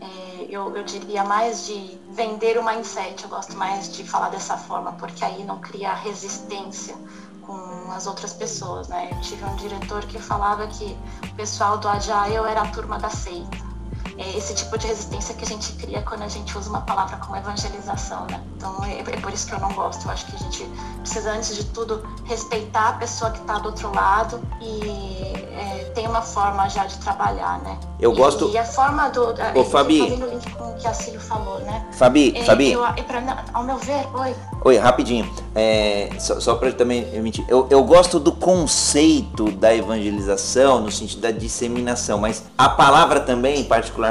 É, 0.00 0.46
eu, 0.48 0.76
eu 0.76 0.84
diria 0.84 1.24
mais 1.24 1.66
de 1.66 1.98
vender 2.12 2.56
o 2.58 2.64
mindset, 2.64 3.24
eu 3.24 3.28
gosto 3.28 3.56
mais 3.56 3.92
de 3.92 4.04
falar 4.04 4.28
dessa 4.28 4.56
forma, 4.56 4.92
porque 4.92 5.24
aí 5.24 5.42
não 5.42 5.58
cria 5.58 5.92
resistência 5.94 6.94
com 7.42 7.90
as 7.90 8.06
outras 8.06 8.32
pessoas, 8.32 8.86
né? 8.86 9.08
Eu 9.10 9.20
tive 9.20 9.44
um 9.44 9.56
diretor 9.56 10.04
que 10.04 10.20
falava 10.20 10.64
que 10.68 10.96
o 11.28 11.34
pessoal 11.34 11.76
do 11.78 11.88
Agile 11.88 12.36
era 12.48 12.62
a 12.62 12.68
turma 12.68 13.00
da 13.00 13.10
seita 13.10 13.73
é 14.18 14.36
esse 14.36 14.54
tipo 14.54 14.76
de 14.78 14.86
resistência 14.86 15.34
que 15.34 15.44
a 15.44 15.48
gente 15.48 15.72
cria 15.72 16.02
quando 16.02 16.22
a 16.22 16.28
gente 16.28 16.56
usa 16.56 16.70
uma 16.70 16.82
palavra 16.82 17.16
como 17.16 17.36
evangelização, 17.36 18.26
né? 18.30 18.40
Então 18.56 18.84
é, 18.84 19.00
é 19.00 19.20
por 19.20 19.32
isso 19.32 19.46
que 19.46 19.54
eu 19.54 19.60
não 19.60 19.72
gosto. 19.72 20.06
Eu 20.06 20.12
acho 20.12 20.26
que 20.26 20.36
a 20.36 20.38
gente 20.38 20.64
precisa, 21.00 21.32
antes 21.32 21.56
de 21.56 21.64
tudo, 21.66 22.06
respeitar 22.24 22.90
a 22.90 22.92
pessoa 22.94 23.30
que 23.30 23.40
está 23.40 23.58
do 23.58 23.66
outro 23.66 23.92
lado 23.94 24.40
e 24.60 25.32
é, 25.52 25.90
tem 25.94 26.06
uma 26.06 26.22
forma 26.22 26.68
já 26.68 26.86
de 26.86 26.96
trabalhar, 26.98 27.60
né? 27.62 27.78
Eu 27.98 28.12
e, 28.12 28.16
gosto. 28.16 28.50
E 28.50 28.58
a 28.58 28.64
forma 28.64 29.08
do. 29.10 29.34
Ô, 29.54 29.64
Fabi. 29.64 30.00
Fazendo 30.00 30.30
link 30.30 30.50
com 30.52 30.70
o 30.70 30.74
que 30.74 30.86
a 30.86 30.94
Cílio 30.94 31.20
falou, 31.20 31.60
né? 31.60 31.86
Fabi, 31.92 32.36
é, 32.36 32.44
Fabi. 32.44 32.72
Eu, 32.72 32.82
pra, 33.06 33.44
ao 33.52 33.64
meu 33.64 33.78
ver, 33.78 34.06
oi. 34.14 34.34
Oi, 34.64 34.76
rapidinho. 34.78 35.30
É, 35.54 36.10
só 36.18 36.40
só 36.40 36.54
para 36.56 36.72
também 36.72 37.14
emitir. 37.14 37.44
Eu, 37.48 37.66
eu 37.70 37.82
gosto 37.84 38.18
do 38.18 38.32
conceito 38.32 39.50
da 39.52 39.74
evangelização 39.74 40.80
no 40.80 40.90
sentido 40.90 41.20
da 41.20 41.30
disseminação, 41.30 42.18
mas 42.18 42.44
a 42.56 42.68
palavra 42.68 43.20
também, 43.20 43.64
particularmente, 43.64 44.03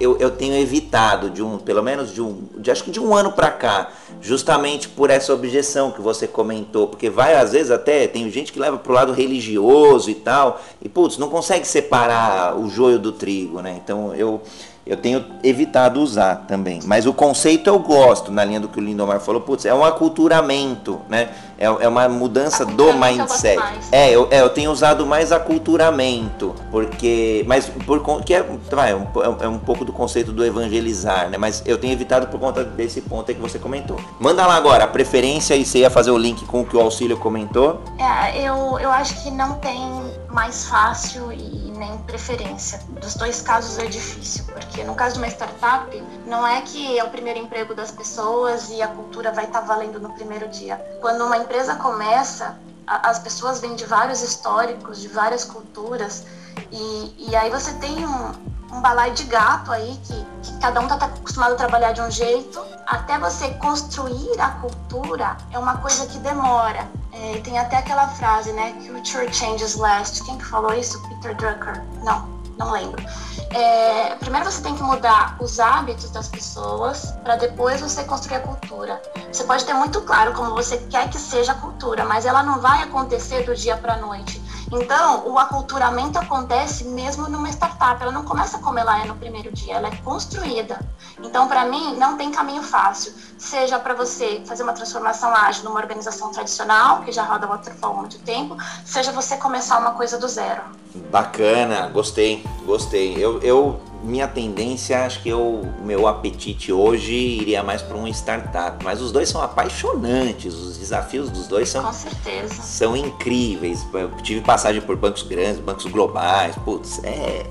eu, 0.00 0.16
eu 0.18 0.30
tenho 0.30 0.54
evitado 0.54 1.30
de 1.30 1.42
um, 1.42 1.58
pelo 1.58 1.82
menos 1.82 2.12
de 2.12 2.22
um, 2.22 2.42
de, 2.56 2.70
acho 2.70 2.82
que 2.82 2.90
de 2.90 2.98
um 2.98 3.14
ano 3.14 3.32
para 3.32 3.50
cá, 3.50 3.90
justamente 4.20 4.88
por 4.88 5.10
essa 5.10 5.32
objeção 5.32 5.90
que 5.90 6.00
você 6.00 6.26
comentou, 6.26 6.88
porque 6.88 7.10
vai 7.10 7.34
às 7.34 7.52
vezes 7.52 7.70
até 7.70 8.06
tem 8.06 8.30
gente 8.30 8.52
que 8.52 8.58
leva 8.58 8.78
pro 8.78 8.92
lado 8.92 9.12
religioso 9.12 10.10
e 10.10 10.14
tal, 10.14 10.60
e 10.82 10.88
putz, 10.88 11.18
não 11.18 11.28
consegue 11.28 11.66
separar 11.66 12.58
o 12.58 12.68
joio 12.68 12.98
do 12.98 13.12
trigo, 13.12 13.60
né? 13.60 13.78
Então 13.82 14.14
eu 14.14 14.40
eu 14.86 14.96
tenho 14.96 15.24
evitado 15.42 16.00
usar 16.00 16.46
também. 16.46 16.78
Mas 16.84 17.06
o 17.06 17.12
conceito 17.12 17.66
eu 17.66 17.76
gosto, 17.80 18.30
na 18.30 18.44
linha 18.44 18.60
do 18.60 18.68
que 18.68 18.78
o 18.78 18.82
Lindomar 18.82 19.18
falou, 19.18 19.40
putz, 19.40 19.64
é 19.64 19.74
um 19.74 19.84
aculturamento, 19.84 21.00
né? 21.08 21.30
É, 21.58 21.64
é 21.66 21.88
uma 21.88 22.08
mudança 22.08 22.64
do 22.64 22.92
mindset. 22.92 23.58
É 23.90 24.10
eu, 24.10 24.28
é, 24.30 24.40
eu 24.40 24.50
tenho 24.50 24.70
usado 24.70 25.06
mais 25.06 25.32
aculturamento, 25.32 26.54
porque. 26.70 27.44
Mas 27.46 27.66
por 27.86 28.02
que 28.22 28.34
é, 28.34 28.38
é, 28.38 28.94
um, 28.94 29.36
é 29.40 29.48
um 29.48 29.58
pouco 29.58 29.84
do 29.84 29.92
conceito 29.92 30.32
do 30.32 30.44
evangelizar, 30.44 31.30
né? 31.30 31.38
Mas 31.38 31.62
eu 31.64 31.78
tenho 31.78 31.92
evitado 31.92 32.26
por 32.28 32.38
conta 32.38 32.64
desse 32.64 33.00
ponto 33.00 33.30
aí 33.30 33.34
que 33.34 33.40
você 33.40 33.58
comentou. 33.58 33.98
Manda 34.20 34.46
lá 34.46 34.54
agora, 34.54 34.84
a 34.84 34.88
preferência 34.88 35.54
e 35.54 35.64
você 35.64 35.78
ia 35.78 35.90
fazer 35.90 36.10
o 36.10 36.18
link 36.18 36.44
com 36.44 36.60
o 36.60 36.66
que 36.66 36.76
o 36.76 36.80
auxílio 36.80 37.16
comentou. 37.16 37.80
É, 37.98 38.40
eu, 38.40 38.78
eu 38.78 38.90
acho 38.90 39.22
que 39.22 39.30
não 39.30 39.54
tem 39.54 39.80
mais 40.30 40.66
fácil 40.66 41.32
e 41.32 41.72
nem 41.76 41.96
preferência. 41.98 42.80
Dos 43.00 43.14
dois 43.14 43.40
casos 43.40 43.78
é 43.78 43.86
difícil, 43.86 44.44
porque 44.52 44.84
no 44.84 44.94
caso 44.94 45.14
de 45.14 45.20
uma 45.20 45.28
startup, 45.28 46.02
não 46.26 46.46
é 46.46 46.60
que 46.60 46.98
é 46.98 47.04
o 47.04 47.08
primeiro 47.08 47.38
emprego 47.38 47.74
das 47.74 47.90
pessoas 47.90 48.70
e 48.70 48.82
a 48.82 48.88
cultura 48.88 49.32
vai 49.32 49.44
estar 49.44 49.60
tá 49.60 49.66
valendo 49.66 49.98
no 50.00 50.10
primeiro 50.10 50.48
dia. 50.48 50.76
Quando 51.00 51.24
uma 51.24 51.38
empresa 51.46 51.76
começa, 51.76 52.58
as 52.86 53.20
pessoas 53.20 53.60
vêm 53.60 53.76
de 53.76 53.84
vários 53.84 54.20
históricos, 54.20 55.00
de 55.00 55.08
várias 55.08 55.44
culturas, 55.44 56.24
e, 56.72 57.28
e 57.28 57.36
aí 57.36 57.48
você 57.50 57.72
tem 57.74 58.04
um, 58.04 58.32
um 58.72 58.80
balaio 58.80 59.14
de 59.14 59.24
gato 59.24 59.70
aí, 59.70 59.98
que, 60.04 60.26
que 60.42 60.58
cada 60.58 60.80
um 60.80 60.84
está 60.84 60.96
tá 60.96 61.06
acostumado 61.06 61.52
a 61.52 61.56
trabalhar 61.56 61.92
de 61.92 62.00
um 62.00 62.10
jeito. 62.10 62.60
Até 62.86 63.18
você 63.18 63.48
construir 63.54 64.40
a 64.40 64.50
cultura 64.50 65.36
é 65.52 65.58
uma 65.58 65.78
coisa 65.78 66.06
que 66.06 66.18
demora. 66.18 66.88
É, 67.12 67.40
tem 67.40 67.58
até 67.58 67.76
aquela 67.76 68.08
frase, 68.08 68.52
né? 68.52 68.72
Culture 68.86 69.32
changes 69.32 69.76
last. 69.76 70.22
Quem 70.24 70.36
que 70.38 70.44
falou 70.44 70.74
isso? 70.74 71.00
Peter 71.08 71.34
Drucker? 71.36 71.82
Não, 72.04 72.28
não 72.58 72.72
lembro. 72.72 73.04
É, 73.50 74.14
primeiro 74.16 74.50
você 74.50 74.62
tem 74.62 74.74
que 74.74 74.82
mudar 74.82 75.36
os 75.40 75.60
hábitos 75.60 76.10
das 76.10 76.28
pessoas 76.28 77.12
para 77.22 77.36
depois 77.36 77.80
você 77.80 78.04
construir 78.04 78.36
a 78.36 78.40
cultura. 78.40 79.00
Você 79.30 79.44
pode 79.44 79.64
ter 79.64 79.74
muito 79.74 80.00
claro 80.02 80.32
como 80.32 80.54
você 80.54 80.78
quer 80.90 81.08
que 81.10 81.18
seja 81.18 81.52
a 81.52 81.56
cultura, 81.56 82.04
mas 82.04 82.26
ela 82.26 82.42
não 82.42 82.60
vai 82.60 82.82
acontecer 82.82 83.44
do 83.44 83.54
dia 83.54 83.76
para 83.76 83.96
noite. 83.96 84.42
Então, 84.72 85.28
o 85.28 85.38
aculturamento 85.38 86.18
acontece 86.18 86.84
mesmo 86.84 87.28
numa 87.28 87.48
startup. 87.50 88.02
Ela 88.02 88.12
não 88.12 88.24
começa 88.24 88.58
como 88.58 88.78
ela 88.78 89.02
é 89.02 89.06
no 89.06 89.14
primeiro 89.14 89.52
dia, 89.52 89.74
ela 89.74 89.88
é 89.88 89.96
construída. 89.96 90.80
Então, 91.18 91.46
para 91.46 91.64
mim, 91.64 91.96
não 91.96 92.16
tem 92.16 92.30
caminho 92.30 92.62
fácil. 92.62 93.12
Seja 93.38 93.78
para 93.78 93.94
você 93.94 94.42
fazer 94.46 94.62
uma 94.62 94.72
transformação 94.72 95.34
ágil 95.34 95.64
numa 95.64 95.78
organização 95.78 96.30
tradicional, 96.32 97.02
que 97.02 97.12
já 97.12 97.22
roda 97.22 97.46
waterfall 97.46 97.92
há 97.92 98.00
muito 98.00 98.18
tempo, 98.20 98.56
seja 98.84 99.12
você 99.12 99.36
começar 99.36 99.78
uma 99.78 99.92
coisa 99.92 100.18
do 100.18 100.28
zero. 100.28 100.62
Bacana, 101.10 101.88
gostei, 101.88 102.44
gostei. 102.64 103.14
Eu, 103.16 103.40
eu 103.42 103.80
minha 104.02 104.28
tendência, 104.28 105.04
acho 105.04 105.22
que 105.22 105.32
o 105.32 105.62
meu 105.82 106.06
apetite 106.06 106.72
hoje 106.72 107.14
iria 107.14 107.62
mais 107.62 107.82
para 107.82 107.96
um 107.96 108.06
startup. 108.08 108.82
Mas 108.84 109.00
os 109.00 109.12
dois 109.12 109.28
são 109.28 109.42
apaixonantes, 109.42 110.54
os 110.54 110.78
desafios 110.78 111.30
dos 111.30 111.46
dois 111.46 111.68
são, 111.68 111.90
são 112.62 112.96
incríveis. 112.96 113.86
Eu 113.92 114.10
tive 114.22 114.40
passagem 114.40 114.80
por 114.80 114.96
bancos 114.96 115.22
grandes, 115.22 115.58
bancos 115.58 115.86
globais, 115.86 116.54
putz, 116.64 117.02
é, 117.04 117.46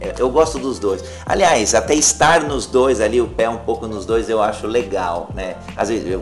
é, 0.00 0.14
eu 0.18 0.28
gosto 0.30 0.58
dos 0.58 0.78
dois. 0.78 1.04
Aliás, 1.24 1.74
até 1.74 1.94
estar 1.94 2.42
nos 2.42 2.66
dois 2.66 3.00
ali, 3.00 3.20
o 3.20 3.28
pé 3.28 3.48
um 3.48 3.58
pouco 3.58 3.86
nos 3.86 4.04
dois, 4.04 4.28
eu 4.28 4.42
acho 4.42 4.66
legal, 4.66 5.30
né? 5.34 5.56
Às 5.76 5.88
vezes 5.88 6.06
eu, 6.06 6.20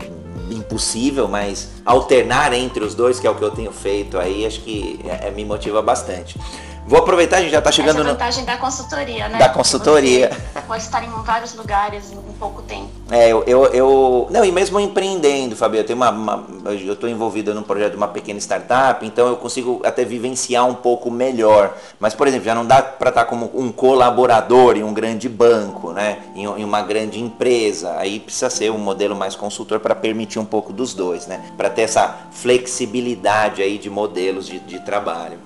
impossível, 0.49 1.27
mas 1.27 1.69
alternar 1.85 2.53
entre 2.53 2.83
os 2.83 2.95
dois, 2.95 3.19
que 3.19 3.27
é 3.27 3.29
o 3.29 3.35
que 3.35 3.43
eu 3.43 3.51
tenho 3.51 3.71
feito 3.71 4.17
aí, 4.17 4.45
acho 4.45 4.61
que 4.61 4.99
é, 5.05 5.27
é 5.27 5.31
me 5.31 5.43
motiva 5.43 5.81
bastante. 5.81 6.39
Vou 6.85 6.99
aproveitar, 6.99 7.37
a 7.37 7.41
gente 7.41 7.51
já 7.51 7.59
está 7.59 7.71
chegando 7.71 8.01
Essa 8.01 8.09
vantagem 8.09 8.41
no... 8.41 8.47
da 8.47 8.57
consultoria, 8.57 9.29
né? 9.29 9.37
Da 9.37 9.49
consultoria. 9.49 10.31
Você 10.53 10.61
pode 10.61 10.83
estar 10.83 11.03
em 11.03 11.09
vários 11.23 11.55
lugares 11.55 12.11
em 12.11 12.33
pouco 12.33 12.61
tempo. 12.61 12.89
É, 13.09 13.29
eu, 13.29 13.43
eu, 13.45 13.65
eu, 13.67 14.27
Não, 14.29 14.43
e 14.43 14.51
mesmo 14.51 14.79
empreendendo, 14.79 15.55
Fabio, 15.55 15.79
eu 15.79 15.85
tenho 15.85 15.95
uma. 15.95 16.09
uma 16.09 16.43
eu 16.65 16.93
estou 16.93 17.09
envolvido 17.09 17.53
num 17.53 17.63
projeto 17.63 17.91
de 17.91 17.97
uma 17.97 18.07
pequena 18.07 18.39
startup, 18.39 19.05
então 19.05 19.27
eu 19.27 19.37
consigo 19.37 19.81
até 19.85 20.03
vivenciar 20.03 20.67
um 20.67 20.75
pouco 20.75 21.09
melhor. 21.09 21.73
Mas, 21.99 22.13
por 22.13 22.27
exemplo, 22.27 22.45
já 22.45 22.55
não 22.55 22.65
dá 22.65 22.81
para 22.81 23.09
estar 23.09 23.25
como 23.25 23.49
um 23.53 23.71
colaborador 23.71 24.75
em 24.75 24.83
um 24.83 24.93
grande 24.93 25.29
banco, 25.29 25.93
né? 25.93 26.19
Em, 26.35 26.43
em 26.43 26.65
uma 26.65 26.81
grande 26.81 27.19
empresa. 27.19 27.95
Aí 27.97 28.19
precisa 28.19 28.49
ser 28.49 28.71
um 28.71 28.77
modelo 28.77 29.15
mais 29.15 29.35
consultor 29.35 29.79
para 29.79 29.95
permitir 29.95 30.37
um 30.37 30.45
pouco 30.45 30.73
dos 30.73 30.93
dois, 30.93 31.27
né? 31.27 31.39
Para 31.55 31.69
ter 31.69 31.83
essa 31.83 32.17
flexibilidade 32.31 33.61
aí 33.61 33.77
de 33.77 33.89
modelos 33.89 34.45
de, 34.47 34.59
de 34.59 34.79
trabalho 34.79 35.39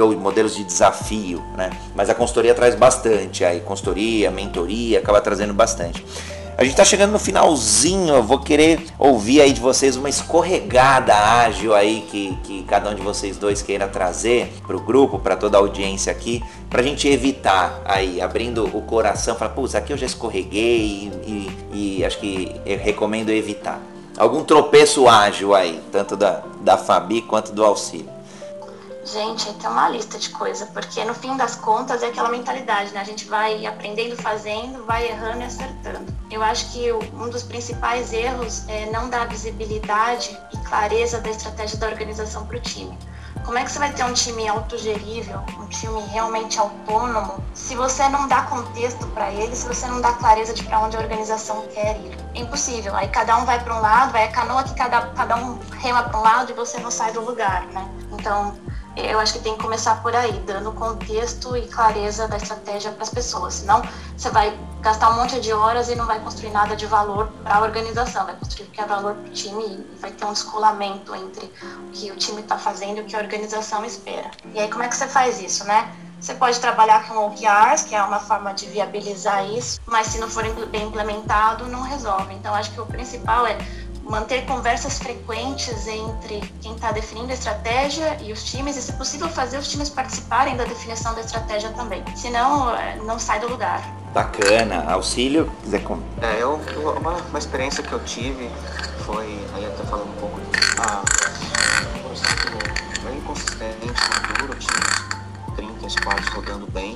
ou 0.00 0.12
modelos 0.18 0.54
de 0.54 0.64
desafio, 0.64 1.42
né? 1.56 1.70
Mas 1.94 2.10
a 2.10 2.14
consultoria 2.14 2.54
traz 2.54 2.74
bastante 2.74 3.44
aí, 3.44 3.60
consultoria, 3.60 4.30
mentoria, 4.30 4.98
acaba 4.98 5.20
trazendo 5.20 5.54
bastante. 5.54 6.04
A 6.58 6.62
gente 6.62 6.72
está 6.72 6.86
chegando 6.86 7.12
no 7.12 7.18
finalzinho, 7.18 8.14
eu 8.14 8.22
vou 8.22 8.38
querer 8.38 8.86
ouvir 8.98 9.42
aí 9.42 9.52
de 9.52 9.60
vocês 9.60 9.94
uma 9.94 10.08
escorregada 10.08 11.14
ágil 11.14 11.74
aí 11.74 12.02
que, 12.10 12.34
que 12.44 12.62
cada 12.62 12.88
um 12.88 12.94
de 12.94 13.02
vocês 13.02 13.36
dois 13.36 13.60
queira 13.60 13.86
trazer 13.86 14.50
para 14.66 14.74
o 14.74 14.80
grupo, 14.80 15.18
para 15.18 15.36
toda 15.36 15.58
a 15.58 15.60
audiência 15.60 16.10
aqui, 16.10 16.42
para 16.70 16.80
a 16.80 16.82
gente 16.82 17.06
evitar 17.08 17.82
aí, 17.84 18.22
abrindo 18.22 18.64
o 18.74 18.80
coração, 18.80 19.36
falar, 19.36 19.50
putz, 19.50 19.74
aqui 19.74 19.92
eu 19.92 19.98
já 19.98 20.06
escorreguei 20.06 21.10
e, 21.26 21.50
e, 21.74 21.98
e 21.98 22.04
acho 22.06 22.18
que 22.18 22.50
eu 22.64 22.78
recomendo 22.78 23.28
evitar. 23.28 23.78
Algum 24.16 24.42
tropeço 24.42 25.06
ágil 25.06 25.54
aí, 25.54 25.82
tanto 25.92 26.16
da, 26.16 26.42
da 26.62 26.78
Fabi 26.78 27.20
quanto 27.20 27.52
do 27.52 27.62
auxílio. 27.62 28.15
Gente, 29.06 29.52
tem 29.54 29.70
uma 29.70 29.88
lista 29.88 30.18
de 30.18 30.30
coisa, 30.30 30.66
porque 30.66 31.04
no 31.04 31.14
fim 31.14 31.36
das 31.36 31.54
contas 31.54 32.02
é 32.02 32.06
aquela 32.06 32.28
mentalidade, 32.28 32.92
né? 32.92 33.00
A 33.00 33.04
gente 33.04 33.24
vai 33.26 33.64
aprendendo 33.64 34.16
fazendo, 34.20 34.84
vai 34.84 35.06
errando 35.06 35.42
e 35.42 35.44
acertando. 35.44 36.12
Eu 36.28 36.42
acho 36.42 36.72
que 36.72 36.92
um 36.92 37.30
dos 37.30 37.44
principais 37.44 38.12
erros 38.12 38.64
é 38.66 38.90
não 38.90 39.08
dar 39.08 39.28
visibilidade 39.28 40.36
e 40.52 40.56
clareza 40.58 41.20
da 41.20 41.30
estratégia 41.30 41.78
da 41.78 41.86
organização 41.86 42.44
para 42.46 42.56
o 42.56 42.60
time. 42.60 42.98
Como 43.44 43.56
é 43.56 43.62
que 43.62 43.70
você 43.70 43.78
vai 43.78 43.92
ter 43.92 44.02
um 44.02 44.12
time 44.12 44.48
autogerível, 44.48 45.40
um 45.56 45.68
time 45.68 46.00
realmente 46.08 46.58
autônomo, 46.58 47.44
se 47.54 47.76
você 47.76 48.08
não 48.08 48.26
dá 48.26 48.42
contexto 48.42 49.06
para 49.08 49.30
ele, 49.30 49.54
se 49.54 49.68
você 49.68 49.86
não 49.86 50.00
dá 50.00 50.14
clareza 50.14 50.52
de 50.52 50.64
para 50.64 50.80
onde 50.80 50.96
a 50.96 51.00
organização 51.00 51.64
quer 51.68 51.96
ir? 52.00 52.18
É 52.34 52.40
impossível. 52.40 52.92
Aí 52.96 53.06
cada 53.06 53.36
um 53.36 53.44
vai 53.44 53.62
para 53.62 53.76
um 53.76 53.80
lado, 53.80 54.10
vai 54.10 54.24
a 54.24 54.32
canoa 54.32 54.64
que 54.64 54.74
cada, 54.74 55.02
cada 55.10 55.36
um 55.36 55.60
rema 55.78 56.02
para 56.02 56.18
um 56.18 56.22
lado 56.22 56.50
e 56.50 56.54
você 56.54 56.80
não 56.80 56.90
sai 56.90 57.12
do 57.12 57.20
lugar, 57.20 57.66
né? 57.66 57.88
Então, 58.10 58.56
eu 58.96 59.20
acho 59.20 59.34
que 59.34 59.38
tem 59.40 59.54
que 59.56 59.62
começar 59.62 60.02
por 60.02 60.14
aí, 60.14 60.32
dando 60.46 60.72
contexto 60.72 61.56
e 61.56 61.66
clareza 61.68 62.26
da 62.26 62.36
estratégia 62.36 62.90
para 62.92 63.02
as 63.02 63.10
pessoas. 63.10 63.54
Senão, 63.54 63.82
você 64.16 64.30
vai 64.30 64.58
gastar 64.80 65.10
um 65.10 65.16
monte 65.16 65.40
de 65.40 65.52
horas 65.52 65.88
e 65.88 65.94
não 65.94 66.06
vai 66.06 66.18
construir 66.20 66.50
nada 66.50 66.74
de 66.74 66.86
valor 66.86 67.28
para 67.42 67.56
a 67.56 67.60
organização, 67.60 68.24
vai 68.24 68.36
construir 68.36 68.68
o 68.68 68.70
que 68.70 68.80
é 68.80 68.86
valor 68.86 69.14
para 69.14 69.28
o 69.28 69.32
time 69.32 69.64
e 69.64 70.00
vai 70.00 70.10
ter 70.12 70.24
um 70.24 70.32
descolamento 70.32 71.14
entre 71.14 71.52
o 71.88 71.90
que 71.92 72.10
o 72.10 72.16
time 72.16 72.40
está 72.40 72.56
fazendo 72.56 72.98
e 72.98 73.00
o 73.02 73.04
que 73.04 73.16
a 73.16 73.18
organização 73.18 73.84
espera. 73.84 74.30
E 74.54 74.58
aí, 74.58 74.70
como 74.70 74.82
é 74.82 74.88
que 74.88 74.96
você 74.96 75.06
faz 75.08 75.40
isso, 75.40 75.64
né? 75.64 75.92
Você 76.20 76.34
pode 76.34 76.58
trabalhar 76.60 77.06
com 77.06 77.26
OKRs, 77.26 77.84
que 77.84 77.94
é 77.94 78.02
uma 78.02 78.18
forma 78.18 78.52
de 78.54 78.66
viabilizar 78.66 79.44
isso, 79.50 79.78
mas 79.86 80.06
se 80.06 80.18
não 80.18 80.28
for 80.28 80.44
bem 80.66 80.86
implementado, 80.86 81.66
não 81.66 81.82
resolve. 81.82 82.32
Então, 82.34 82.54
acho 82.54 82.70
que 82.70 82.80
o 82.80 82.86
principal 82.86 83.46
é 83.46 83.58
manter 84.08 84.46
conversas 84.46 84.98
frequentes 84.98 85.86
entre 85.86 86.40
quem 86.60 86.74
está 86.74 86.92
definindo 86.92 87.30
a 87.30 87.34
estratégia 87.34 88.16
e 88.22 88.32
os 88.32 88.44
times, 88.44 88.76
e 88.76 88.82
se 88.82 88.92
possível 88.92 89.28
fazer 89.28 89.58
os 89.58 89.68
times 89.68 89.90
participarem 89.90 90.56
da 90.56 90.64
definição 90.64 91.14
da 91.14 91.20
estratégia 91.20 91.70
também. 91.70 92.02
Senão, 92.14 92.74
é, 92.74 92.96
não 92.96 93.18
sai 93.18 93.40
do 93.40 93.48
lugar. 93.48 93.82
Bacana. 94.14 94.90
Auxílio, 94.90 95.50
quiser 95.62 95.82
como? 95.82 96.02
É, 96.22 96.40
eu, 96.40 96.60
uma, 96.98 97.12
uma 97.12 97.38
experiência 97.38 97.82
que 97.82 97.92
eu 97.92 98.02
tive 98.04 98.48
foi, 99.04 99.26
aí 99.54 99.66
até 99.66 99.84
falando 99.84 100.08
um 100.08 100.20
pouco, 100.20 100.40
a 100.78 101.02
bem 103.04 103.20
consistente, 103.20 103.86
maduro, 104.10 104.58
tinha 104.58 105.54
30 105.54 105.88
squads 105.90 106.28
rodando 106.28 106.66
bem, 106.70 106.94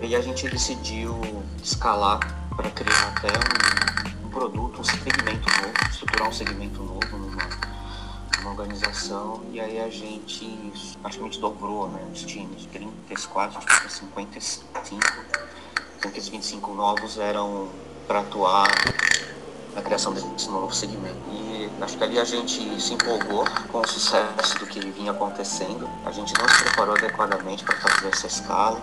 e 0.00 0.14
a 0.14 0.20
gente 0.20 0.48
decidiu 0.48 1.20
escalar 1.62 2.20
para 2.54 2.70
criar 2.70 3.12
até 3.16 3.28
um 3.28 4.17
produto, 4.38 4.80
um 4.80 4.84
segmento 4.84 5.48
novo, 5.50 5.90
estruturar 5.90 6.28
um 6.28 6.32
segmento 6.32 6.80
novo 6.80 7.18
numa, 7.18 7.42
numa 8.38 8.50
organização. 8.50 9.42
E 9.52 9.60
aí 9.60 9.80
a 9.80 9.90
gente 9.90 10.46
praticamente 11.02 11.40
dobrou 11.40 11.88
né, 11.88 12.00
os 12.12 12.22
times, 12.22 12.66
34, 12.66 13.58
acho 13.58 13.82
que 13.82 13.92
55, 13.92 15.02
sendo 16.00 16.12
que 16.12 16.18
esses 16.20 16.28
25 16.28 16.72
novos 16.72 17.18
eram 17.18 17.68
para 18.06 18.20
atuar 18.20 18.68
na 19.74 19.82
criação 19.82 20.12
desse 20.12 20.48
novo 20.48 20.72
segmento. 20.72 21.18
E 21.32 21.68
acho 21.80 21.98
que 21.98 22.04
ali 22.04 22.20
a 22.20 22.24
gente 22.24 22.80
se 22.80 22.94
empolgou 22.94 23.44
com 23.72 23.80
o 23.80 23.88
sucesso 23.88 24.56
do 24.60 24.66
que 24.66 24.78
vinha 24.92 25.10
acontecendo, 25.10 25.90
a 26.06 26.12
gente 26.12 26.32
não 26.38 26.48
se 26.48 26.62
preparou 26.62 26.94
adequadamente 26.94 27.64
para 27.64 27.76
fazer 27.76 28.08
essa 28.08 28.28
escala 28.28 28.80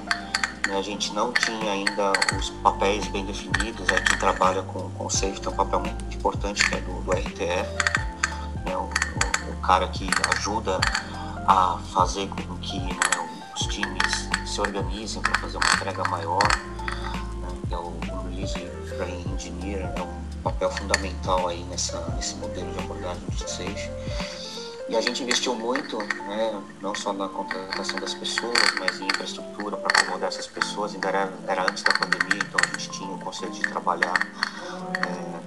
né? 0.68 0.78
A 0.78 0.82
gente 0.82 1.14
não 1.14 1.32
tinha 1.32 1.72
ainda 1.72 2.12
os 2.38 2.50
papéis 2.50 3.08
bem 3.08 3.26
definidos. 3.26 3.88
Né? 3.88 4.00
Quem 4.02 4.18
trabalha 4.18 4.64
com, 4.64 4.90
com 4.92 5.10
safety 5.10 5.42
tem 5.42 5.52
um 5.52 5.56
papel 5.56 5.80
muito 5.80 6.16
importante 6.16 6.68
que 6.68 6.76
é 6.76 6.82
do, 6.82 7.02
do 7.02 7.12
né? 7.14 8.78
o, 8.78 8.82
o, 8.82 9.52
o, 9.52 9.56
cara 9.62 9.88
que 9.88 10.08
ajuda 10.36 10.80
a 11.48 11.78
fazer 11.94 12.28
com 12.30 12.58
que 12.58 12.80
né, 12.80 13.50
os 13.56 13.68
times 13.68 14.30
se 14.46 14.60
organizem 14.62 15.22
para 15.22 15.40
fazer 15.40 15.58
uma 15.58 15.74
entrega 15.74 16.04
maior. 16.10 16.44
Né? 16.44 17.50
É 17.72 17.78
o, 17.78 17.94
o 18.14 18.30
Release 18.30 18.60
Brain 18.98 19.26
Engineer 19.34 19.92
é 19.96 20.02
um 20.02 20.42
papel 20.44 20.70
fundamental 20.72 21.48
aí 21.48 21.64
nessa, 21.66 22.00
nesse 22.16 22.36
modelo 22.36 22.72
de 22.72 22.80
abordagem 22.80 23.24
de 23.30 23.50
safety. 23.50 24.45
E 24.88 24.96
a 24.96 25.02
gente 25.02 25.24
investiu 25.24 25.56
muito, 25.56 25.98
né, 25.98 26.62
não 26.80 26.94
só 26.94 27.12
na 27.12 27.28
contratação 27.28 28.00
das 28.00 28.14
pessoas, 28.14 28.54
mas 28.80 29.00
em 29.00 29.08
infraestrutura 29.08 29.78
para 29.78 30.00
acomodar 30.00 30.30
essas 30.30 30.46
pessoas. 30.46 30.94
Ainda 30.94 31.08
era, 31.08 31.34
era, 31.48 31.64
antes 31.64 31.82
da 31.82 31.92
pandemia, 31.92 32.40
então 32.48 32.60
a 32.64 32.68
gente 32.78 32.92
tinha 32.92 33.10
o 33.10 33.20
conceito 33.20 33.54
de 33.54 33.62
trabalhar 33.62 34.16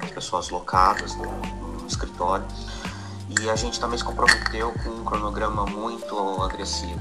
é, 0.01 0.05
as 0.05 0.11
pessoas 0.11 0.51
locadas 0.51 1.15
no, 1.15 1.31
no 1.31 1.87
escritório. 1.87 2.45
E 3.41 3.49
a 3.49 3.55
gente 3.55 3.79
também 3.79 3.97
se 3.97 4.05
comprometeu 4.05 4.73
com 4.83 4.91
um 4.91 5.05
cronograma 5.05 5.67
muito 5.67 6.43
agressivo 6.43 7.01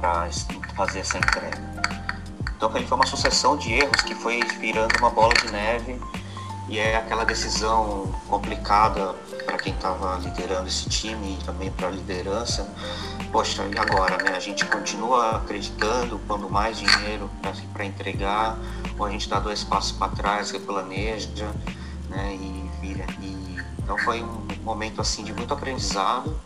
para 0.00 0.28
fazer 0.74 1.00
essa 1.00 1.18
entrega. 1.18 1.58
Então 2.56 2.68
foi 2.70 2.84
uma 2.96 3.06
sucessão 3.06 3.56
de 3.56 3.74
erros 3.74 4.02
que 4.02 4.14
foi 4.16 4.40
virando 4.58 4.96
uma 4.98 5.10
bola 5.10 5.32
de 5.34 5.52
neve 5.52 6.00
e 6.68 6.78
é 6.78 6.96
aquela 6.96 7.24
decisão 7.24 8.12
complicada 8.28 9.14
quem 9.58 9.74
estava 9.74 10.16
liderando 10.18 10.68
esse 10.68 10.88
time 10.88 11.38
e 11.40 11.44
também 11.44 11.70
para 11.70 11.88
a 11.88 11.90
liderança. 11.90 12.68
Poxa, 13.30 13.64
e 13.66 13.78
agora, 13.78 14.16
né? 14.22 14.36
A 14.36 14.40
gente 14.40 14.64
continua 14.64 15.36
acreditando, 15.36 16.18
pondo 16.20 16.48
mais 16.48 16.78
dinheiro 16.78 17.30
para 17.72 17.84
entregar, 17.84 18.58
ou 18.98 19.04
a 19.04 19.10
gente 19.10 19.28
dá 19.28 19.38
dois 19.38 19.62
passos 19.62 19.92
para 19.92 20.08
trás, 20.12 20.50
replaneja, 20.50 21.52
né? 22.08 22.34
E 22.34 22.70
vira. 22.80 23.04
E, 23.20 23.58
então 23.78 23.98
foi 23.98 24.22
um 24.22 24.46
momento 24.62 25.00
assim 25.00 25.24
de 25.24 25.32
muito 25.32 25.52
aprendizado 25.52 26.38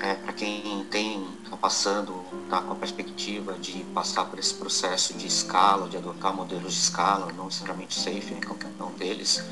é, 0.00 0.14
para 0.14 0.32
quem 0.32 0.84
tem 0.90 1.26
passando, 1.64 2.22
está 2.44 2.60
com 2.60 2.72
a 2.72 2.76
perspectiva 2.76 3.54
de 3.54 3.84
passar 3.94 4.26
por 4.26 4.38
esse 4.38 4.52
processo 4.52 5.14
de 5.14 5.26
escala, 5.26 5.88
de 5.88 5.96
adotar 5.96 6.34
modelos 6.34 6.74
de 6.74 6.78
escala, 6.78 7.32
não 7.32 7.46
necessariamente 7.46 7.94
safe, 7.94 8.34
né, 8.34 8.40
qualquer 8.44 8.68
um 8.78 8.92
deles 8.98 9.42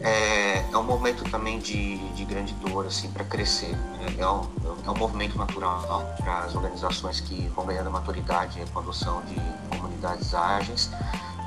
é, 0.00 0.64
é 0.70 0.76
um 0.76 0.82
momento 0.82 1.24
também 1.30 1.58
de, 1.58 1.96
de 2.10 2.24
grande 2.24 2.54
dor 2.54 2.86
assim, 2.86 3.10
para 3.10 3.24
crescer. 3.24 3.74
É, 4.00 4.20
é, 4.20 4.28
um, 4.28 4.46
é 4.86 4.90
um 4.90 4.96
movimento 4.96 5.36
natural 5.36 6.14
para 6.18 6.40
as 6.40 6.54
organizações 6.54 7.20
que 7.20 7.48
vão 7.54 7.66
ganhando 7.66 7.90
maturidade 7.90 8.60
e 8.60 8.66
condução 8.70 9.22
de 9.22 9.36
comunidades 9.76 10.34
ágeis, 10.34 10.90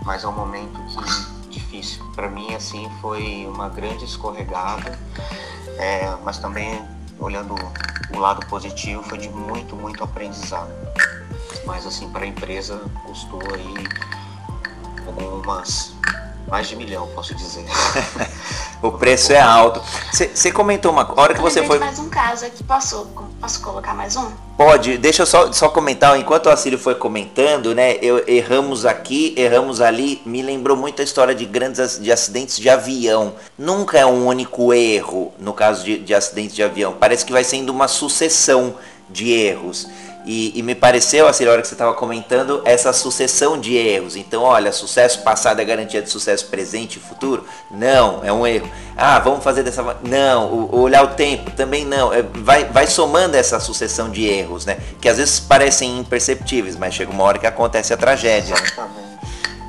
mas 0.04 0.24
é 0.24 0.28
um 0.28 0.34
momento 0.34 0.78
que 0.88 1.50
difícil. 1.50 2.04
Para 2.14 2.30
mim, 2.30 2.54
assim, 2.54 2.90
foi 3.02 3.48
uma 3.48 3.70
grande 3.70 4.04
escorregada, 4.04 5.00
é, 5.78 6.16
mas 6.24 6.38
também, 6.38 6.84
olhando 7.20 7.56
o 8.14 8.20
lado 8.20 8.46
positivo, 8.48 9.04
foi 9.04 9.18
de 9.18 9.30
muito, 9.30 9.76
muito 9.76 10.04
aprendizado. 10.04 10.72
Mas, 11.66 11.86
assim, 11.86 12.10
para 12.10 12.26
a 12.26 12.28
empresa, 12.28 12.80
custou 13.06 13.42
aí 13.54 13.74
algumas 15.08 15.96
mais 16.48 16.68
de 16.68 16.76
milhão, 16.76 17.08
posso 17.16 17.34
dizer. 17.34 17.66
o 18.82 18.92
preço 18.92 19.34
é 19.34 19.40
alto. 19.40 19.82
Você 20.12 20.52
comentou 20.52 20.92
uma 20.92 21.12
hora 21.20 21.34
que 21.34 21.42
você 21.42 21.64
foi. 21.64 21.80
mais 21.80 21.98
um 21.98 22.10
caso 22.10 22.46
aqui, 22.46 22.64
posso, 22.64 23.08
posso 23.42 23.62
colocar 23.62 23.94
mais 23.94 24.16
um? 24.16 24.30
Pode, 24.58 24.98
deixa 24.98 25.24
eu 25.24 25.26
só, 25.26 25.52
só 25.52 25.68
comentar, 25.70 26.18
enquanto 26.18 26.46
o 26.46 26.50
Assírio 26.50 26.80
foi 26.80 26.96
comentando, 26.96 27.76
né? 27.76 27.98
Eu, 28.02 28.24
erramos 28.28 28.86
aqui, 28.86 29.34
erramos 29.36 29.82
ali, 29.82 30.22
me 30.26 30.42
lembrou 30.42 30.78
muito 30.78 31.02
a 31.02 31.04
história 31.04 31.36
de 31.36 31.46
grandes 31.46 32.00
de 32.00 32.12
acidentes 32.12 32.58
de 32.58 32.70
avião. 32.70 33.34
Nunca 33.58 33.98
é 33.98 34.06
um 34.06 34.26
único 34.26 34.74
erro 34.74 35.34
no 35.40 35.52
caso 35.52 35.84
de, 35.84 35.98
de 36.00 36.14
acidentes 36.14 36.56
de 36.56 36.64
avião. 36.64 36.94
Parece 36.98 37.26
que 37.26 37.34
vai 37.34 37.44
sendo 37.44 37.72
uma 37.72 37.88
sucessão 37.88 38.76
de 39.10 39.32
erros. 39.32 39.88
E, 40.26 40.58
e, 40.58 40.64
me 40.64 40.74
pareceu, 40.74 41.28
assim, 41.28 41.46
na 41.46 41.52
hora 41.52 41.62
que 41.62 41.68
você 41.68 41.76
estava 41.76 41.94
comentando, 41.94 42.62
essa 42.66 42.92
sucessão 42.92 43.60
de 43.60 43.76
erros. 43.76 44.16
Então, 44.16 44.42
olha, 44.42 44.72
sucesso 44.72 45.22
passado 45.22 45.60
é 45.60 45.66
garantia 45.66 46.02
de 46.02 46.10
sucesso 46.10 46.48
presente 46.48 46.98
e 46.98 47.00
futuro? 47.00 47.46
Não, 47.70 48.22
é 48.24 48.34
um 48.34 48.46
erro. 48.46 48.68
Ah, 48.98 49.20
vamos 49.20 49.44
fazer 49.44 49.62
dessa 49.62 49.84
Não, 50.04 50.52
o, 50.52 50.80
olhar 50.82 51.04
o 51.04 51.10
tempo 51.10 51.52
também 51.52 51.86
não. 51.86 52.12
É, 52.12 52.24
vai, 52.24 52.66
vai 52.66 52.88
somando 52.88 53.38
essa 53.38 53.60
sucessão 53.60 54.10
de 54.10 54.26
erros, 54.26 54.66
né? 54.66 54.78
Que 55.00 55.08
às 55.08 55.18
vezes 55.18 55.40
parecem 55.40 56.00
imperceptíveis, 56.00 56.76
mas 56.76 56.96
chega 56.96 57.12
uma 57.12 57.24
hora 57.24 57.38
que 57.38 57.46
acontece 57.46 57.94
a 57.94 57.98
tragédia. 57.98 58.56
Exatamente. 58.56 59.06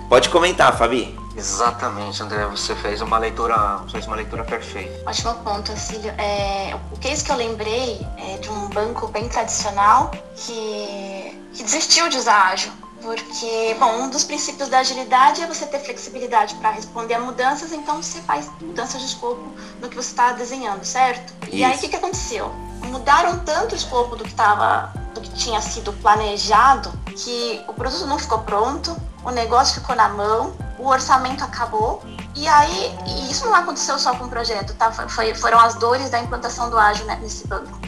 Pode 0.08 0.30
comentar, 0.30 0.76
Fabi. 0.78 1.25
Exatamente, 1.36 2.22
André, 2.22 2.46
você 2.46 2.74
fez 2.74 3.00
uma 3.02 3.18
leitura, 3.18 3.80
fez 3.90 4.06
uma 4.06 4.16
leitura 4.16 4.42
perfeita. 4.42 5.08
Ótimo 5.08 5.34
ponto, 5.44 5.76
Cílio. 5.76 6.12
É, 6.16 6.74
o 6.90 6.98
case 6.98 7.22
que 7.22 7.30
eu 7.30 7.36
lembrei 7.36 8.06
é 8.16 8.38
de 8.38 8.48
um 8.48 8.68
banco 8.70 9.06
bem 9.08 9.28
tradicional 9.28 10.10
que, 10.34 11.38
que 11.52 11.62
desistiu 11.62 12.08
de 12.08 12.16
usar 12.16 12.52
ágil. 12.52 12.72
Porque, 13.02 13.76
bom, 13.78 14.02
um 14.02 14.10
dos 14.10 14.24
princípios 14.24 14.68
da 14.68 14.78
agilidade 14.78 15.42
é 15.42 15.46
você 15.46 15.66
ter 15.66 15.78
flexibilidade 15.78 16.54
para 16.56 16.70
responder 16.70 17.14
a 17.14 17.20
mudanças, 17.20 17.70
então 17.72 18.02
você 18.02 18.20
faz 18.22 18.50
mudanças 18.60 19.00
de 19.00 19.06
escopo 19.06 19.42
no 19.80 19.88
que 19.88 19.94
você 19.94 20.10
está 20.10 20.32
desenhando, 20.32 20.84
certo? 20.84 21.32
Isso. 21.44 21.56
E 21.56 21.62
aí 21.62 21.76
o 21.76 21.78
que, 21.78 21.88
que 21.88 21.96
aconteceu? 21.96 22.52
Mudaram 22.84 23.38
tanto 23.40 23.72
o 23.72 23.76
escopo 23.76 24.16
do 24.16 24.24
que 24.24 24.30
estava 24.30 24.92
do 25.14 25.20
que 25.20 25.30
tinha 25.30 25.60
sido 25.60 25.92
planejado 25.94 26.92
que 27.16 27.64
o 27.66 27.72
produto 27.72 28.06
não 28.06 28.18
ficou 28.18 28.40
pronto, 28.40 28.94
o 29.24 29.30
negócio 29.30 29.80
ficou 29.80 29.96
na 29.96 30.08
mão, 30.08 30.54
o 30.78 30.86
orçamento 30.86 31.42
acabou. 31.42 32.02
E 32.34 32.46
aí, 32.46 32.94
e 33.06 33.30
isso 33.30 33.46
não 33.46 33.54
aconteceu 33.54 33.98
só 33.98 34.14
com 34.14 34.24
o 34.24 34.28
projeto, 34.28 34.74
tá? 34.74 34.92
Foi, 34.92 35.34
foram 35.34 35.58
as 35.58 35.74
dores 35.76 36.10
da 36.10 36.20
implantação 36.20 36.68
do 36.68 36.78
ágil 36.78 37.06
né, 37.06 37.18
nesse 37.22 37.46
banco. 37.48 37.78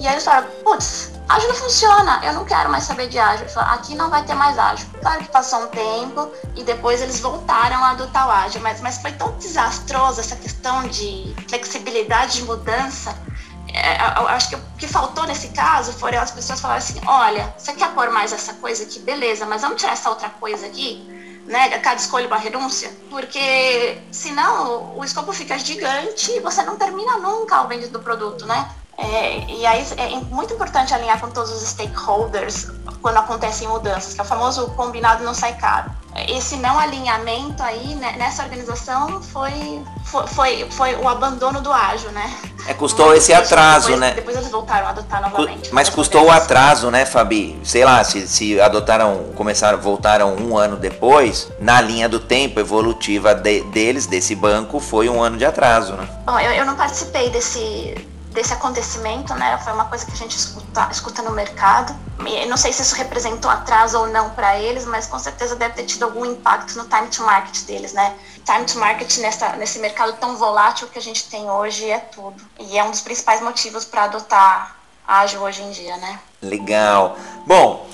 E 0.00 0.06
aí 0.06 0.14
eles 0.14 0.24
falaram, 0.24 0.48
putz, 0.64 1.12
ágil 1.28 1.48
não 1.48 1.56
funciona, 1.56 2.20
eu 2.24 2.32
não 2.32 2.44
quero 2.44 2.70
mais 2.70 2.84
saber 2.84 3.08
de 3.08 3.18
ágil. 3.18 3.48
Falaram, 3.48 3.74
aqui 3.74 3.94
não 3.94 4.08
vai 4.08 4.24
ter 4.24 4.34
mais 4.34 4.58
ágil. 4.58 4.88
Claro 5.00 5.20
que 5.20 5.30
passou 5.30 5.64
um 5.64 5.66
tempo 5.66 6.30
e 6.56 6.64
depois 6.64 7.02
eles 7.02 7.20
voltaram 7.20 7.84
a 7.84 7.90
adotar 7.90 8.26
o 8.26 8.30
ágil, 8.30 8.62
mas, 8.62 8.80
mas 8.80 8.98
foi 8.98 9.12
tão 9.12 9.32
desastroso 9.32 10.20
essa 10.20 10.36
questão 10.36 10.88
de 10.88 11.34
flexibilidade 11.48 12.34
de 12.34 12.44
mudança 12.44 13.14
acho 14.28 14.50
que 14.50 14.56
o 14.56 14.62
que 14.78 14.86
faltou 14.86 15.26
nesse 15.26 15.48
caso 15.48 15.92
foram 15.92 16.20
as 16.20 16.30
pessoas 16.30 16.60
falarem 16.60 16.82
assim: 16.82 17.00
olha, 17.06 17.54
você 17.56 17.72
quer 17.72 17.92
pôr 17.94 18.10
mais 18.10 18.32
essa 18.32 18.54
coisa 18.54 18.84
aqui? 18.84 18.98
Beleza, 19.00 19.46
mas 19.46 19.62
vamos 19.62 19.80
tirar 19.80 19.92
essa 19.92 20.08
outra 20.10 20.30
coisa 20.30 20.66
aqui? 20.66 21.06
Né? 21.46 21.78
Cada 21.78 22.00
escolha 22.00 22.26
uma 22.26 22.36
renúncia? 22.36 22.90
Porque 23.08 23.98
senão 24.12 24.96
o 24.96 25.04
escopo 25.04 25.32
fica 25.32 25.58
gigante 25.58 26.32
e 26.32 26.40
você 26.40 26.62
não 26.62 26.76
termina 26.76 27.18
nunca 27.18 27.62
o 27.62 27.68
vendido 27.68 27.92
do 27.92 28.00
produto, 28.00 28.44
né? 28.46 28.70
É, 28.98 29.44
e 29.48 29.64
aí 29.64 29.86
é 29.96 30.16
muito 30.34 30.52
importante 30.52 30.92
alinhar 30.92 31.20
com 31.20 31.30
todos 31.30 31.52
os 31.52 31.62
stakeholders 31.68 32.66
quando 33.00 33.16
acontecem 33.16 33.68
mudanças, 33.68 34.12
que 34.12 34.20
é 34.20 34.24
o 34.24 34.26
famoso 34.26 34.66
combinado 34.70 35.22
não 35.22 35.32
sai 35.32 35.56
caro. 35.56 35.90
Esse 36.28 36.56
não 36.56 36.78
alinhamento 36.78 37.62
aí 37.62 37.94
né, 37.94 38.14
nessa 38.18 38.42
organização 38.42 39.22
foi, 39.22 39.82
foi, 40.26 40.66
foi, 40.70 40.94
o 40.96 41.08
abandono 41.08 41.60
do 41.60 41.72
ágil, 41.72 42.10
né? 42.10 42.34
É, 42.66 42.74
custou 42.74 43.14
esse 43.14 43.32
atraso, 43.32 43.88
depois, 43.88 44.00
né? 44.00 44.14
Depois 44.14 44.36
eles 44.36 44.50
voltaram 44.50 44.86
a 44.86 44.90
adotar 44.90 45.22
novamente. 45.22 45.72
Mas 45.72 45.88
custou 45.88 46.26
o 46.26 46.30
atraso, 46.30 46.90
né, 46.90 47.06
Fabi? 47.06 47.58
Sei 47.62 47.84
lá, 47.84 48.02
se, 48.02 48.26
se 48.26 48.60
adotaram, 48.60 49.26
começaram, 49.34 49.78
voltaram 49.78 50.34
um 50.34 50.56
ano 50.56 50.76
depois, 50.76 51.48
na 51.60 51.80
linha 51.80 52.08
do 52.08 52.18
tempo 52.18 52.58
evolutiva 52.58 53.34
de, 53.34 53.62
deles, 53.64 54.06
desse 54.06 54.34
banco, 54.34 54.80
foi 54.80 55.08
um 55.08 55.22
ano 55.22 55.36
de 55.36 55.44
atraso, 55.44 55.94
né? 55.94 56.08
Bom, 56.26 56.38
eu, 56.40 56.52
eu 56.52 56.66
não 56.66 56.74
participei 56.74 57.30
desse 57.30 57.94
desse 58.38 58.54
acontecimento, 58.54 59.34
né? 59.34 59.58
Foi 59.58 59.72
uma 59.72 59.86
coisa 59.86 60.06
que 60.06 60.12
a 60.12 60.16
gente 60.16 60.36
escuta, 60.36 60.88
escuta 60.92 61.22
no 61.22 61.32
mercado. 61.32 61.92
E 62.24 62.46
não 62.46 62.56
sei 62.56 62.72
se 62.72 62.82
isso 62.82 62.94
representou 62.94 63.50
atraso 63.50 63.98
ou 63.98 64.06
não 64.06 64.30
para 64.30 64.56
eles, 64.56 64.84
mas 64.84 65.08
com 65.08 65.18
certeza 65.18 65.56
deve 65.56 65.74
ter 65.74 65.84
tido 65.84 66.04
algum 66.04 66.24
impacto 66.24 66.78
no 66.78 66.84
time 66.84 67.08
to 67.08 67.24
market 67.24 67.64
deles, 67.64 67.92
né? 67.92 68.14
Time 68.44 68.64
to 68.64 68.78
market 68.78 69.18
nessa, 69.18 69.56
nesse 69.56 69.80
mercado 69.80 70.12
tão 70.20 70.36
volátil 70.36 70.86
que 70.86 71.00
a 71.00 71.02
gente 71.02 71.28
tem 71.28 71.50
hoje 71.50 71.90
é 71.90 71.98
tudo. 71.98 72.40
E 72.60 72.78
é 72.78 72.84
um 72.84 72.92
dos 72.92 73.00
principais 73.00 73.42
motivos 73.42 73.84
para 73.84 74.04
adotar 74.04 74.76
ágil 75.06 75.40
hoje 75.42 75.62
em 75.62 75.72
dia, 75.72 75.96
né? 75.96 76.20
Legal. 76.40 77.16
Bom, 77.44 77.88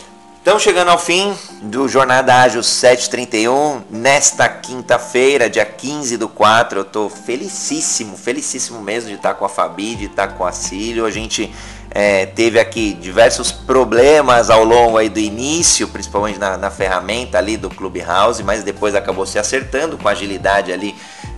Estamos 0.45 0.62
chegando 0.62 0.90
ao 0.90 0.99
fim 0.99 1.34
do 1.62 1.88
Jornada 1.88 2.34
Ágil 2.42 2.62
731. 2.62 3.80
Nesta 3.88 4.47
quinta-feira, 4.47 5.49
dia 5.49 5.64
15 5.64 6.18
do 6.18 6.28
4, 6.28 6.80
eu 6.80 6.82
estou 6.82 7.09
felicíssimo, 7.09 8.14
felicíssimo 8.14 8.78
mesmo 8.78 9.09
de 9.09 9.14
estar 9.14 9.32
com 9.32 9.47
a 9.47 9.49
Fabi, 9.49 9.95
de 9.95 10.05
estar 10.05 10.28
com 10.34 10.45
a 10.45 10.53
Cílio. 10.53 11.07
A 11.07 11.11
gente 11.11 11.51
é, 11.90 12.26
teve 12.26 12.61
aqui 12.61 12.92
diversos 12.92 13.51
problemas 13.51 14.51
ao 14.51 14.64
longo 14.64 14.99
aí 14.99 15.09
do 15.09 15.18
início, 15.18 15.88
principalmente 15.88 16.38
na, 16.38 16.59
na 16.59 16.70
ferramenta 16.70 17.38
ali 17.38 17.57
do 17.57 17.70
Clubhouse, 17.70 18.42
mas 18.42 18.62
depois 18.62 18.95
acabou 18.95 19.24
se 19.24 19.38
acertando 19.38 19.97
com 19.97 20.07
agilidade 20.09 20.74
ali. 20.74 20.95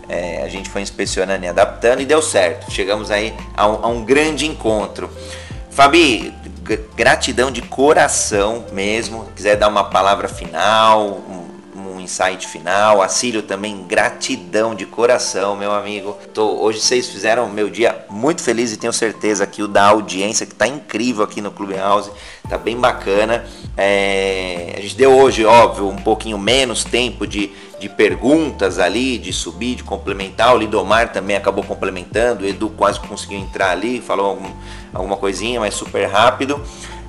É, 0.09 0.42
a 0.42 0.48
gente 0.48 0.68
foi 0.68 0.82
inspecionando 0.82 1.44
e 1.44 1.48
adaptando 1.48 2.00
e 2.00 2.04
deu 2.04 2.20
certo. 2.20 2.72
Chegamos 2.72 3.12
aí 3.12 3.32
a 3.57 3.68
um, 3.68 3.84
a 3.84 3.86
um 3.86 4.04
grande 4.04 4.46
encontro. 4.46 5.09
Fabi, 5.70 6.34
gratidão 6.96 7.50
de 7.50 7.62
coração 7.62 8.66
mesmo. 8.72 9.26
Quiser 9.34 9.56
dar 9.56 9.68
uma 9.68 9.84
palavra 9.84 10.28
final, 10.28 11.20
um, 11.28 11.45
insight 12.07 12.46
final. 12.46 13.02
Acílio 13.02 13.42
também, 13.42 13.84
gratidão 13.86 14.74
de 14.74 14.86
coração, 14.86 15.57
meu 15.57 15.72
amigo. 15.72 16.16
Tô, 16.32 16.62
hoje 16.62 16.80
vocês 16.80 17.09
fizeram 17.09 17.48
meu 17.48 17.68
dia 17.68 18.07
muito 18.09 18.42
feliz 18.42 18.72
e 18.72 18.76
tenho 18.76 18.92
certeza 18.92 19.46
que 19.46 19.62
o 19.62 19.68
da 19.68 19.86
audiência, 19.88 20.46
que 20.46 20.54
tá 20.54 20.66
incrível 20.66 21.24
aqui 21.24 21.40
no 21.40 21.50
Clubhouse, 21.50 22.11
tá 22.48 22.57
bem 22.57 22.76
bacana. 22.76 23.44
É, 23.76 24.74
a 24.78 24.80
gente 24.80 24.96
deu 24.96 25.14
hoje, 25.16 25.44
óbvio, 25.44 25.88
um 25.88 25.96
pouquinho 25.96 26.38
menos 26.38 26.84
tempo 26.84 27.26
de, 27.26 27.50
de 27.78 27.88
perguntas 27.88 28.78
ali, 28.78 29.18
de 29.18 29.32
subir, 29.32 29.74
de 29.74 29.84
complementar. 29.84 30.54
O 30.54 30.59
Lidomar 30.59 31.12
também 31.12 31.36
acabou 31.36 31.64
complementando, 31.64 32.44
o 32.44 32.48
Edu 32.48 32.70
quase 32.70 33.00
conseguiu 33.00 33.38
entrar 33.38 33.72
ali, 33.72 34.00
falou 34.00 34.26
algum, 34.26 34.50
alguma 34.94 35.16
coisinha, 35.16 35.61
mas 35.61 35.74
super 35.74 36.07
rápido. 36.07 36.62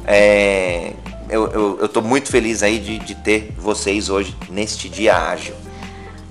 É, 0.05 0.93
eu, 1.29 1.47
eu, 1.47 1.79
eu 1.81 1.89
tô 1.89 2.01
muito 2.01 2.29
feliz 2.29 2.63
aí 2.63 2.79
de, 2.79 2.99
de 2.99 3.15
ter 3.15 3.53
vocês 3.57 4.09
hoje 4.09 4.35
neste 4.49 4.89
dia 4.89 5.15
ágil. 5.15 5.55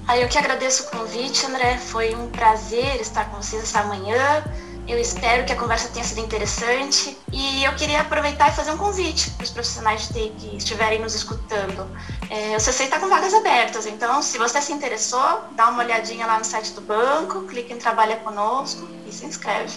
Aí 0.07 0.23
eu 0.23 0.29
que 0.29 0.39
agradeço 0.39 0.85
o 0.85 0.91
convite, 0.91 1.45
André. 1.47 1.79
Foi 1.79 2.15
um 2.15 2.29
prazer 2.29 3.01
estar 3.01 3.25
com 3.27 3.43
vocês 3.43 3.63
essa 3.63 3.83
manhã. 3.85 4.45
Eu 4.87 5.01
espero 5.01 5.45
que 5.45 5.53
a 5.53 5.57
conversa 5.57 5.89
tenha 5.89 6.05
sido 6.05 6.21
interessante 6.21 7.19
e 7.33 7.65
eu 7.65 7.75
queria 7.75 8.03
aproveitar 8.03 8.53
e 8.53 8.55
fazer 8.55 8.71
um 8.71 8.77
convite 8.77 9.31
para 9.33 9.43
os 9.43 9.51
profissionais 9.51 10.03
de 10.03 10.15
TI 10.15 10.33
que 10.39 10.57
estiverem 10.57 11.01
nos 11.01 11.13
escutando. 11.13 11.91
É, 12.31 12.57
o 12.57 12.61
CC 12.61 12.85
está 12.85 13.01
com 13.01 13.09
vagas 13.09 13.35
abertas, 13.35 13.85
então 13.85 14.23
se 14.23 14.39
você 14.39 14.63
se 14.63 14.73
interessou, 14.73 15.41
dá 15.57 15.71
uma 15.71 15.83
olhadinha 15.83 16.25
lá 16.25 16.39
no 16.39 16.45
site 16.45 16.71
do 16.73 16.81
banco, 16.81 17.43
clica 17.49 17.75
em 17.75 17.79
Trabalha 17.79 18.15
Conosco 18.19 18.89
e 19.09 19.13
se 19.13 19.27
inscreve. 19.27 19.75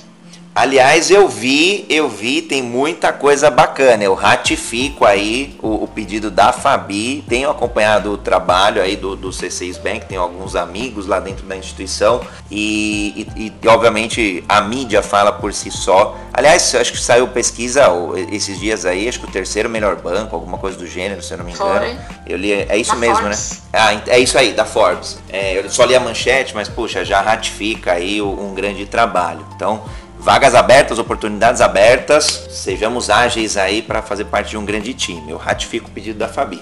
Aliás, 0.59 1.09
eu 1.09 1.25
vi, 1.29 1.85
eu 1.89 2.09
vi, 2.09 2.41
tem 2.41 2.61
muita 2.61 3.13
coisa 3.13 3.49
bacana. 3.49 4.03
Eu 4.03 4.13
ratifico 4.13 5.05
aí 5.05 5.57
o, 5.63 5.85
o 5.85 5.87
pedido 5.87 6.29
da 6.29 6.51
Fabi. 6.51 7.23
Tenho 7.29 7.49
acompanhado 7.49 8.11
o 8.11 8.17
trabalho 8.17 8.81
aí 8.81 8.97
do, 8.97 9.15
do 9.15 9.29
C6 9.29 9.79
Bank, 9.81 10.05
tenho 10.07 10.21
alguns 10.21 10.57
amigos 10.57 11.07
lá 11.07 11.21
dentro 11.21 11.45
da 11.45 11.55
instituição 11.55 12.19
e, 12.51 13.25
e, 13.37 13.53
e, 13.63 13.67
obviamente 13.69 14.43
a 14.49 14.59
mídia 14.59 15.01
fala 15.01 15.31
por 15.31 15.53
si 15.53 15.71
só. 15.71 16.17
Aliás, 16.33 16.75
acho 16.75 16.91
que 16.91 16.99
saiu 16.99 17.29
pesquisa 17.29 17.85
esses 18.29 18.59
dias 18.59 18.85
aí, 18.85 19.07
acho 19.07 19.21
que 19.21 19.27
o 19.27 19.31
terceiro 19.31 19.69
melhor 19.69 19.95
banco, 19.95 20.35
alguma 20.35 20.57
coisa 20.57 20.77
do 20.77 20.85
gênero, 20.85 21.23
se 21.23 21.33
eu 21.33 21.37
não 21.37 21.45
me 21.45 21.53
engano. 21.53 21.79
Foi. 21.79 21.97
Eu 22.27 22.37
li, 22.37 22.51
é 22.51 22.75
isso 22.75 22.91
da 22.91 22.97
mesmo, 22.97 23.29
né? 23.29 23.33
Forbes. 23.33 23.63
né? 23.71 23.79
Ah, 23.79 24.01
é 24.07 24.19
isso 24.19 24.37
aí, 24.37 24.51
da 24.51 24.65
Forbes. 24.65 25.19
É, 25.29 25.57
eu 25.57 25.69
só 25.69 25.85
li 25.85 25.95
a 25.95 26.01
manchete, 26.01 26.53
mas 26.53 26.67
puxa, 26.67 27.05
já 27.05 27.21
ratifica 27.21 27.93
aí 27.93 28.21
um 28.21 28.53
grande 28.53 28.85
trabalho. 28.85 29.45
Então 29.55 29.83
Vagas 30.21 30.53
abertas, 30.53 30.99
oportunidades 30.99 31.61
abertas, 31.61 32.25
sejamos 32.51 33.09
ágeis 33.09 33.55
aí 33.55 33.81
para 33.81 34.01
fazer 34.01 34.25
parte 34.25 34.49
de 34.49 34.57
um 34.57 34.65
grande 34.65 34.93
time. 34.93 35.31
Eu 35.31 35.37
ratifico 35.37 35.87
o 35.87 35.91
pedido 35.91 36.19
da 36.19 36.27
Fabi. 36.27 36.61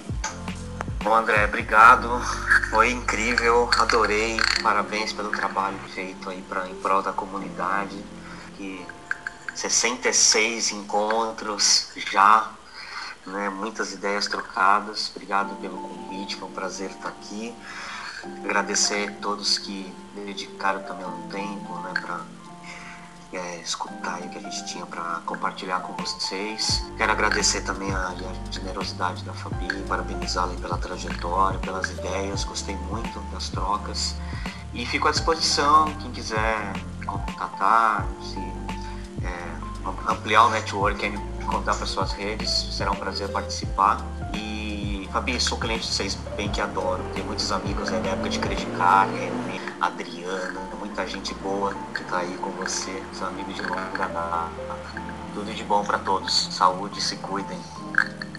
Bom, 1.04 1.16
André, 1.16 1.46
obrigado. 1.46 2.22
Foi 2.70 2.92
incrível, 2.92 3.68
adorei. 3.80 4.40
Parabéns 4.62 5.12
pelo 5.12 5.30
trabalho 5.30 5.78
feito 5.94 6.30
aí 6.30 6.40
pra, 6.48 6.68
em 6.68 6.76
prol 6.76 7.02
da 7.02 7.12
comunidade. 7.12 7.98
Que 8.58 8.86
66 9.56 10.74
encontros 10.74 11.88
já, 12.12 12.52
né, 13.26 13.50
muitas 13.50 13.92
ideias 13.92 14.28
trocadas. 14.28 15.12
Obrigado 15.16 15.56
pelo 15.56 15.78
convite, 15.78 16.36
foi 16.36 16.48
um 16.48 16.52
prazer 16.52 16.92
estar 16.92 17.10
aqui. 17.10 17.56
Agradecer 18.44 19.10
a 19.10 19.12
todos 19.20 19.58
que 19.58 19.92
dedicaram 20.14 20.84
também 20.84 21.08
um 21.08 21.28
tempo 21.30 21.74
né, 21.80 21.94
para 22.00 22.20
é, 23.34 23.58
escutar 23.58 24.20
o 24.22 24.30
que 24.30 24.38
a 24.38 24.42
gente 24.42 24.66
tinha 24.66 24.86
para 24.86 25.22
compartilhar 25.26 25.82
com 25.82 25.94
vocês. 25.94 26.84
Quero 26.98 27.12
agradecer 27.12 27.62
também 27.62 27.94
a, 27.94 28.10
a 28.10 28.52
generosidade 28.52 29.24
da 29.24 29.34
Fabi, 29.34 29.68
parabenizá-la 29.88 30.54
pela 30.56 30.78
trajetória, 30.78 31.60
pelas 31.60 31.90
ideias, 31.92 32.44
gostei 32.44 32.76
muito 32.76 33.20
das 33.32 33.50
trocas. 33.50 34.16
E 34.74 34.86
fico 34.86 35.08
à 35.08 35.12
disposição, 35.12 35.86
quem 35.96 36.12
quiser 36.12 36.74
contatar, 37.06 38.06
se 38.22 38.40
é, 39.26 40.12
ampliar 40.12 40.46
o 40.46 40.50
network 40.50 41.10
me 41.10 41.46
contar 41.46 41.76
para 41.76 41.86
suas 41.86 42.12
redes, 42.12 42.50
será 42.72 42.92
um 42.92 42.96
prazer 42.96 43.30
participar. 43.30 44.06
E 44.34 45.10
Fabi, 45.12 45.40
sou 45.40 45.58
cliente 45.58 45.88
de 45.88 45.94
vocês 45.94 46.16
bem 46.36 46.50
que 46.50 46.62
adoro. 46.62 47.04
Tenho 47.14 47.26
muitos 47.26 47.52
amigos 47.52 47.92
aí 47.92 48.02
da 48.02 48.10
época 48.10 48.30
de 48.30 48.40
Credicar, 48.40 49.08
Adriana, 49.80 50.67
muita 50.98 51.12
gente 51.12 51.34
boa 51.36 51.76
que 51.94 52.04
tá 52.06 52.18
aí 52.18 52.36
com 52.42 52.50
você, 52.52 52.92
os 53.14 53.22
amigos 53.22 53.54
de 53.54 53.62
longa 53.62 54.08
data. 54.08 54.50
Tudo 55.32 55.54
de 55.54 55.64
bom 55.64 55.84
para 55.84 56.00
todos. 56.00 56.50
Saúde, 56.50 57.00
se 57.00 57.18
cuidem. 57.18 57.60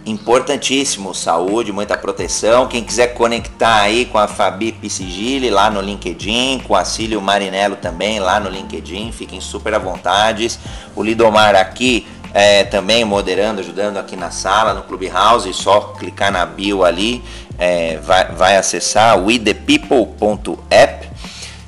Importantíssimo, 0.04 1.14
saúde, 1.14 1.70
muita 1.70 1.96
proteção. 1.96 2.66
Quem 2.66 2.82
quiser 2.82 3.14
conectar 3.14 3.82
aí 3.82 4.06
com 4.06 4.18
a 4.18 4.26
Fabi 4.26 4.72
Piscigili 4.72 5.50
lá 5.50 5.70
no 5.70 5.80
LinkedIn, 5.80 6.64
com 6.66 6.74
a 6.74 6.84
Cílio 6.84 7.22
Marinello 7.22 7.76
também 7.76 8.18
lá 8.18 8.40
no 8.40 8.50
LinkedIn, 8.50 9.12
fiquem 9.12 9.40
super 9.40 9.74
à 9.74 9.78
vontade. 9.78 10.58
O 10.96 11.02
Lidomar 11.04 11.54
aqui 11.54 12.08
é, 12.34 12.64
também 12.64 13.04
moderando, 13.04 13.60
ajudando 13.60 13.98
aqui 13.98 14.16
na 14.16 14.32
sala, 14.32 14.74
no 14.74 14.82
Clubhouse, 14.82 15.54
só 15.54 15.92
clicar 15.96 16.32
na 16.32 16.44
bio 16.44 16.82
ali, 16.82 17.22
é, 17.56 17.98
vai, 17.98 18.32
vai 18.32 18.56
acessar 18.56 19.16
wethepeople.app 19.16 21.07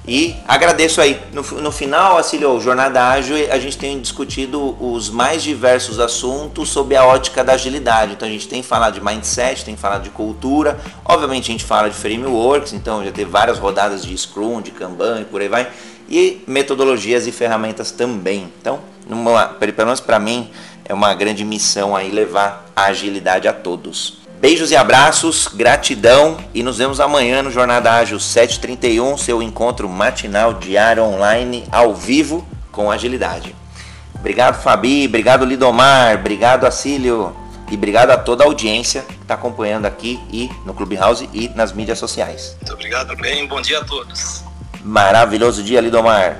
e 0.06 0.34
agradeço 0.48 1.00
aí. 1.00 1.20
No, 1.32 1.42
no 1.60 1.70
final, 1.70 2.16
Acílio, 2.16 2.58
Jornada 2.60 3.08
Ágil, 3.08 3.36
a 3.50 3.58
gente 3.58 3.76
tem 3.76 4.00
discutido 4.00 4.76
os 4.80 5.10
mais 5.10 5.42
diversos 5.42 5.98
assuntos 5.98 6.70
sob 6.70 6.96
a 6.96 7.04
ótica 7.04 7.44
da 7.44 7.52
agilidade. 7.52 8.12
Então 8.12 8.26
a 8.26 8.30
gente 8.30 8.48
tem 8.48 8.62
falado 8.62 8.94
de 8.94 9.04
mindset, 9.04 9.64
tem 9.64 9.76
falado 9.76 10.02
de 10.02 10.10
cultura, 10.10 10.80
obviamente 11.04 11.50
a 11.50 11.52
gente 11.52 11.64
fala 11.64 11.88
de 11.88 11.96
frameworks, 11.96 12.72
então 12.72 13.04
já 13.04 13.12
teve 13.12 13.30
várias 13.30 13.58
rodadas 13.58 14.04
de 14.04 14.16
Scrum, 14.16 14.60
de 14.62 14.70
Kanban 14.70 15.20
e 15.20 15.24
por 15.24 15.40
aí 15.40 15.48
vai. 15.48 15.68
E 16.08 16.42
metodologias 16.46 17.26
e 17.26 17.32
ferramentas 17.32 17.92
também. 17.92 18.52
Então, 18.60 18.80
numa, 19.08 19.46
pelo 19.46 19.72
menos 19.76 20.00
para 20.00 20.18
mim, 20.18 20.50
é 20.84 20.94
uma 20.94 21.14
grande 21.14 21.44
missão 21.44 21.94
aí 21.94 22.10
levar 22.10 22.66
a 22.74 22.86
agilidade 22.86 23.46
a 23.46 23.52
todos. 23.52 24.19
Beijos 24.40 24.70
e 24.70 24.76
abraços, 24.76 25.48
gratidão 25.48 26.38
e 26.54 26.62
nos 26.62 26.78
vemos 26.78 26.98
amanhã 26.98 27.42
no 27.42 27.50
Jornada 27.50 27.92
Ágil 27.92 28.18
731, 28.18 29.18
seu 29.18 29.42
encontro 29.42 29.86
matinal 29.86 30.54
diário 30.54 31.04
online 31.04 31.66
ao 31.70 31.94
vivo 31.94 32.48
com 32.72 32.90
agilidade. 32.90 33.54
Obrigado 34.14 34.62
Fabi, 34.62 35.04
obrigado 35.04 35.44
Lidomar, 35.44 36.14
obrigado 36.14 36.64
Acílio 36.64 37.36
e 37.70 37.74
obrigado 37.74 38.12
a 38.12 38.16
toda 38.16 38.42
a 38.42 38.46
audiência 38.46 39.02
que 39.02 39.12
está 39.12 39.34
acompanhando 39.34 39.84
aqui 39.84 40.18
e 40.32 40.48
no 40.64 40.72
Clubhouse 40.72 41.28
e 41.34 41.50
nas 41.50 41.70
mídias 41.70 41.98
sociais. 41.98 42.56
Muito 42.62 42.72
obrigado, 42.72 43.14
bem, 43.16 43.46
bom 43.46 43.60
dia 43.60 43.80
a 43.80 43.84
todos. 43.84 44.42
Maravilhoso 44.82 45.62
dia, 45.62 45.82
Lidomar. 45.82 46.38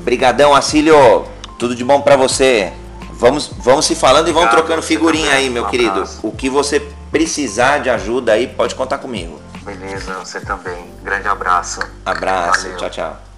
Brigadão, 0.00 0.56
Acílio. 0.56 1.24
Tudo 1.56 1.76
de 1.76 1.84
bom 1.84 2.00
para 2.00 2.16
você. 2.16 2.72
Vamos, 3.12 3.50
vamos 3.58 3.86
se 3.86 3.94
falando 3.94 4.28
e 4.28 4.32
vamos 4.32 4.48
Obrigado, 4.48 4.66
trocando 4.66 4.82
figurinha 4.82 5.32
aí, 5.32 5.48
meu 5.48 5.64
um 5.64 5.68
querido. 5.68 5.90
Abraço. 5.90 6.20
O 6.22 6.32
que 6.32 6.48
você 6.48 6.80
precisar 7.10 7.78
de 7.78 7.90
ajuda 7.90 8.32
aí, 8.32 8.46
pode 8.48 8.74
contar 8.74 8.98
comigo. 8.98 9.40
Beleza, 9.62 10.14
você 10.14 10.40
também. 10.40 10.90
Grande 11.02 11.28
abraço. 11.28 11.80
Abraço, 12.04 12.62
Valeu. 12.62 12.76
tchau, 12.78 12.90
tchau. 12.90 13.31